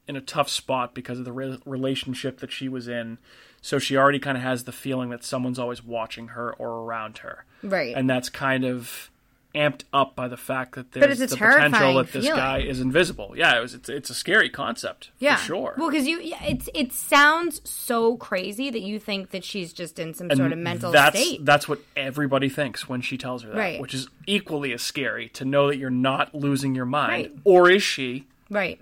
in 0.08 0.16
a 0.16 0.22
tough 0.22 0.48
spot 0.50 0.94
because 0.94 1.18
of 1.20 1.26
the 1.26 1.32
re- 1.32 1.58
relationship 1.66 2.40
that 2.40 2.52
she 2.52 2.70
was 2.70 2.88
in, 2.88 3.18
so 3.62 3.80
she 3.80 3.98
already 3.98 4.20
kind 4.20 4.38
of 4.38 4.44
has 4.44 4.64
the 4.66 4.72
feeling 4.72 5.10
that 5.10 5.24
someone's 5.24 5.60
always 5.60 5.84
watching 5.84 6.30
her 6.30 6.54
or 6.54 6.70
around 6.86 7.20
her, 7.20 7.46
Right. 7.64 7.96
and 7.96 8.10
that's 8.10 8.30
kind 8.30 8.64
of 8.64 9.10
amped 9.56 9.82
up 9.91 10.16
by 10.16 10.28
the 10.28 10.38
fact 10.38 10.76
that 10.76 10.91
there's 10.91 11.18
the 11.20 11.28
potential 11.28 11.95
that 11.95 12.12
this 12.12 12.26
feeling. 12.26 12.39
guy 12.39 12.60
is 12.60 12.80
invisible. 12.80 13.34
Yeah, 13.36 13.58
it 13.58 13.62
was, 13.62 13.74
it's 13.74 13.89
it's 13.89 14.10
a 14.12 14.14
scary 14.14 14.50
concept 14.50 15.10
yeah. 15.18 15.38
for 15.38 15.43
sure. 15.45 15.76
Well, 15.78 15.89
because 15.89 16.06
you, 16.08 16.20
it's 16.22 16.70
it 16.76 16.93
sounds 16.93 17.60
so 17.68 18.16
crazy 18.18 18.70
that 18.70 18.82
you 18.82 19.00
think 19.00 19.32
that 19.32 19.43
she's 19.43 19.74
just 19.74 19.97
in 19.97 20.14
some 20.14 20.30
sort 20.30 20.52
of 20.52 20.60
mental 20.60 20.91
that's 20.91 21.20
state. 21.20 21.43
that's 21.45 21.68
what 21.68 21.82
everybody 21.97 22.47
thinks 22.47 22.88
when 22.88 23.02
she 23.02 23.18
tells 23.18 23.41
her 23.43 23.50
that, 23.50 23.58
Right. 23.58 23.82
which 23.82 23.95
is 23.95 24.08
equally 24.28 24.72
as 24.72 24.84
scary 24.84 25.30
to 25.30 25.45
know 25.45 25.68
that 25.68 25.78
you're 25.78 25.89
not 25.89 26.36
losing 26.36 26.76
your 26.76 26.86
mind, 26.86 27.12
Right. 27.12 27.36
or 27.43 27.70
is 27.72 27.82
she? 27.84 28.28
right. 28.52 28.80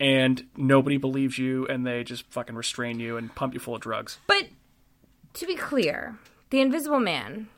And 0.00 0.46
nobody 0.56 0.96
believes 0.96 1.36
you, 1.36 1.66
and 1.66 1.86
they 1.86 2.02
just 2.04 2.24
fucking 2.32 2.54
restrain 2.56 3.00
you 3.00 3.18
and 3.18 3.34
pump 3.34 3.52
you 3.52 3.60
full 3.60 3.74
of 3.74 3.82
drugs. 3.82 4.18
But 4.26 4.46
to 5.34 5.46
be 5.46 5.54
clear, 5.56 6.18
the 6.48 6.60
Invisible 6.62 7.00
Man 7.00 7.48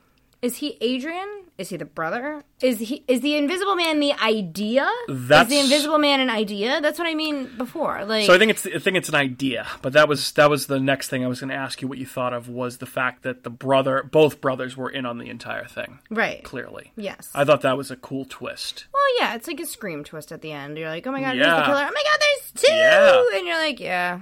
is 0.43 0.57
he 0.57 0.77
Adrian? 0.81 1.39
Is 1.57 1.69
he 1.69 1.77
the 1.77 1.85
brother? 1.85 2.43
Is 2.61 2.79
he 2.79 3.03
is 3.07 3.21
the 3.21 3.35
Invisible 3.35 3.75
Man 3.75 3.99
the 3.99 4.11
idea? 4.13 4.89
That's- 5.07 5.43
is 5.47 5.49
the 5.53 5.59
Invisible 5.59 5.99
Man 5.99 6.19
an 6.19 6.29
idea? 6.31 6.81
That's 6.81 6.97
what 6.97 7.07
I 7.07 7.13
mean 7.13 7.47
before. 7.57 8.03
Like, 8.05 8.25
So 8.25 8.33
I 8.33 8.39
think 8.39 8.49
it's 8.51 8.65
I 8.65 8.79
think 8.79 8.97
it's 8.97 9.07
an 9.09 9.13
idea, 9.15 9.67
but 9.83 9.93
that 9.93 10.07
was 10.09 10.31
that 10.33 10.49
was 10.49 10.65
the 10.65 10.79
next 10.79 11.09
thing 11.09 11.23
I 11.23 11.27
was 11.27 11.39
going 11.39 11.49
to 11.51 11.55
ask 11.55 11.81
you 11.81 11.87
what 11.87 11.99
you 11.99 12.07
thought 12.07 12.33
of 12.33 12.49
was 12.49 12.77
the 12.79 12.87
fact 12.87 13.21
that 13.23 13.43
the 13.43 13.51
brother, 13.51 14.01
both 14.01 14.41
brothers, 14.41 14.75
were 14.75 14.89
in 14.89 15.05
on 15.05 15.19
the 15.19 15.29
entire 15.29 15.65
thing. 15.65 15.99
right? 16.09 16.43
Clearly, 16.43 16.91
Yes. 16.95 17.29
I 17.35 17.43
thought 17.45 17.61
that 17.61 17.77
was 17.77 17.91
a 17.91 17.95
cool 17.95 18.25
twist. 18.25 18.85
well, 18.93 19.03
yeah, 19.19 19.35
it's 19.35 19.47
like 19.47 19.59
a 19.59 19.65
scream 19.67 20.03
twist 20.03 20.31
at 20.31 20.41
the 20.41 20.51
end. 20.51 20.77
You're 20.79 20.89
like, 20.89 21.05
oh 21.05 21.11
my 21.11 21.21
god, 21.21 21.35
there's 21.37 21.45
the 21.45 21.63
killer. 21.65 21.87
Oh 21.87 21.93
my 21.93 22.03
god, 22.03 22.19
there's 22.19 22.51
two, 22.65 22.73
Yeah. 22.73 23.23
and 23.37 23.47
you're 23.47 23.57
like, 23.59 23.79
yeah, 23.79 24.21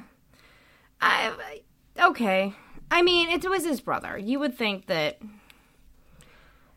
I 0.99 1.31
okay. 1.97 2.53
I 2.93 3.01
mean, 3.03 3.29
it 3.29 3.49
was 3.49 3.63
his 3.65 3.79
brother. 3.79 4.17
You 4.17 4.39
would 4.39 4.57
think 4.57 4.87
that. 4.87 5.17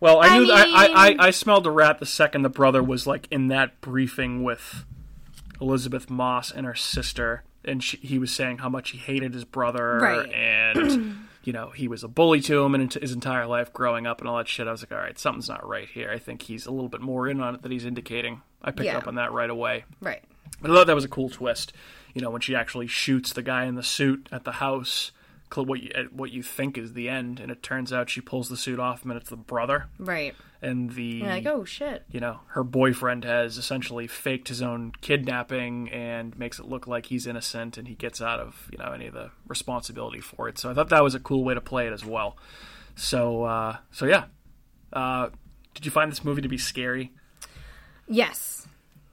Well, 0.05 0.21
I 0.21 0.27
I 0.29 0.39
knew 0.39 0.53
I, 0.53 0.61
I, 0.63 0.87
I 1.09 1.17
I 1.27 1.31
smelled 1.31 1.67
a 1.67 1.71
rat 1.71 1.99
the 1.99 2.07
second 2.07 2.43
the 2.43 2.49
brother 2.51 2.83
was 2.83 3.07
like 3.07 3.27
in 3.31 3.49
that 3.49 3.81
briefing 3.81 4.43
with 4.43 4.85
Elisabeth 5.61 6.11
Moss 6.11 6.51
and 6.51 6.67
her 6.67 6.75
sister, 6.75 7.43
and 7.65 7.83
she, 7.83 7.97
he 7.99 8.19
was 8.19 8.31
saying 8.31 8.59
how 8.59 8.69
much 8.69 8.91
he 8.91 8.99
hated 8.99 9.33
his 9.33 9.45
brother, 9.45 9.99
Right. 9.99 10.31
and 10.33 11.17
you 11.43 11.53
know 11.55 11.71
he 11.71 11.89
was 11.89 12.05
a 12.05 12.09
bully 12.09 12.41
to 12.43 12.63
him 12.63 12.75
and 12.75 12.93
his 12.93 13.13
entire 13.13 13.47
life 13.47 13.73
growing 13.73 14.07
up 14.07 14.21
and 14.21 14.29
all 14.29 14.37
that 14.37 14.49
shit. 14.49 14.69
I 14.69 14.73
was 14.73 14.83
like, 14.83 14.93
all 14.93 14.99
right, 14.99 15.19
something's 15.19 15.49
not 15.49 15.67
right 15.67 15.89
here. 15.89 16.11
I 16.11 16.19
think 16.19 16.43
he's 16.43 16.67
a 16.67 16.71
little 16.71 16.89
bit 16.91 17.01
more 17.01 17.27
in 17.29 17.41
on 17.41 17.55
it 17.55 17.63
than 17.63 17.73
he's 17.73 17.87
indicating. 17.87 18.43
I 18.63 18.73
picked 18.73 18.85
Yeah. 18.87 18.99
up 18.99 19.07
on 19.09 19.15
that 19.15 19.33
right 19.33 19.49
away. 19.51 19.85
Right. 20.01 20.23
But 20.61 20.71
I 20.71 20.75
thought 20.75 20.87
that 20.87 20.95
was 20.95 21.05
a 21.05 21.09
cool 21.09 21.31
twist. 21.31 21.73
You 22.15 22.21
know, 22.21 22.31
when 22.31 22.41
she 22.43 22.55
actually 22.55 22.87
shoots 22.87 23.33
the 23.33 23.43
guy 23.43 23.65
in 23.65 23.75
the 23.75 23.83
suit 23.83 24.29
at 24.31 24.45
the 24.45 24.53
house, 24.53 25.13
what 25.55 25.83
you 25.83 25.91
at 25.95 26.13
what 26.13 26.33
you 26.33 26.43
think 26.43 26.77
is 26.77 26.93
the 26.95 27.09
end, 27.09 27.39
and 27.41 27.51
it 27.53 27.63
turns 27.63 27.93
out 27.93 28.11
she 28.11 28.21
pulls 28.21 28.49
the 28.49 28.57
suit 28.57 28.81
off, 28.81 29.05
and 29.05 29.13
it's 29.13 29.31
the 29.31 29.37
brother, 29.37 29.87
Right. 29.99 30.35
and 30.61 30.91
the 30.95 31.03
You're 31.05 31.29
like, 31.29 31.47
oh 31.47 31.65
shit. 31.65 32.03
you 32.11 32.19
know 32.19 32.41
her 32.49 32.65
boyfriend 32.65 33.25
has 33.25 33.57
essentially 33.57 34.07
faked 34.09 34.49
his 34.49 34.61
own 34.63 34.93
kidnapping 35.01 35.89
and 35.91 36.37
makes 36.39 36.59
it 36.59 36.67
look 36.67 36.87
like 36.89 37.07
he's 37.07 37.27
innocent, 37.27 37.79
and 37.79 37.87
he 37.87 37.95
gets 37.95 38.21
out 38.21 38.41
of 38.41 38.69
you 38.73 38.79
know 38.79 38.91
any 38.93 39.07
of 39.07 39.15
the 39.15 39.31
responsibility 39.47 40.21
for 40.21 40.49
it. 40.49 40.59
So 40.59 40.71
I 40.71 40.75
thought 40.75 40.89
that 40.89 41.05
was 41.05 41.15
a 41.15 41.21
cool 41.21 41.45
way 41.45 41.55
to 41.55 41.61
play 41.61 41.87
it 41.87 41.93
as 41.93 42.05
well. 42.05 42.37
So 42.97 43.45
uh, 43.45 43.77
so 43.93 44.07
yeah, 44.07 44.25
uh, 44.93 45.29
did 45.75 45.85
you 45.85 45.93
find 45.93 46.11
this 46.11 46.25
movie 46.25 46.43
to 46.43 46.49
be 46.49 46.59
scary? 46.59 47.13
Yes. 48.09 48.67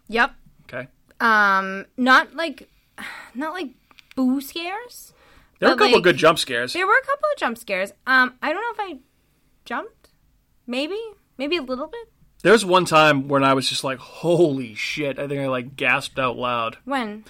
Yep. 0.07 0.31
Okay. 0.63 0.87
Um, 1.19 1.85
not 1.97 2.35
like, 2.35 2.69
not 3.35 3.53
like 3.53 3.69
boo 4.15 4.41
scares. 4.41 5.13
There 5.61 5.69
were 5.69 5.75
a 5.75 5.77
couple 5.77 5.93
like, 5.93 6.03
good 6.03 6.17
jump 6.17 6.39
scares. 6.39 6.73
There 6.73 6.87
were 6.87 6.97
a 6.97 7.05
couple 7.05 7.29
of 7.31 7.37
jump 7.39 7.57
scares. 7.57 7.93
Um, 8.07 8.33
I 8.41 8.51
don't 8.51 8.61
know 8.77 8.83
if 8.83 8.91
I 8.91 8.99
jumped. 9.63 10.09
Maybe, 10.65 10.99
maybe 11.37 11.55
a 11.57 11.61
little 11.61 11.85
bit. 11.87 12.09
There 12.41 12.51
was 12.51 12.65
one 12.65 12.85
time 12.85 13.27
when 13.27 13.43
I 13.43 13.53
was 13.53 13.69
just 13.69 13.83
like, 13.83 13.99
"Holy 13.99 14.73
shit!" 14.73 15.19
I 15.19 15.27
think 15.27 15.39
I 15.39 15.47
like 15.47 15.75
gasped 15.75 16.17
out 16.17 16.35
loud 16.35 16.77
When? 16.85 17.25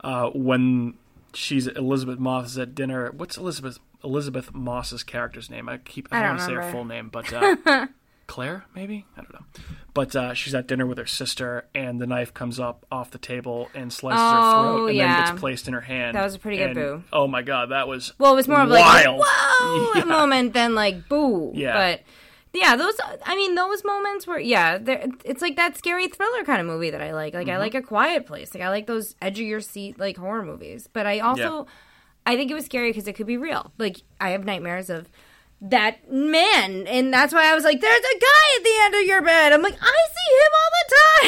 uh, 0.00 0.30
when 0.30 0.94
she's 1.32 1.68
Elisabeth 1.68 2.18
Moss 2.18 2.46
is 2.46 2.58
at 2.58 2.74
dinner. 2.74 3.12
What's 3.12 3.36
Elisabeth 3.36 3.78
Elisabeth 4.02 4.52
Moss's 4.52 5.04
character's 5.04 5.48
name? 5.48 5.68
I 5.68 5.78
keep 5.78 6.08
I, 6.10 6.18
I 6.18 6.22
don't 6.22 6.28
don't 6.30 6.38
want 6.38 6.50
to 6.50 6.56
say 6.60 6.66
her 6.66 6.72
full 6.72 6.84
name, 6.84 7.08
but 7.08 7.32
uh, 7.32 7.56
Claire 8.26 8.64
maybe 8.74 9.04
I 9.16 9.20
don't 9.22 9.32
know. 9.32 9.46
But 9.94 10.14
uh, 10.14 10.34
she's 10.34 10.54
at 10.54 10.66
dinner 10.66 10.84
with 10.86 10.98
her 10.98 11.06
sister, 11.06 11.66
and 11.74 12.00
the 12.00 12.06
knife 12.06 12.34
comes 12.34 12.60
up 12.60 12.84
off 12.92 13.10
the 13.10 13.18
table 13.18 13.70
and 13.74 13.90
slices 13.92 14.20
her 14.20 14.38
Oh, 14.38 14.62
throat, 14.76 14.86
and 14.90 15.00
then 15.00 15.24
gets 15.24 15.40
placed 15.40 15.68
in 15.68 15.74
her 15.74 15.80
hand. 15.80 16.16
That 16.16 16.24
was 16.24 16.34
a 16.34 16.38
pretty 16.38 16.58
good 16.58 16.66
And, 16.66 16.74
boo. 16.74 17.04
Oh 17.12 17.26
my 17.26 17.42
god, 17.42 17.70
that 17.70 17.88
was 17.88 18.12
Well, 18.18 18.32
it 18.32 18.36
was 18.36 18.46
more 18.48 18.60
of 18.60 18.68
like 18.68 19.06
a 19.06 19.10
wild. 19.12 19.24
whoa 19.26 19.92
Yeah. 19.96 20.04
moment 20.04 20.52
than 20.52 20.74
like 20.74 21.08
boo. 21.08 21.52
Yeah. 21.54 21.72
But 21.74 22.02
yeah, 22.52 22.74
those. 22.76 22.94
I 23.24 23.36
mean, 23.36 23.54
those 23.54 23.84
moments 23.84 24.26
where 24.26 24.38
yeah, 24.38 24.78
it's 25.24 25.42
like 25.42 25.56
that 25.56 25.76
scary 25.76 26.08
thriller 26.08 26.42
kind 26.44 26.60
of 26.60 26.66
movie 26.66 26.90
that 26.90 27.02
I 27.02 27.12
like. 27.12 27.32
Like 27.34 27.46
Mm-hmm. 27.46 27.54
I 27.54 27.58
like 27.58 27.74
a 27.74 27.82
quiet 27.82 28.26
place. 28.26 28.54
Like 28.54 28.62
I 28.64 28.68
like 28.70 28.86
those 28.86 29.14
edge 29.22 29.38
of 29.38 29.46
your 29.46 29.60
seat 29.60 29.98
like 29.98 30.16
horror 30.16 30.42
movies. 30.44 30.88
But 30.92 31.06
I 31.06 31.20
also, 31.20 31.66
I 32.24 32.34
think 32.36 32.50
it 32.50 32.54
was 32.54 32.64
scary 32.64 32.90
because 32.90 33.06
it 33.08 33.12
could 33.14 33.26
be 33.26 33.36
real. 33.36 33.72
Like 33.78 33.98
I 34.20 34.30
have 34.30 34.44
nightmares 34.44 34.88
of 34.90 35.08
that 35.60 36.10
man, 36.12 36.86
and 36.86 37.12
that's 37.12 37.32
why 37.32 37.50
I 37.50 37.54
was 37.54 37.64
like, 37.64 37.80
"There's 37.80 37.98
a 37.98 38.18
guy 38.18 38.56
at 38.58 38.64
the 38.64 38.74
end 38.84 38.94
of 38.96 39.02
your 39.02 39.22
bed." 39.22 39.52
I'm 39.52 39.62
like, 39.62 39.76
I 39.80 39.96
see 40.14 40.34
him 40.34 40.52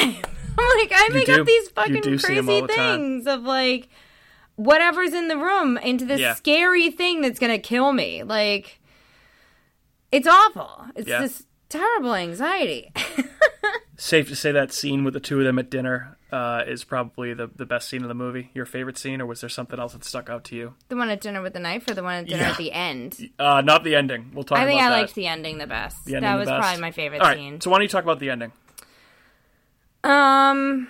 all 0.04 0.12
the 0.14 0.22
time. 0.24 0.32
I'm 0.58 0.78
like, 0.78 0.92
I 0.94 1.08
make 1.14 1.26
do. 1.26 1.40
up 1.40 1.46
these 1.46 1.68
fucking 1.70 2.00
do 2.02 2.18
see 2.18 2.34
him 2.36 2.48
all 2.48 2.66
crazy 2.66 2.80
things 2.80 3.26
of 3.26 3.42
like 3.42 3.88
whatever's 4.56 5.12
in 5.14 5.28
the 5.28 5.36
room 5.36 5.78
into 5.78 6.04
this 6.04 6.20
Yeah. 6.20 6.34
scary 6.34 6.90
thing 6.90 7.20
that's 7.20 7.38
gonna 7.38 7.58
kill 7.60 7.92
me. 7.92 8.22
Like, 8.24 8.80
it's 10.10 10.26
awful. 10.26 10.86
It's 10.96 11.08
Yeah. 11.08 11.20
this 11.20 11.44
terrible 11.68 12.14
anxiety. 12.14 12.92
Safe 13.96 14.28
to 14.28 14.36
say 14.36 14.52
that 14.52 14.72
scene 14.72 15.02
with 15.04 15.14
the 15.14 15.20
two 15.20 15.38
of 15.40 15.44
them 15.44 15.58
at 15.58 15.70
dinner 15.70 16.16
uh, 16.30 16.62
is 16.66 16.84
probably 16.84 17.34
the, 17.34 17.48
the 17.48 17.66
best 17.66 17.88
scene 17.88 18.02
of 18.02 18.08
the 18.08 18.14
movie. 18.14 18.50
Your 18.54 18.64
favorite 18.64 18.96
scene, 18.96 19.20
or 19.20 19.26
was 19.26 19.40
there 19.40 19.50
something 19.50 19.78
else 19.80 19.92
that 19.92 20.04
stuck 20.04 20.30
out 20.30 20.44
to 20.44 20.54
you? 20.56 20.74
the 20.88 20.94
one 20.96 21.08
at 21.10 21.20
dinner 21.20 21.42
with 21.42 21.52
the 21.52 21.58
knife, 21.58 21.88
or 21.90 21.94
the 21.94 22.02
one 22.04 22.14
at 22.14 22.26
dinner 22.26 22.42
Yeah. 22.44 22.50
at 22.50 22.58
the 22.58 22.70
end. 22.70 23.30
Uh, 23.40 23.60
not 23.60 23.82
the 23.82 23.96
ending. 23.96 24.30
We'll 24.32 24.44
talk 24.44 24.58
about 24.58 24.66
that. 24.66 24.70
I 24.70 24.70
think 24.70 24.82
I 24.82 24.90
that. 24.90 24.96
liked 25.00 25.14
the 25.16 25.26
ending 25.26 25.58
the 25.58 25.66
best. 25.66 26.04
The 26.04 26.14
ending 26.14 26.30
that 26.30 26.38
was 26.38 26.46
best. 26.48 26.60
probably 26.60 26.80
my 26.80 26.90
favorite 26.92 27.20
All 27.22 27.26
right, 27.26 27.36
scene. 27.38 27.60
so 27.60 27.70
why 27.70 27.78
don't 27.78 27.82
you 27.82 27.88
talk 27.88 28.04
about 28.04 28.20
the 28.20 28.30
ending? 28.30 28.52
Um, 30.04 30.88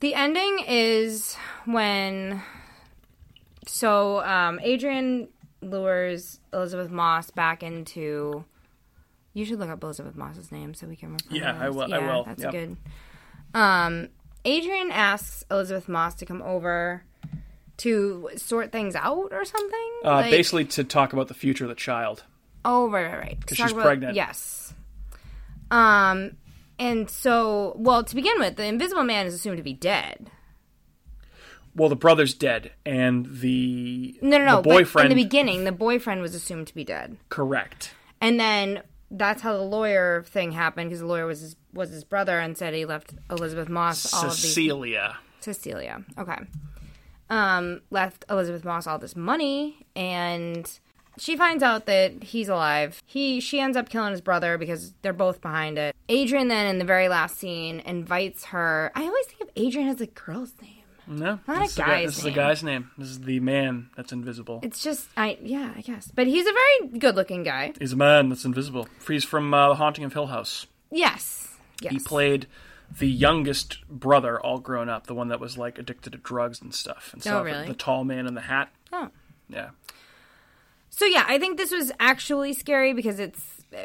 the 0.00 0.14
ending 0.14 0.58
is 0.66 1.36
when. 1.64 2.42
So, 3.66 4.20
um, 4.24 4.58
Adrian 4.62 5.28
lures 5.60 6.40
Elisabeth 6.52 6.90
Moss 6.90 7.30
back 7.30 7.62
into. 7.62 8.44
You 9.34 9.44
should 9.44 9.58
look 9.58 9.70
up 9.70 9.82
Elisabeth 9.82 10.14
Moss's 10.16 10.52
name 10.52 10.74
so 10.74 10.86
we 10.86 10.96
can 10.96 11.12
refer. 11.14 11.34
Yeah, 11.34 11.52
to 11.52 11.58
I 11.58 11.66
this. 11.66 11.74
will- 11.76 11.94
I 11.94 11.98
Yeah, 11.98 12.12
will, 12.14 12.24
That's 12.24 12.42
yep. 12.42 12.52
good. 12.52 12.76
Um, 13.54 14.08
Adrian 14.44 14.90
asks 14.90 15.44
Elisabeth 15.50 15.88
Moss 15.88 16.14
to 16.16 16.26
come 16.26 16.42
over 16.42 17.04
to 17.78 18.28
sort 18.36 18.72
things 18.72 18.94
out 18.94 19.28
or 19.32 19.44
something. 19.44 19.90
Uh, 20.04 20.10
Like- 20.16 20.30
basically, 20.30 20.64
to 20.66 20.84
talk 20.84 21.12
about 21.12 21.28
the 21.28 21.34
future 21.34 21.64
of 21.64 21.68
the 21.68 21.74
child. 21.74 22.24
Oh, 22.64 22.88
right, 22.90 23.06
right, 23.06 23.18
right. 23.18 23.40
Because 23.40 23.56
she's 23.58 23.72
pregnant. 23.72 24.14
Yes. 24.14 24.74
Um, 25.70 26.32
and 26.78 27.08
so, 27.10 27.74
well, 27.76 28.04
to 28.04 28.14
begin 28.14 28.38
with, 28.38 28.56
the 28.56 28.64
Invisible 28.66 29.04
Man 29.04 29.26
is 29.26 29.34
assumed 29.34 29.56
to 29.56 29.62
be 29.62 29.72
dead. 29.72 30.30
Well, 31.74 31.88
the 31.88 31.96
brother's 31.96 32.34
dead, 32.34 32.72
and 32.84 33.24
the 33.40 34.18
No, 34.20 34.36
no, 34.38 34.44
no. 34.44 34.56
the 34.56 34.62
but 34.62 34.70
boyfriend. 34.70 35.10
in 35.10 35.16
the 35.16 35.24
beginning, 35.24 35.64
the 35.64 35.72
boyfriend 35.72 36.20
was 36.20 36.34
assumed 36.34 36.66
to 36.66 36.74
be 36.74 36.84
dead, 36.84 37.16
correct. 37.30 37.94
and 38.20 38.38
then 38.38 38.82
that's 39.12 39.42
how 39.42 39.52
the 39.52 39.62
lawyer 39.62 40.24
thing 40.26 40.52
happened 40.52 40.88
because 40.88 41.00
the 41.00 41.06
lawyer 41.06 41.26
was 41.26 41.40
his, 41.40 41.56
was 41.72 41.90
his 41.90 42.02
brother 42.02 42.38
and 42.40 42.56
said 42.56 42.74
he 42.74 42.84
left 42.84 43.14
Elisabeth 43.30 43.68
Moss 43.68 44.12
all 44.12 44.24
of 44.24 44.30
these 44.30 44.40
Cecilia. 44.40 45.18
Cecilia. 45.40 46.02
Okay. 46.18 46.38
Um, 47.28 47.82
left 47.90 48.24
Elisabeth 48.28 48.64
Moss 48.64 48.86
all 48.86 48.98
this 48.98 49.14
money, 49.14 49.86
and 49.94 50.68
she 51.18 51.36
finds 51.36 51.62
out 51.62 51.86
that 51.86 52.24
he's 52.24 52.48
alive. 52.48 53.02
He 53.06 53.40
she 53.40 53.60
ends 53.60 53.76
up 53.76 53.88
killing 53.88 54.12
his 54.12 54.20
brother 54.20 54.58
because 54.58 54.94
they're 55.02 55.12
both 55.12 55.40
behind 55.40 55.78
it. 55.78 55.94
Adrian 56.08 56.48
then 56.48 56.66
in 56.66 56.78
the 56.78 56.84
very 56.84 57.08
last 57.08 57.38
scene 57.38 57.80
invites 57.80 58.46
her. 58.46 58.90
I 58.94 59.04
always 59.04 59.26
think 59.26 59.42
of 59.42 59.50
Adrian 59.56 59.88
as 59.88 60.00
a 60.00 60.06
girl's 60.06 60.54
name. 60.60 60.81
No, 61.06 61.40
Not 61.48 61.56
a 61.56 61.60
this 61.60 61.70
is 61.70 61.74
the 61.76 61.82
guy- 61.82 61.86
guy's 61.88 62.06
This 62.06 62.16
is 62.16 62.22
the 62.22 62.28
name. 62.30 62.36
guy's 62.36 62.62
name. 62.62 62.90
This 62.96 63.08
is 63.08 63.20
the 63.20 63.40
man 63.40 63.90
that's 63.96 64.12
invisible. 64.12 64.60
It's 64.62 64.82
just 64.82 65.08
I 65.16 65.36
yeah 65.42 65.72
I 65.76 65.80
guess, 65.80 66.10
but 66.14 66.26
he's 66.26 66.46
a 66.46 66.52
very 66.52 66.98
good 66.98 67.16
looking 67.16 67.42
guy. 67.42 67.72
He's 67.78 67.92
a 67.92 67.96
man 67.96 68.28
that's 68.28 68.44
invisible. 68.44 68.86
He's 69.08 69.24
from 69.24 69.52
uh, 69.52 69.70
The 69.70 69.74
Haunting 69.76 70.04
of 70.04 70.12
Hill 70.12 70.26
House. 70.28 70.66
Yes. 70.90 71.48
Yes. 71.80 71.92
He 71.92 71.98
played 71.98 72.46
the 72.98 73.08
youngest 73.08 73.78
brother, 73.88 74.38
all 74.38 74.58
grown 74.60 74.88
up, 74.88 75.06
the 75.06 75.14
one 75.14 75.28
that 75.28 75.40
was 75.40 75.56
like 75.58 75.78
addicted 75.78 76.10
to 76.12 76.18
drugs 76.18 76.60
and 76.62 76.74
stuff. 76.74 77.10
And 77.14 77.22
so 77.22 77.38
Oh, 77.38 77.42
really? 77.42 77.62
the, 77.66 77.72
the 77.72 77.78
tall 77.78 78.04
man 78.04 78.26
in 78.26 78.34
the 78.34 78.40
hat. 78.42 78.70
Oh. 78.92 79.08
Yeah. 79.48 79.70
So 80.90 81.06
yeah, 81.06 81.24
I 81.26 81.38
think 81.38 81.56
this 81.56 81.72
was 81.72 81.90
actually 81.98 82.52
scary 82.52 82.92
because 82.92 83.18
it's 83.18 83.40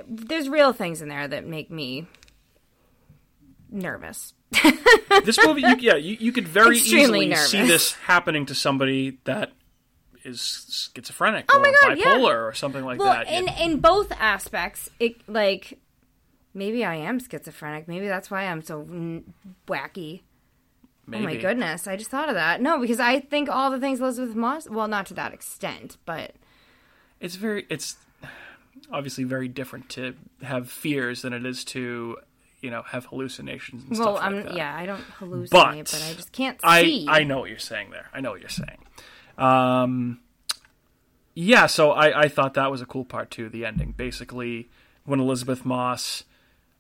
there's 0.08 0.50
real 0.50 0.74
things 0.74 1.02
in 1.02 1.08
there 1.08 1.28
that 1.28 1.46
make 1.48 1.72
me 1.72 2.06
nervous. 3.72 4.34
This 5.26 5.38
movie, 5.46 5.62
you, 5.62 5.76
yeah, 5.80 5.96
you, 5.96 6.18
you 6.20 6.32
could 6.32 6.48
very 6.48 6.78
Extremely 6.78 7.30
easily 7.32 7.36
see 7.36 7.68
this 7.68 7.94
happening 7.94 8.46
to 8.48 8.56
somebody 8.56 9.18
that 9.26 9.52
is 10.24 10.90
schizophrenic 10.96 11.46
Oh 11.52 11.60
or 11.60 11.64
God, 11.82 11.98
yeah. 11.98 12.06
bipolar 12.06 12.48
or 12.48 12.54
something 12.54 12.84
like 12.86 13.00
Well, 13.00 13.14
that. 13.14 13.28
in 13.32 13.48
in 13.50 13.80
both 13.80 14.12
aspects, 14.14 14.90
it 15.00 15.16
like 15.28 15.80
maybe 16.54 16.84
I 16.86 16.96
am 16.96 17.20
schizophrenic. 17.20 17.88
Maybe 17.88 18.08
that's 18.08 18.30
why 18.30 18.44
I'm 18.44 18.62
so 18.62 18.82
n- 18.82 19.34
wacky. 19.68 20.22
Maybe. 21.10 21.24
Oh 21.24 21.26
my 21.28 21.36
goodness, 21.38 21.88
I 21.88 21.96
just 21.96 22.10
thought 22.12 22.28
of 22.30 22.36
that. 22.36 22.62
No, 22.62 22.80
because 22.80 23.00
I 23.00 23.22
think 23.22 23.50
all 23.50 23.72
the 23.72 23.80
things 23.80 24.02
Elisabeth 24.02 24.36
Moss. 24.36 24.70
Well, 24.70 24.88
not 24.90 25.06
to 25.08 25.14
that 25.16 25.34
extent, 25.34 25.98
but 26.06 26.34
It's 27.22 27.36
very, 27.36 27.66
it's 27.70 27.96
obviously 28.92 29.24
very 29.24 29.48
different 29.48 29.88
to 29.90 30.16
have 30.44 30.70
fears 30.70 31.22
than 31.22 31.32
it 31.34 31.46
is 31.46 31.64
to, 31.66 32.18
you 32.62 32.72
know, 32.72 32.82
have 32.84 33.06
hallucinations 33.06 33.84
and 33.84 33.98
well, 33.98 34.16
stuff 34.16 34.26
I'm 34.26 34.36
like 34.38 34.46
that. 34.46 34.56
yeah, 34.58 34.76
I 34.76 34.86
don't 34.86 35.04
hallucinate, 35.20 35.50
But 35.52 35.76
but, 35.92 36.04
I 36.10 36.14
just 36.14 36.32
can't 36.32 36.60
I 36.64 36.84
see. 36.84 37.06
I 37.08 37.24
know 37.24 37.40
what 37.40 37.50
you're 37.50 37.60
saying 37.60 37.92
there. 37.92 38.08
I 38.14 38.22
know 38.22 38.32
what 38.32 38.40
you're 38.40 38.50
saying. 38.50 38.80
Um, 39.38 40.20
yeah, 41.36 41.68
so 41.68 41.92
I 41.92 42.22
I 42.24 42.28
thought 42.28 42.56
that 42.56 42.72
was 42.72 42.82
a 42.82 42.86
cool 42.86 43.06
part 43.06 43.30
too. 43.30 43.50
The 43.50 43.66
ending, 43.66 43.94
basically, 43.96 44.70
when 45.06 45.20
Elisabeth 45.20 45.66
Moss, 45.66 46.24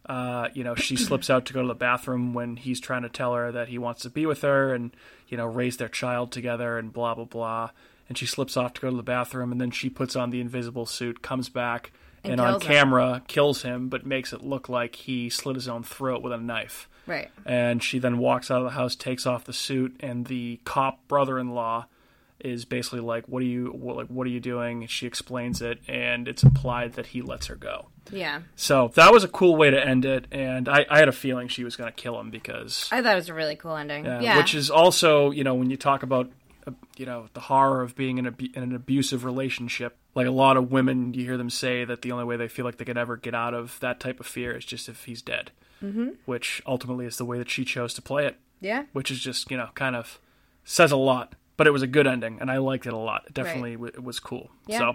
uh, 0.07 0.47
you 0.53 0.63
know, 0.63 0.73
she 0.73 0.95
slips 0.95 1.29
out 1.29 1.45
to 1.45 1.53
go 1.53 1.61
to 1.61 1.67
the 1.67 1.75
bathroom 1.75 2.33
when 2.33 2.55
he's 2.55 2.79
trying 2.79 3.03
to 3.03 3.09
tell 3.09 3.35
her 3.35 3.51
that 3.51 3.67
he 3.67 3.77
wants 3.77 4.01
to 4.01 4.09
be 4.09 4.25
with 4.25 4.41
her 4.41 4.73
and 4.73 4.95
you 5.27 5.37
know 5.37 5.45
raise 5.45 5.77
their 5.77 5.89
child 5.89 6.31
together 6.31 6.79
and 6.79 6.91
blah 6.91 7.13
blah 7.13 7.25
blah. 7.25 7.69
And 8.09 8.17
she 8.17 8.25
slips 8.25 8.55
off 8.55 8.73
to 8.75 8.81
go 8.81 8.89
to 8.89 8.95
the 8.95 9.03
bathroom, 9.03 9.51
and 9.51 9.59
then 9.59 9.69
she 9.69 9.89
puts 9.89 10.15
on 10.15 10.29
the 10.29 10.39
invisible 10.39 10.85
suit, 10.85 11.21
comes 11.21 11.49
back, 11.49 11.91
and, 12.29 12.39
And 12.39 12.41
on 12.41 12.47
kills 12.53 12.63
him. 12.63 12.67
camera 12.71 13.21
kills 13.27 13.61
him, 13.63 13.89
but 13.89 14.05
makes 14.05 14.33
it 14.33 14.43
look 14.43 14.69
like 14.69 14.95
he 14.95 15.29
slit 15.29 15.55
his 15.55 15.67
own 15.67 15.83
throat 15.83 16.21
with 16.21 16.33
a 16.33 16.37
knife 16.37 16.87
Right. 17.05 17.29
and 17.45 17.81
she 17.81 17.99
then 17.99 18.17
walks 18.17 18.51
out 18.51 18.59
of 18.59 18.65
the 18.65 18.71
house, 18.71 18.95
takes 18.95 19.25
off 19.25 19.45
the 19.45 19.53
suit, 19.53 19.95
and 20.01 20.25
the 20.27 20.59
cop 20.65 21.07
brother-in-law 21.07 21.85
is 22.39 22.65
basically 22.65 22.99
like, 22.99 23.27
"What 23.27 23.41
are 23.41 23.45
you 23.45 23.67
what, 23.69 23.95
like? 23.95 24.07
What 24.07 24.27
are 24.27 24.29
you 24.29 24.39
doing?" 24.39 24.85
She 24.87 25.07
explains 25.07 25.59
it, 25.61 25.79
and 25.87 26.27
it's 26.27 26.43
implied 26.43 26.93
that 26.93 27.07
he 27.07 27.21
lets 27.23 27.47
her 27.47 27.55
go. 27.55 27.87
Yeah, 28.11 28.41
So 28.55 28.91
that 28.95 29.11
was 29.11 29.25
a 29.25 29.27
cool 29.27 29.55
way 29.57 29.69
to 29.69 29.85
end 29.85 30.05
it, 30.05 30.27
and 30.31 30.69
I, 30.69 30.85
I 30.89 30.99
had 30.99 31.09
a 31.09 31.11
feeling 31.11 31.49
she 31.49 31.65
was 31.65 31.75
going 31.75 31.91
to 31.91 31.95
kill 31.95 32.17
him 32.21 32.29
because, 32.29 32.87
I 32.89 33.01
thought 33.01 33.11
it 33.13 33.15
was 33.15 33.27
a 33.27 33.33
really 33.33 33.57
cool 33.57 33.75
ending. 33.75 34.07
uh, 34.07 34.21
yeah, 34.21 34.37
which 34.37 34.53
is 34.55 34.69
also 34.69 35.31
you 35.31 35.43
know 35.43 35.55
when 35.55 35.69
you 35.69 35.75
talk 35.77 36.03
about 36.03 36.29
you 36.97 37.05
know 37.05 37.27
the 37.33 37.39
horror 37.41 37.81
of 37.81 37.95
being 37.95 38.17
in, 38.17 38.25
a, 38.27 38.33
in 38.53 38.63
an 38.63 38.75
abusive 38.75 39.23
relationship. 39.25 39.97
Like 40.15 40.27
a 40.27 40.31
lot 40.31 40.57
of 40.57 40.71
women, 40.71 41.13
you 41.13 41.23
hear 41.25 41.37
them 41.37 41.49
say 41.49 41.85
that 41.85 42.01
the 42.01 42.11
only 42.11 42.25
way 42.25 42.37
they 42.37 42.47
feel 42.47 42.65
like 42.65 42.77
they 42.77 42.85
can 42.85 42.97
ever 42.97 43.17
get 43.17 43.35
out 43.35 43.53
of 43.53 43.79
that 43.81 43.99
type 43.99 44.19
of 44.19 44.25
fear 44.25 44.55
is 44.55 44.65
just 44.65 44.89
if 44.89 45.05
he's 45.05 45.21
dead. 45.21 45.51
Mm-hmm. 45.83 46.09
Which 46.25 46.61
ultimately 46.65 47.05
is 47.05 47.17
the 47.17 47.25
way 47.25 47.37
that 47.37 47.49
she 47.49 47.63
chose 47.63 47.93
to 47.93 48.01
play 48.01 48.25
it 48.25 48.37
yeah. 48.59 48.83
which 48.93 49.11
is 49.11 49.19
just 49.19 49.49
you 49.51 49.57
know 49.57 49.69
kind 49.75 49.95
of 49.95 50.19
says 50.63 50.91
a 50.91 50.97
lot. 50.97 51.33
But 51.55 51.65
it 51.65 51.71
was 51.71 51.81
a 51.81 51.87
good 51.87 52.05
ending, 52.05 52.37
and 52.39 52.51
I 52.51 52.57
liked 52.57 52.85
it 52.85 52.93
a 52.93 52.97
lot. 52.97 53.23
It 53.25 53.33
definitely 53.33 53.73
w- 53.73 53.91
it 53.91 54.03
was 54.03 54.19
cool. 54.19 54.51
Yeah. 54.67 54.77
So, 54.77 54.89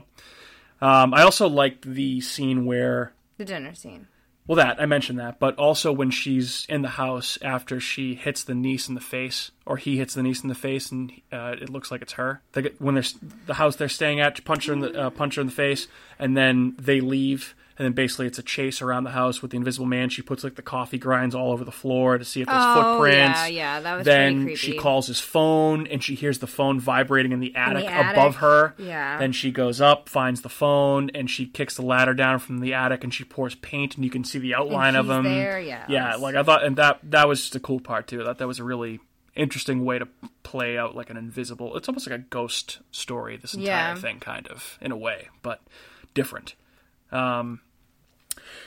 um, 0.81 1.13
I 1.13 1.23
also 1.23 1.49
liked 1.49 1.83
the 1.85 2.21
scene 2.21 2.67
where, 2.67 3.15
The 3.37 3.45
dinner 3.45 3.75
scene. 3.75 4.07
Well, 4.47 4.57
that 4.57 4.81
I 4.81 4.87
mentioned 4.87 5.21
that, 5.21 5.39
but 5.39 5.57
also 5.57 5.93
when 5.93 6.11
she's 6.11 6.67
in 6.69 6.83
the 6.83 6.89
house 6.89 7.39
after 7.43 7.79
she 7.79 8.15
hits 8.15 8.43
the 8.43 8.55
niece 8.55 8.89
in 8.89 8.97
the 8.97 9.01
face, 9.01 9.53
or 9.65 9.77
he 9.77 9.99
hits 9.99 10.15
the 10.15 10.23
niece 10.23 10.43
in 10.43 10.49
the 10.49 10.55
face, 10.55 10.91
and 10.91 11.13
uh, 11.31 11.55
it 11.61 11.71
looks 11.71 11.93
like 11.93 12.03
it's 12.03 12.15
her. 12.15 12.43
They 12.53 12.63
get, 12.63 12.81
when 12.81 12.97
they're 12.97 13.05
the 13.47 13.55
house 13.55 13.77
they're 13.77 13.89
staying 13.89 14.21
at, 14.21 14.45
punch 14.45 14.67
her 14.67 14.73
in 14.73 14.81
the 14.81 15.01
uh, 15.01 15.11
punch 15.11 15.37
her 15.37 15.41
in 15.41 15.47
the 15.47 15.53
face, 15.53 15.87
and 16.19 16.37
then 16.37 16.75
they 16.79 17.01
leave. 17.01 17.55
And 17.79 17.87
then 17.87 17.93
basically 17.93 18.27
it's 18.27 18.39
a 18.39 18.43
chase 18.43 18.83
around 18.83 19.05
the 19.05 19.11
house 19.13 19.41
with 19.41 19.51
the 19.53 19.57
invisible 19.57 19.87
man. 19.87 20.11
She 20.11 20.21
puts 20.23 20.45
like 20.45 20.57
the 20.57 20.63
coffee 20.63 20.99
grinds 20.99 21.35
all 21.35 21.53
over 21.53 21.65
the 21.65 21.73
floor 21.73 22.19
to 22.19 22.25
see 22.25 22.43
if 22.43 22.49
there's 22.49 22.61
Oh, 22.63 22.75
footprints. 22.99 23.41
yeah, 23.41 23.47
yeah, 23.47 23.81
that 23.81 23.95
was 23.97 24.05
then 24.05 24.43
pretty 24.43 24.57
she 24.57 24.77
calls 24.77 25.07
his 25.07 25.21
phone 25.21 25.87
and 25.87 26.05
she 26.05 26.15
hears 26.15 26.39
the 26.41 26.47
phone 26.47 26.79
vibrating 26.79 27.33
in 27.33 27.41
the 27.41 27.55
attic, 27.57 27.87
attic, 27.87 28.13
above 28.17 28.37
her. 28.37 28.75
yeah. 28.79 29.19
Then 29.19 29.33
she 29.33 29.51
goes 29.51 29.81
up, 29.81 30.09
finds 30.09 30.43
the 30.43 30.49
phone, 30.51 31.11
and 31.15 31.31
she 31.31 31.47
kicks 31.47 31.75
the 31.77 31.83
ladder 31.83 32.13
down 32.15 32.39
from 32.41 32.59
the 32.61 32.75
attic 32.75 33.05
and 33.05 33.13
she 33.15 33.25
pours 33.25 33.55
paint 33.55 33.95
and 33.97 34.05
you 34.05 34.11
can 34.11 34.23
see 34.23 34.39
the 34.39 34.55
outline 34.55 34.95
of 34.95 35.09
him. 35.09 35.25
there, 35.25 35.59
yeah, 35.59 35.87
Yeah, 35.89 36.17
like 36.17 36.35
I 36.35 36.43
thought 36.43 36.65
and 36.65 36.77
that 36.77 37.01
that 37.05 37.27
was 37.27 37.41
just 37.41 37.55
a 37.57 37.61
cool 37.61 37.81
part 37.81 38.07
too. 38.07 38.21
I 38.21 38.25
thought 38.25 38.39
that 38.39 38.47
was 38.49 38.59
a 38.59 38.65
really 38.65 39.01
interesting 39.35 39.83
way 39.85 39.99
to 39.99 40.07
play 40.43 40.77
out 40.77 40.95
like 40.95 41.09
an 41.09 41.17
invisible 41.17 41.75
it's 41.79 41.89
almost 41.89 42.07
like 42.07 42.21
a 42.21 42.23
ghost 42.23 42.81
story, 42.91 43.39
this 43.39 43.55
entire 43.55 43.67
Yeah. 43.67 43.95
thing 43.95 44.21
kind 44.21 44.47
of, 44.49 44.77
in 44.83 44.93
a 44.93 44.97
way, 44.97 45.29
but 45.41 45.63
different. 46.13 46.55
Um 47.13 47.61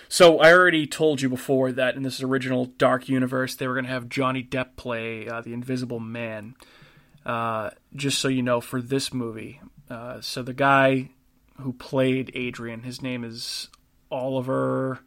so 0.07 0.39
I 0.39 0.53
already 0.53 0.85
told 0.87 1.21
you 1.21 1.29
before 1.29 1.71
that 1.71 1.95
in 1.95 2.03
this 2.03 2.21
original 2.21 2.65
Dark 2.65 3.09
Universe, 3.09 3.55
they 3.55 3.67
were 3.67 3.73
going 3.73 3.85
to 3.85 3.91
have 3.91 4.07
Johnny 4.07 4.43
Depp 4.43 4.75
play 4.75 5.27
uh, 5.27 5.41
the 5.41 5.53
Invisible 5.53 5.99
Man. 5.99 6.55
Uh, 7.25 7.71
just 7.95 8.19
so 8.19 8.27
you 8.27 8.43
know, 8.43 8.61
for 8.61 8.81
this 8.81 9.11
movie, 9.11 9.59
uh, 9.89 10.21
so 10.21 10.43
the 10.43 10.53
guy 10.53 11.09
who 11.59 11.73
played 11.73 12.31
Adrian, 12.35 12.83
his 12.83 13.01
name 13.01 13.23
is 13.23 13.69
Oliver 14.11 14.99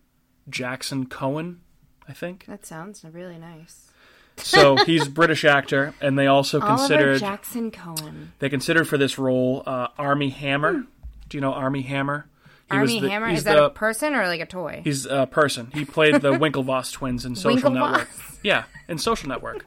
Jackson 0.48 1.06
Cohen, 1.06 1.60
I 2.08 2.12
think. 2.12 2.46
That 2.46 2.66
sounds 2.66 3.04
really 3.04 3.38
nice. 3.38 3.92
So 4.36 4.76
he's 4.84 5.06
a 5.06 5.10
British 5.10 5.44
actor, 5.44 5.94
and 6.00 6.18
they 6.18 6.26
also 6.26 6.60
Oliver 6.60 6.76
considered 6.76 7.20
Jackson 7.20 7.70
Cohen. 7.70 8.32
they 8.40 8.48
considered 8.48 8.88
for 8.88 8.98
this 8.98 9.16
role 9.16 9.62
uh, 9.64 9.88
Armie 9.96 10.30
Hammer. 10.30 10.84
Do 11.28 11.36
you 11.36 11.40
know 11.40 11.52
Armie 11.52 11.82
Hammer? 11.82 12.28
He 12.70 12.76
Armie 12.76 13.00
the- 13.00 13.08
Hammer 13.10 13.28
is 13.28 13.44
that 13.44 13.54
the- 13.56 13.64
a 13.66 13.70
person 13.70 14.14
or 14.14 14.26
like 14.26 14.40
a 14.40 14.46
toy? 14.46 14.82
He's 14.84 15.06
a 15.06 15.26
person. 15.26 15.70
He 15.72 15.84
played 15.84 16.16
the 16.16 16.32
Winklevoss 16.38 16.92
twins 16.92 17.24
in 17.24 17.34
Social 17.36 17.70
Network. 17.70 18.08
Yeah, 18.42 18.64
in 18.88 18.98
Social 18.98 19.28
Network. 19.28 19.64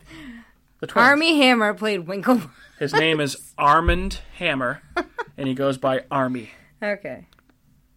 The 0.80 0.88
twins. 0.88 1.08
Armie 1.08 1.38
Hammer 1.38 1.74
played 1.74 2.08
Winkle. 2.08 2.41
His 2.80 2.93
name 2.93 3.20
is 3.20 3.54
Armand 3.58 4.20
Hammer, 4.38 4.82
and 5.38 5.47
he 5.47 5.54
goes 5.54 5.78
by 5.78 6.06
Armie. 6.12 6.49
okay. 6.82 7.28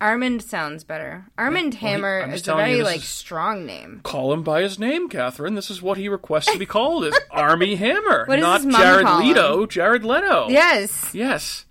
Armand 0.01 0.43
sounds 0.43 0.85
better. 0.85 1.25
Armand 1.39 1.75
Hammer 1.77 2.21
I'm 2.25 2.35
is 2.35 2.47
a 2.47 2.55
very 2.55 2.83
like 2.83 2.97
is- 2.99 3.05
strong 3.09 3.65
name. 3.65 4.01
Call 4.03 4.33
him 4.35 4.43
by 4.43 4.61
his 4.61 4.79
name, 4.79 5.09
Catherine. 5.09 5.55
This 5.55 5.71
is 5.71 5.81
what 5.81 5.97
he 5.97 6.09
requests 6.11 6.53
to 6.53 6.59
be 6.59 6.67
called: 6.67 7.05
is 7.07 7.19
Armie 7.31 7.77
Hammer, 7.77 8.27
What 8.27 8.39
not 8.41 8.61
Jared? 8.69 9.07
Leto. 9.07 9.65
Jared 9.67 10.05
Leto. 10.05 10.49
Yes. 10.51 11.11
Yes. 11.15 11.65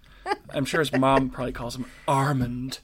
I'm 0.50 0.66
sure 0.66 0.80
his 0.80 0.92
mom 0.94 1.30
probably 1.30 1.52
calls 1.52 1.76
him 1.76 1.86
Armand. 2.08 2.80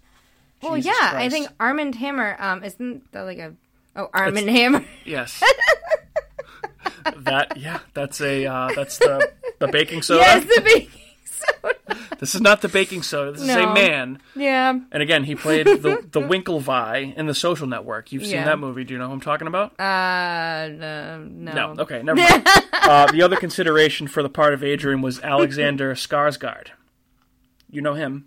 Well, 0.62 0.76
Jesus 0.76 0.92
yeah. 1.00 1.08
I 1.08 1.12
Christ. 1.12 1.32
think 1.36 1.50
Armand 1.60 1.96
Hammer. 1.96 2.36
Um, 2.40 2.64
isn't 2.64 3.12
that 3.12 3.22
like 3.24 3.38
a? 3.40 3.54
Oh, 3.96 4.10
Armand 4.14 4.50
Hammer. 4.50 4.86
Yes. 5.06 5.42
that 7.18 7.58
yeah, 7.58 7.80
that's 7.94 8.22
a 8.22 8.46
uh, 8.46 8.72
that's 8.76 8.98
the 8.98 9.32
the 9.60 9.68
baking 9.68 10.02
soda. 10.02 10.22
yes, 10.22 10.44
the 10.44 10.62
baking 10.62 11.02
soda. 11.26 11.76
This 12.20 12.36
is 12.36 12.42
not 12.42 12.62
the 12.62 12.68
baking 12.68 13.02
soda. 13.04 13.32
This 13.32 13.42
is 13.42 13.48
No. 13.48 13.72
a 13.72 13.74
man. 13.74 14.20
Yeah. 14.36 14.78
And 14.92 15.02
again, 15.02 15.24
he 15.24 15.36
played 15.36 15.66
the 15.66 16.06
the 16.12 16.20
Winklevi 16.22 17.16
in 17.16 17.26
the 17.28 17.34
Social 17.34 17.68
Network. 17.68 18.12
You've 18.12 18.24
seen 18.26 18.34
Yeah. 18.36 18.46
that 18.46 18.60
movie. 18.60 18.84
Do 18.84 18.94
you 18.94 19.00
know 19.00 19.08
who 19.08 19.14
I'm 19.14 19.22
talking 19.22 19.48
about? 19.48 19.80
Uh, 19.80 20.68
no. 20.70 21.24
No. 21.24 21.74
no. 21.74 21.82
Okay, 21.84 22.04
never 22.04 22.20
mind. 22.20 22.48
uh, 22.74 23.12
the 23.12 23.22
other 23.22 23.38
consideration 23.38 24.08
for 24.08 24.22
the 24.22 24.30
part 24.30 24.54
of 24.54 24.64
Adrian 24.64 25.02
was 25.02 25.20
Alexander 25.22 25.94
Skarsgård. 25.96 26.68
You 27.72 27.82
know 27.82 27.94
him. 27.94 28.26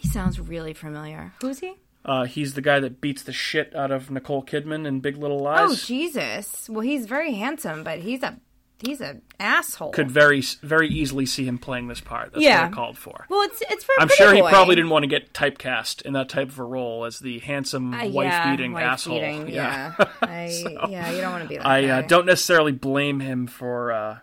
He 0.00 0.08
sounds 0.08 0.38
really 0.40 0.74
familiar. 0.74 1.32
Who's 1.40 1.60
he? 1.60 1.74
Uh, 2.04 2.24
he's 2.24 2.54
the 2.54 2.60
guy 2.62 2.78
that 2.80 3.00
beats 3.00 3.22
the 3.22 3.32
shit 3.32 3.74
out 3.74 3.90
of 3.90 4.10
Nicole 4.10 4.44
Kidman 4.44 4.86
in 4.86 5.00
Big 5.00 5.16
Little 5.16 5.40
Lies. 5.40 5.70
Oh 5.70 5.74
Jesus! 5.74 6.68
Well, 6.68 6.82
he's 6.82 7.06
very 7.06 7.32
handsome, 7.34 7.82
but 7.82 7.98
he's 7.98 8.22
a 8.22 8.38
he's 8.78 9.00
an 9.00 9.22
asshole. 9.40 9.90
Could 9.90 10.08
very 10.10 10.40
very 10.62 10.86
easily 10.88 11.26
see 11.26 11.44
him 11.46 11.58
playing 11.58 11.88
this 11.88 12.00
part. 12.00 12.32
That's 12.32 12.44
Yeah. 12.44 12.62
what 12.62 12.72
it 12.72 12.74
called 12.74 12.96
for. 12.98 13.26
well, 13.28 13.42
it's 13.42 13.60
it's 13.70 13.82
for. 13.82 13.92
a 13.98 14.02
I'm 14.02 14.08
sure 14.08 14.32
he 14.34 14.40
boy. 14.40 14.50
probably 14.50 14.76
didn't 14.76 14.90
want 14.90 15.02
to 15.02 15.08
get 15.08 15.32
typecast 15.32 16.02
in 16.02 16.12
that 16.12 16.28
type 16.28 16.48
of 16.50 16.58
a 16.60 16.64
role 16.64 17.04
as 17.06 17.18
the 17.18 17.40
handsome 17.40 17.92
Uh, 17.92 18.06
wife 18.06 18.44
beating 18.50 18.72
wife 18.72 18.84
asshole. 18.84 19.18
beating, 19.18 19.48
yeah, 19.54 19.94
I, 20.22 20.86
yeah, 20.88 21.10
you 21.10 21.20
don't 21.22 21.32
want 21.32 21.42
to 21.42 21.48
be 21.48 21.56
that. 21.56 21.66
I 21.66 21.82
guy. 21.86 21.88
uh, 21.98 22.02
don't 22.02 22.26
necessarily 22.26 22.72
blame 22.72 23.18
him 23.20 23.46
for. 23.48 23.92
Uh, 23.92 24.18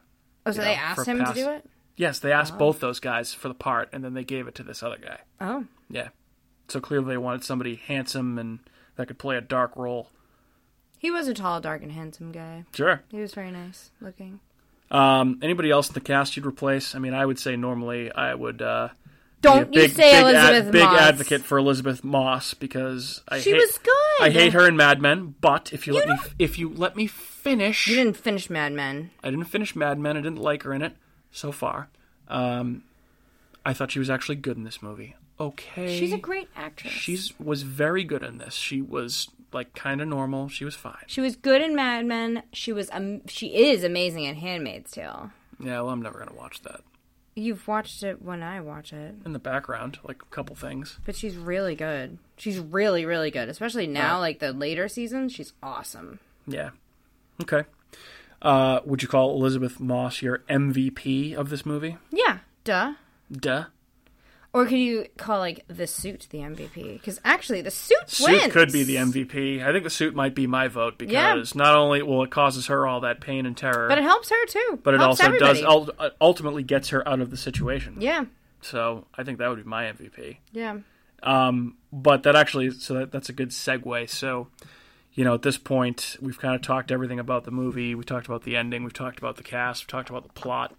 Oh, 0.46 0.52
so 0.52 0.60
they 0.62 0.68
know, 0.76 0.82
asked 0.82 1.08
him 1.08 1.20
past- 1.20 1.36
to 1.36 1.42
do 1.42 1.50
it. 1.52 1.66
Yes, 1.96 2.20
they 2.20 2.32
asked 2.32 2.58
both 2.58 2.80
those 2.80 3.00
guys 3.00 3.34
for 3.34 3.48
the 3.50 3.54
part, 3.54 3.90
and 3.94 4.04
then 4.04 4.14
they 4.16 4.24
gave 4.24 4.48
it 4.48 4.56
to 4.56 4.64
this 4.64 4.82
other 4.82 4.98
guy. 4.98 5.20
Oh, 5.40 5.66
Yeah, 5.90 6.10
so 6.68 6.80
clearly 6.80 7.08
they 7.08 7.18
wanted 7.18 7.44
somebody 7.44 7.76
handsome 7.76 8.40
and 8.40 8.60
that 8.96 9.08
could 9.08 9.20
play 9.20 9.38
a 9.38 9.42
dark 9.42 9.76
role. 9.76 10.10
he 10.98 11.12
was 11.12 11.28
a 11.28 11.34
tall, 11.34 11.60
dark, 11.62 11.84
and 11.84 11.92
handsome 11.92 12.32
guy. 12.32 12.64
Sure. 12.74 13.04
He 13.10 13.20
was 13.20 13.34
very 13.34 13.52
nice 13.52 13.92
looking. 14.02 14.40
Um, 14.92 15.40
anybody 15.42 15.70
else 15.72 15.88
in 15.88 15.94
the 15.94 16.02
cast 16.02 16.36
you'd 16.38 16.46
replace? 16.46 16.94
I 16.96 17.00
mean, 17.00 17.14
I 17.14 17.26
would 17.26 17.40
say 17.40 17.56
normally 17.56 18.12
I 18.12 18.34
would. 18.36 18.62
Uh, 18.62 18.90
Don't 19.42 19.72
be 19.72 19.80
a 19.80 19.84
you 19.84 19.90
say 19.90 20.12
big 20.12 20.22
Elisabeth 20.36 20.66
ad- 20.68 20.72
big 20.72 20.84
advocate 20.88 21.42
for 21.42 21.58
Elisabeth 21.58 22.04
Moss 22.04 22.54
because 22.54 23.22
I 23.28 23.40
She 23.40 23.52
hate, 23.52 23.58
was 23.58 23.78
good. 23.80 24.22
I 24.22 24.30
hate 24.30 24.54
her 24.54 24.68
in 24.68 24.78
Mad 24.78 25.02
Men, 25.02 25.36
but 25.42 25.74
if 25.74 25.88
you, 25.88 25.94
You 25.94 26.00
let 26.00 26.08
me 26.10 26.16
if 26.40 26.58
you 26.60 26.70
let 26.70 26.96
me 26.96 27.08
finish, 27.08 27.88
You 27.88 27.96
didn't 27.96 28.18
finish 28.18 28.50
Mad 28.50 28.72
Men. 28.74 29.10
I 29.24 29.30
didn't 29.32 29.46
finish 29.46 29.76
Mad 29.76 29.98
Men. 30.00 30.16
I 30.18 30.22
didn't 30.22 30.40
like 30.40 30.64
her 30.64 30.74
in 30.74 30.82
it 30.84 30.96
so 31.34 31.52
far. 31.52 31.90
Um, 32.30 32.84
I 33.66 33.74
thought 33.74 33.92
she 33.92 34.00
was 34.00 34.10
actually 34.10 34.36
good 34.38 34.56
in 34.56 34.64
this 34.64 34.82
movie. 34.82 35.16
Okay, 35.40 36.00
She's 36.00 36.14
a 36.14 36.18
great 36.18 36.48
actress. 36.56 36.94
She's 36.94 37.34
was 37.40 37.64
very 37.64 38.04
good 38.06 38.24
in 38.24 38.38
this. 38.38 38.54
She 38.54 38.82
was 38.82 39.30
like 39.52 39.74
kind 39.74 40.00
of 40.02 40.08
normal. 40.08 40.48
She 40.48 40.64
was 40.64 40.76
fine. 40.76 41.04
she 41.08 41.20
was 41.22 41.36
good 41.36 41.62
in 41.62 41.76
Mad 41.76 42.06
Men. 42.06 42.44
She 42.54 42.72
was 42.72 42.90
um, 42.94 43.26
she 43.28 43.48
is 43.48 43.84
amazing 43.84 44.24
in 44.26 44.36
Handmaid's 44.36 44.92
Tale. 44.92 45.32
Yeah, 45.60 45.82
well, 45.82 45.90
I'm 45.90 46.02
never 46.02 46.20
gonna 46.20 46.38
watch 46.38 46.62
that. 46.62 46.82
You've 47.36 47.68
watched 47.68 48.04
it 48.04 48.22
when 48.22 48.44
I 48.44 48.62
watch 48.62 48.94
it, 48.94 49.16
In 49.26 49.34
the 49.34 49.40
background, 49.40 49.98
like 50.04 50.22
a 50.22 50.26
couple 50.26 50.56
things. 50.56 51.00
but 51.04 51.16
she's 51.16 51.36
really 51.36 51.74
good. 51.76 52.20
She's 52.38 52.60
really 52.60 53.06
really 53.06 53.32
good, 53.32 53.50
especially 53.50 53.88
now 53.88 54.20
like 54.20 54.38
the 54.40 54.54
later 54.54 54.88
seasons. 54.88 55.34
She's 55.34 55.52
awesome. 55.64 56.20
Yeah. 56.48 56.70
Okay. 57.42 57.64
Uh, 58.44 58.82
would 58.86 59.02
you 59.02 59.08
call 59.08 59.32
Elisabeth 59.32 59.80
Moss 59.80 60.22
your 60.22 60.40
MVP 60.50 61.34
of 61.34 61.50
this 61.50 61.66
movie? 61.66 61.98
Yeah, 62.12 62.40
duh. 62.66 62.94
Duh. 63.32 63.66
Or 64.52 64.66
could 64.68 64.78
you 64.78 65.08
call 65.18 65.40
like 65.40 65.64
the 65.68 65.88
suit 65.88 66.28
the 66.30 66.38
MVP? 66.40 66.94
Because 66.94 67.20
actually, 67.26 67.62
the 67.62 67.72
suit, 67.72 67.98
Suit 68.08 68.28
wins. 68.30 68.54
could 68.54 68.72
be 68.72 68.84
the 68.84 68.98
MVP. 68.98 69.66
I 69.66 69.72
think 69.72 69.84
the 69.84 69.90
suit 69.90 70.14
might 70.14 70.36
be 70.36 70.46
my 70.46 70.68
vote 70.68 71.02
Yeah. 71.02 71.34
because 71.34 71.56
not 71.56 71.76
only 71.76 72.04
will 72.04 72.22
it 72.24 72.30
causes 72.30 72.68
her 72.68 72.86
all 72.86 73.00
that 73.02 73.20
pain 73.20 73.48
and 73.48 73.58
terror, 73.58 73.88
but 73.88 73.98
it 73.98 74.04
helps 74.04 74.30
her 74.30 74.46
too. 74.46 74.80
but 74.84 74.94
it 74.94 75.00
Helps 75.00 75.22
also 75.22 75.34
everybody. 75.34 75.62
does 75.62 75.90
uh, 75.98 76.10
ultimately 76.22 76.62
gets 76.62 76.90
her 76.90 77.08
out 77.08 77.20
of 77.20 77.32
the 77.32 77.38
situation. 77.38 77.96
Yeah, 78.00 78.26
So 78.62 79.08
I 79.18 79.24
think 79.24 79.40
that 79.40 79.48
would 79.50 79.64
be 79.64 79.68
my 79.68 79.86
MVP. 79.86 80.38
yeah. 80.52 80.78
Um, 81.24 81.78
but 81.94 82.24
that 82.24 82.36
actually, 82.36 82.72
so 82.72 82.96
that, 82.96 83.12
that's 83.14 83.30
a 83.30 83.34
good 83.34 83.50
segue. 83.52 84.10
So, 84.10 84.50
you 85.14 85.24
know, 85.24 85.36
at 85.36 85.44
this 85.44 85.58
point, 85.58 86.18
we've 86.22 86.40
kind 86.40 86.56
of 86.56 86.62
talked 86.62 86.92
everything 86.92 87.20
about 87.20 87.44
the 87.44 87.52
movie. 87.52 87.94
We 87.94 88.04
talked 88.04 88.26
about 88.26 88.44
the 88.44 88.56
ending. 88.56 88.84
We've 88.84 88.94
talked 88.94 89.20
about 89.20 89.36
the 89.38 89.44
cast. 89.44 89.84
We've 89.84 89.88
talked 89.88 90.10
about 90.10 90.24
the 90.24 90.34
plot. 90.34 90.76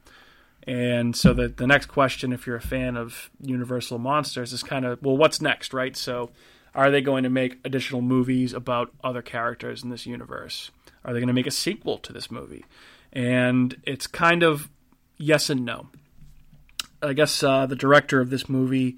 And 0.67 1.15
so 1.15 1.35
the 1.35 1.49
the 1.49 1.67
next 1.67 1.87
question, 1.87 2.33
if 2.33 2.47
you're 2.47 2.57
a 2.57 2.61
fan 2.61 2.97
of 2.97 3.31
Universal 3.41 3.99
Monsters, 3.99 4.53
is 4.53 4.63
kind 4.63 4.85
of 4.85 5.03
well, 5.03 5.17
what's 5.17 5.41
next, 5.41 5.75
right? 5.75 5.97
So, 5.97 6.31
are 6.75 6.91
they 6.91 7.03
going 7.03 7.25
to 7.25 7.31
make 7.31 7.59
additional 7.65 8.01
movies 8.01 8.53
about 8.55 8.91
other 9.05 9.23
characters 9.23 9.85
in 9.85 9.91
this 9.91 10.07
universe? 10.07 10.71
Are 11.05 11.13
they 11.13 11.21
going 11.21 11.29
to 11.29 11.35
make 11.35 11.47
a 11.47 11.53
sequel 11.53 11.99
to 11.99 12.13
this 12.13 12.31
movie? 12.31 12.65
And 13.13 13.77
it's 13.85 14.07
kind 14.07 14.43
of 14.43 14.71
yes 15.19 15.51
and 15.51 15.65
no. 15.65 15.89
I 17.03 17.13
guess 17.13 17.43
uh, 17.43 17.67
the 17.67 17.77
director 17.77 18.21
of 18.21 18.31
this 18.31 18.49
movie, 18.49 18.97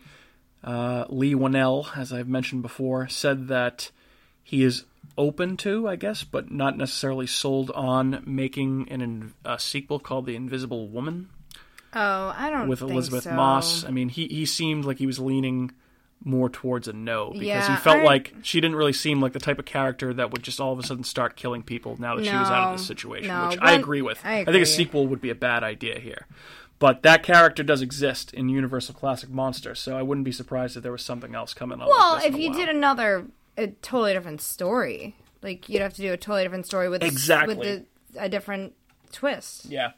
uh, 0.62 1.06
Leigh 1.08 1.34
Whannell, 1.34 1.96
as 1.96 2.12
I've 2.12 2.28
mentioned 2.28 2.62
before, 2.62 3.08
said 3.08 3.48
that 3.48 3.90
he 4.44 4.62
is 4.62 4.84
open 5.18 5.56
to, 5.58 5.88
I 5.88 5.96
guess, 5.96 6.24
but 6.24 6.50
not 6.50 6.76
necessarily 6.76 7.26
sold 7.26 7.70
on 7.72 8.22
making 8.26 8.88
an 8.90 9.00
in, 9.00 9.32
a 9.44 9.58
sequel 9.58 9.98
called 9.98 10.26
The 10.26 10.36
Invisible 10.36 10.88
Woman 10.88 11.28
Oh, 11.98 12.34
I 12.36 12.50
don't 12.50 12.68
with 12.68 12.82
Elisabeth 12.82 13.24
so. 13.24 13.32
Moss. 13.32 13.84
I 13.84 13.90
mean, 13.90 14.10
he 14.10 14.26
he 14.26 14.44
seemed 14.44 14.84
like 14.84 14.98
he 14.98 15.06
was 15.06 15.18
leaning 15.18 15.72
more 16.22 16.50
towards 16.50 16.88
a 16.88 16.92
no 16.92 17.30
because 17.30 17.66
he 17.68 17.76
felt 17.76 17.98
I- 17.98 18.04
like 18.04 18.34
she 18.42 18.60
didn't 18.60 18.76
really 18.76 18.92
seem 18.92 19.20
like 19.20 19.32
the 19.32 19.38
type 19.38 19.58
of 19.58 19.64
character 19.64 20.12
that 20.12 20.30
would 20.30 20.42
just 20.42 20.60
all 20.60 20.72
of 20.72 20.78
a 20.78 20.82
sudden 20.82 21.04
start 21.04 21.36
killing 21.36 21.62
people 21.62 21.96
now 21.98 22.16
that 22.16 22.24
she 22.26 22.32
was 22.32 22.50
out 22.50 22.64
of 22.64 22.70
No, 22.72 22.76
this 22.76 22.86
situation, 22.86 23.28
no, 23.28 23.48
which 23.48 23.58
I 23.62 23.72
agree 23.72 24.02
with. 24.02 24.18
I 24.24 24.44
think 24.44 24.56
a 24.62 24.66
sequel 24.66 25.06
would 25.06 25.20
be 25.22 25.30
a 25.30 25.34
bad 25.34 25.62
idea 25.62 25.98
here. 25.98 26.26
But 26.78 27.02
that 27.02 27.22
character 27.22 27.62
does 27.62 27.80
exist 27.80 28.34
in 28.34 28.50
Universal 28.50 28.96
Classic 28.96 29.30
Monsters, 29.30 29.78
so 29.78 29.96
I 29.96 30.02
wouldn't 30.02 30.26
be 30.26 30.32
surprised 30.32 30.76
if 30.76 30.82
there 30.82 30.92
was 30.92 31.02
something 31.02 31.34
else 31.34 31.54
coming 31.54 31.80
up. 31.80 31.88
Well, 31.88 32.14
like 32.14 32.26
if 32.30 32.36
you 32.36 32.52
did 32.52 32.68
another, 32.68 33.24
a 33.56 33.68
totally 33.68 34.12
different 34.12 34.40
story, 34.40 35.16
like 35.42 35.68
you'd 35.68 35.82
have 35.82 35.94
to 35.94 36.02
do 36.02 36.12
a 36.12 36.16
totally 36.16 36.42
different 36.44 36.66
story 36.66 36.88
with 36.88 37.02
Exactly. 37.02 37.54
with 37.54 37.84
the, 38.12 38.22
a 38.22 38.28
different 38.28 38.74
twist. 39.12 39.66
yeah, 39.66 39.92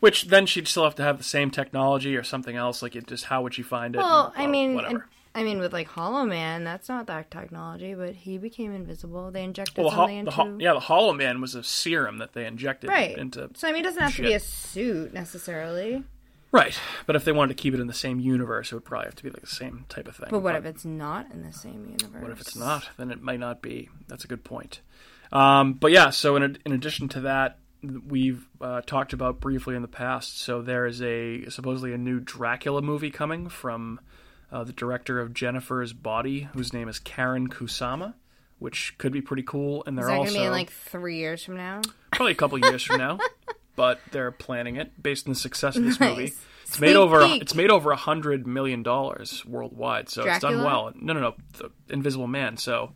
which 0.00 0.24
then 0.28 0.46
she'd 0.46 0.66
still 0.68 0.84
have 0.84 0.94
to 0.96 1.02
have 1.02 1.18
the 1.18 1.24
same 1.24 1.50
technology 1.50 2.16
or 2.16 2.22
something 2.22 2.56
else. 2.56 2.82
Like, 2.82 2.96
it 2.96 3.06
just 3.06 3.24
how 3.26 3.42
would 3.42 3.54
she 3.54 3.62
find 3.62 3.94
it? 3.94 3.98
Well, 3.98 4.32
and, 4.36 4.42
I 4.42 4.46
mean, 4.46 4.74
whatever. 4.74 5.06
I 5.36 5.42
mean, 5.42 5.58
with 5.58 5.72
like 5.72 5.88
Hollow 5.88 6.24
Man, 6.24 6.62
that's 6.62 6.88
not 6.88 7.06
that 7.08 7.28
technology, 7.30 7.94
but 7.94 8.14
he 8.14 8.38
became 8.38 8.72
invisible. 8.72 9.32
They 9.32 9.42
injected 9.42 9.78
Well, 9.78 9.90
the, 9.90 9.96
ho- 9.96 10.02
something 10.02 10.24
the 10.24 10.30
ho- 10.30 10.56
yeah, 10.60 10.72
the 10.74 10.80
Hollow 10.80 11.12
Man 11.12 11.40
was 11.40 11.56
a 11.56 11.64
serum 11.64 12.18
that 12.18 12.34
they 12.34 12.46
injected 12.46 12.88
Right. 12.88 13.18
into 13.18 13.50
So 13.54 13.66
I 13.68 13.72
mean, 13.72 13.80
it 13.80 13.84
doesn't 13.84 14.02
have 14.02 14.14
to 14.16 14.22
be 14.22 14.32
a 14.34 14.38
suit 14.40 15.12
necessarily. 15.12 16.04
Right, 16.54 16.78
but 17.06 17.16
if 17.16 17.24
they 17.24 17.32
wanted 17.32 17.56
to 17.56 17.60
keep 17.60 17.74
it 17.74 17.80
in 17.80 17.88
the 17.88 17.92
same 17.92 18.20
universe, 18.20 18.70
it 18.70 18.76
would 18.76 18.84
probably 18.84 19.06
have 19.06 19.16
to 19.16 19.24
be 19.24 19.30
like 19.30 19.40
the 19.40 19.46
same 19.48 19.86
type 19.88 20.06
of 20.06 20.14
thing. 20.14 20.28
But 20.30 20.38
what 20.38 20.54
if 20.54 20.64
it's 20.64 20.84
not 20.84 21.32
in 21.32 21.42
the 21.42 21.52
same 21.52 21.96
universe? 21.98 22.22
what 22.22 22.30
if 22.30 22.40
it's 22.40 22.54
not? 22.54 22.88
Then 22.96 23.10
it 23.10 23.20
might 23.20 23.40
not 23.40 23.60
be. 23.60 23.88
That's 24.06 24.24
a 24.24 24.28
good 24.28 24.44
point. 24.44 24.80
Um, 25.32 25.72
but 25.72 25.90
yeah, 25.90 26.10
so 26.10 26.36
in, 26.36 26.56
in 26.64 26.70
addition 26.70 27.08
to 27.08 27.22
that, 27.22 27.58
we've 27.82 28.46
uh, 28.60 28.82
talked 28.82 29.12
about 29.12 29.40
briefly 29.40 29.74
in 29.74 29.82
the 29.82 29.88
past. 29.88 30.40
So 30.40 30.62
there 30.62 30.86
is 30.86 31.02
a 31.02 31.50
supposedly 31.50 31.92
a 31.92 31.98
new 31.98 32.20
Dracula 32.20 32.82
movie 32.82 33.10
coming 33.10 33.48
from 33.48 33.98
uh, 34.52 34.62
the 34.62 34.72
director 34.72 35.18
of 35.18 35.34
Jennifer's 35.34 35.92
Body, 35.92 36.48
whose 36.54 36.72
name 36.72 36.88
is 36.88 37.00
Karyn 37.00 37.48
Kusama, 37.48 38.14
which 38.60 38.96
could 38.98 39.12
be 39.12 39.20
pretty 39.20 39.42
cool. 39.42 39.82
And 39.88 39.98
they're 39.98 40.06
that 40.06 40.18
also 40.18 40.30
gonna 40.30 40.44
be 40.44 40.46
in 40.46 40.52
like 40.52 40.70
three 40.70 41.16
years 41.16 41.42
from 41.42 41.56
now? 41.56 41.80
probably 42.12 42.30
a 42.30 42.36
couple 42.36 42.58
years 42.58 42.84
from 42.84 42.98
now. 42.98 43.18
But 43.76 44.00
they're 44.12 44.30
planning 44.30 44.76
it 44.76 45.02
based 45.02 45.26
on 45.26 45.32
the 45.32 45.38
success 45.38 45.76
of 45.76 45.84
this 45.84 45.98
Nice. 45.98 46.10
movie. 46.10 46.32
It's 46.66 46.80
made 46.80 46.96
over 46.96 47.20
it's 47.22 47.54
made 47.54 47.70
over 47.70 47.90
a 47.90 47.96
hundred 47.96 48.46
million 48.46 48.82
dollars 48.82 49.44
worldwide, 49.46 50.08
so 50.08 50.24
it's 50.24 50.40
done 50.40 50.64
well. 50.64 50.92
No, 50.94 51.12
no, 51.12 51.20
no, 51.20 51.34
the 51.58 51.70
Invisible 51.92 52.26
Man. 52.26 52.56
So 52.56 52.92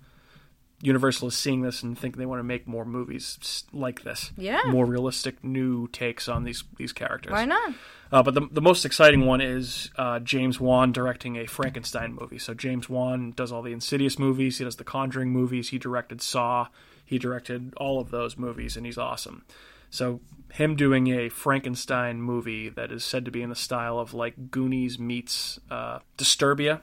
Universal 0.81 1.29
is 1.29 1.37
seeing 1.37 1.63
this 1.63 1.83
and 1.83 1.99
think 1.99 2.17
they 2.17 2.27
want 2.27 2.39
to 2.39 2.45
make 2.45 2.69
more 2.69 2.85
movies 2.85 3.65
like 3.73 4.05
this. 4.05 4.31
Yeah. 4.37 4.63
more 4.67 4.87
realistic, 4.87 5.43
new 5.43 5.89
takes 5.89 6.29
on 6.29 6.45
these 6.45 6.63
these 6.77 6.93
characters. 6.93 7.33
Why 7.33 7.45
not? 7.45 7.75
Uh, 8.13 8.23
but 8.23 8.35
the, 8.35 8.49
the 8.51 8.61
most 8.63 8.85
exciting 8.85 9.27
one 9.27 9.41
is 9.41 9.91
uh, 9.97 10.21
James 10.21 10.61
Wan 10.61 10.93
directing 10.93 11.37
a 11.37 11.47
Frankenstein 11.47 12.15
movie. 12.15 12.39
So 12.39 12.55
James 12.55 12.89
Wan 12.89 13.33
does 13.33 13.51
all 13.53 13.61
the 13.63 13.73
Insidious 13.73 14.19
movies. 14.19 14.59
He 14.59 14.65
does 14.65 14.77
the 14.77 14.85
Conjuring 14.85 15.31
movies. 15.31 15.71
He 15.71 15.79
directed 15.79 16.23
Saw. 16.23 16.69
He 17.05 17.19
directed 17.19 17.75
all 17.77 18.01
of 18.01 18.11
those 18.11 18.37
movies, 18.39 18.77
and 18.77 18.87
he's 18.87 18.99
awesome. 18.99 19.45
So 19.91 20.21
him 20.53 20.77
doing 20.77 21.09
a 21.09 21.29
Frankenstein 21.29 22.21
movie 22.21 22.69
that 22.69 22.91
is 22.91 23.05
said 23.05 23.25
to 23.25 23.31
be 23.31 23.43
in 23.43 23.51
the 23.51 23.57
style 23.57 23.99
of 23.99 24.15
like 24.15 24.51
Goonies 24.51 24.99
meets 24.99 25.59
uh, 25.71 26.01
Disturbia, 26.17 26.81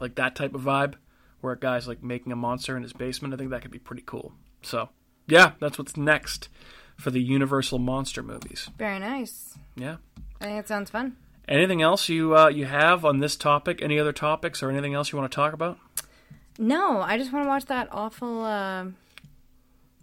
like 0.00 0.14
that 0.16 0.34
type 0.34 0.54
of 0.54 0.62
vibe, 0.62 0.94
where 1.40 1.52
a 1.52 1.58
guy's 1.58 1.88
like 1.88 2.02
making 2.02 2.32
a 2.32 2.36
monster 2.36 2.76
in 2.76 2.82
his 2.82 2.92
basement. 2.92 3.34
I 3.34 3.36
think 3.36 3.50
that 3.50 3.62
could 3.62 3.70
be 3.70 3.78
pretty 3.78 4.02
cool. 4.04 4.32
So 4.62 4.88
yeah, 5.26 5.52
that's 5.60 5.78
what's 5.78 5.96
next 5.96 6.48
for 6.96 7.10
the 7.10 7.20
Universal 7.20 7.78
monster 7.78 8.22
movies. 8.22 8.70
Very 8.78 8.98
nice. 8.98 9.56
Yeah. 9.76 9.96
I 10.40 10.44
think 10.44 10.58
it 10.60 10.68
sounds 10.68 10.90
fun. 10.90 11.16
Anything 11.48 11.80
else 11.80 12.08
you 12.08 12.36
uh, 12.36 12.48
you 12.48 12.64
have 12.64 13.04
on 13.04 13.20
this 13.20 13.36
topic? 13.36 13.80
Any 13.80 13.98
other 13.98 14.12
topics 14.12 14.62
or 14.62 14.70
anything 14.70 14.94
else 14.94 15.12
you 15.12 15.18
want 15.18 15.30
to 15.30 15.34
talk 15.34 15.52
about? 15.52 15.78
No, 16.58 17.00
I 17.00 17.18
just 17.18 17.32
want 17.32 17.44
to 17.44 17.48
watch 17.48 17.66
that 17.66 17.88
awful 17.92 18.44
uh, 18.44 18.86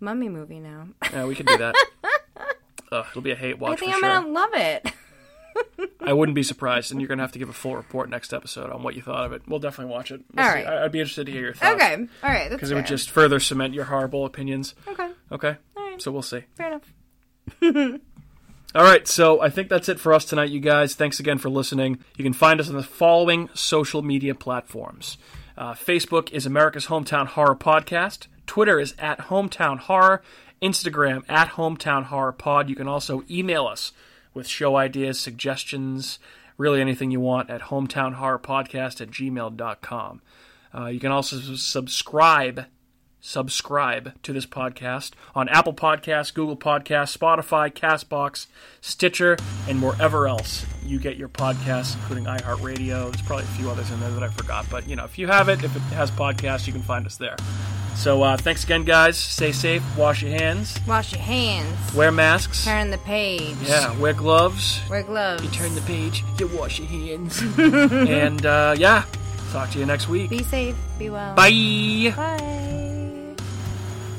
mummy 0.03 0.29
movie 0.29 0.59
now. 0.59 0.87
Yeah, 1.11 1.25
we 1.25 1.35
can 1.35 1.45
do 1.45 1.57
that. 1.57 1.75
Ugh, 2.91 3.05
it'll 3.09 3.21
be 3.21 3.31
a 3.31 3.35
hate 3.35 3.57
watch 3.57 3.73
I 3.73 3.75
think 3.77 3.93
I'm 3.93 3.99
sure. 4.01 4.09
gonna 4.09 4.27
love 4.27 4.49
it. 4.53 4.91
I 6.01 6.13
wouldn't 6.13 6.35
be 6.35 6.43
surprised, 6.43 6.91
and 6.91 6.99
you're 7.01 7.07
gonna 7.07 7.23
have 7.23 7.31
to 7.31 7.39
give 7.39 7.49
a 7.49 7.53
full 7.53 7.75
report 7.75 8.09
next 8.09 8.33
episode 8.33 8.69
on 8.69 8.83
what 8.83 8.95
you 8.95 9.01
thought 9.01 9.25
of 9.25 9.33
it. 9.33 9.43
We'll 9.47 9.59
definitely 9.59 9.93
watch 9.93 10.11
it. 10.11 10.21
We'll 10.33 10.45
All 10.45 10.51
right. 10.51 10.65
I'd 10.67 10.91
be 10.91 10.99
interested 10.99 11.25
to 11.25 11.31
hear 11.31 11.41
your 11.41 11.53
thoughts. 11.53 11.75
okay, 11.81 11.95
all 12.23 12.29
right, 12.29 12.49
Because 12.51 12.69
it 12.71 12.75
would 12.75 12.85
just 12.85 13.09
further 13.09 13.39
cement 13.39 13.73
your 13.73 13.85
horrible 13.85 14.25
opinions. 14.25 14.75
okay, 14.87 15.11
Okay. 15.31 15.57
All 15.77 15.89
right. 15.89 16.01
So 16.01 16.11
we'll 16.11 16.21
see. 16.21 16.43
fair 16.55 16.67
enough. 16.67 16.93
All 18.75 18.81
right, 18.81 19.07
so 19.07 19.39
I 19.39 19.49
think 19.51 19.69
that's 19.69 19.87
it 19.87 19.99
for 19.99 20.13
us 20.13 20.25
tonight, 20.25 20.49
you 20.49 20.59
guys. 20.59 20.95
Thanks 20.95 21.19
again 21.19 21.37
for 21.37 21.47
listening. 21.47 21.99
You 22.17 22.23
can 22.23 22.33
find 22.33 22.59
us 22.59 22.69
on 22.69 22.75
the 22.75 22.81
following 22.81 23.47
social 23.53 24.01
media 24.01 24.33
platforms 24.33 25.19
uh, 25.55 25.73
Facebook 25.73 26.31
is 26.31 26.47
America's 26.47 26.87
Hometown 26.87 27.27
Horror 27.27 27.55
Podcast, 27.55 28.25
Twitter 28.47 28.79
is 28.79 28.93
at 28.99 29.19
Hometown 29.19 29.79
Horror, 29.79 30.21
Instagram 30.61 31.23
at 31.29 31.49
Hometown 31.49 32.05
Horror 32.05 32.31
Pod. 32.31 32.69
You 32.69 32.75
can 32.75 32.87
also 32.87 33.23
email 33.29 33.65
us 33.67 33.91
with 34.33 34.47
show 34.47 34.75
ideas, 34.75 35.19
suggestions, 35.19 36.19
really 36.57 36.81
anything 36.81 37.11
you 37.11 37.19
want 37.19 37.49
at 37.49 37.61
hometownhorrorpodcast 37.61 39.01
at 39.01 39.09
gmail.com. 39.11 40.21
Uh, 40.75 40.85
you 40.87 40.99
can 40.99 41.11
also 41.11 41.37
subscribe 41.55 42.65
subscribe 43.25 44.11
to 44.21 44.33
this 44.33 44.45
podcast 44.45 45.11
on 45.33 45.47
Apple 45.47 45.73
Podcasts, 45.73 46.33
Google 46.33 46.57
Podcasts, 46.57 47.17
Spotify, 47.17 47.71
Castbox, 47.71 48.47
Stitcher, 48.81 49.37
and 49.69 49.81
wherever 49.81 50.27
else 50.27 50.65
you 50.85 50.99
get 50.99 51.15
your 51.15 51.29
podcasts, 51.29 51.95
including 51.95 52.25
iHeartRadio. 52.25 53.09
There's 53.09 53.25
probably 53.25 53.45
a 53.45 53.49
few 53.49 53.69
others 53.69 53.89
in 53.91 53.99
there 54.01 54.11
that 54.11 54.23
I 54.23 54.27
forgot, 54.27 54.65
but 54.69 54.89
you 54.89 54.97
know, 54.97 55.05
if 55.05 55.17
you 55.17 55.27
have 55.27 55.47
it, 55.47 55.63
if 55.63 55.73
it 55.73 55.81
has 55.93 56.11
podcasts, 56.11 56.67
you 56.67 56.73
can 56.73 56.81
find 56.81 57.05
us 57.05 57.15
there. 57.15 57.37
So 57.95 58.21
uh, 58.23 58.37
thanks 58.37 58.63
again, 58.63 58.83
guys. 58.83 59.17
Stay 59.17 59.51
safe. 59.51 59.83
Wash 59.97 60.21
your 60.21 60.31
hands. 60.31 60.77
Wash 60.87 61.13
your 61.13 61.21
hands. 61.21 61.93
Wear 61.93 62.11
masks. 62.11 62.65
Turn 62.65 62.89
the 62.89 62.97
page. 62.99 63.55
Yeah. 63.63 63.97
Wear 63.99 64.13
gloves. 64.13 64.81
Wear 64.89 65.03
gloves. 65.03 65.43
You 65.43 65.49
turn 65.51 65.73
the 65.75 65.81
page. 65.81 66.23
You 66.39 66.47
wash 66.47 66.79
your 66.79 66.87
hands. 66.87 67.41
and 67.57 68.45
uh, 68.45 68.75
yeah, 68.77 69.05
talk 69.51 69.69
to 69.71 69.79
you 69.79 69.85
next 69.85 70.09
week. 70.09 70.29
Be 70.29 70.43
safe. 70.43 70.75
Be 70.99 71.09
well. 71.09 71.35
Bye. 71.35 72.13
Bye. 72.15 73.35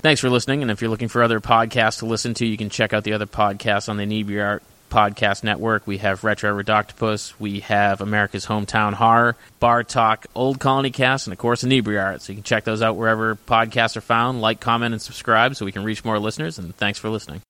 Thanks 0.01 0.21
for 0.21 0.31
listening. 0.31 0.63
And 0.63 0.71
if 0.71 0.81
you're 0.81 0.91
looking 0.91 1.09
for 1.09 1.23
other 1.23 1.41
podcasts 1.41 1.99
to 2.01 2.07
listen 2.07 2.35
to, 2.35 2.47
you 2.47 2.57
can 2.57 2.71
check 2.71 2.93
out 2.93 3.05
the 3.05 3.15
other 3.15 3.27
podcasts 3.27 3.89
on 3.89 3.97
the 3.97 4.05
Inebriart 4.05 4.61
Podcast 4.95 5.43
Network. 5.43 5.89
We 5.89 5.99
have 5.99 6.23
Retro 6.23 6.57
Redoctopus, 6.57 7.35
we 7.41 7.61
have 7.61 8.01
America's 8.01 8.47
Hometown 8.47 8.93
Horror, 8.93 9.35
Bar 9.59 9.83
Talk, 9.83 10.27
Old 10.37 10.61
Colony 10.61 10.93
Cast, 10.93 11.27
and 11.27 11.33
of 11.33 11.39
course 11.39 11.65
Inebriart. 11.65 12.21
So 12.21 12.33
you 12.33 12.37
can 12.37 12.45
check 12.45 12.63
those 12.63 12.81
out 12.81 12.95
wherever 12.95 13.35
podcasts 13.35 13.97
are 13.97 14.01
found. 14.01 14.41
Like, 14.41 14.61
comment, 14.61 14.95
and 14.95 15.03
subscribe 15.03 15.57
so 15.57 15.65
we 15.65 15.73
can 15.73 15.83
reach 15.83 16.05
more 16.05 16.21
listeners. 16.21 16.61
And 16.61 16.77
thanks 16.77 17.01
for 17.01 17.09
listening. 17.09 17.41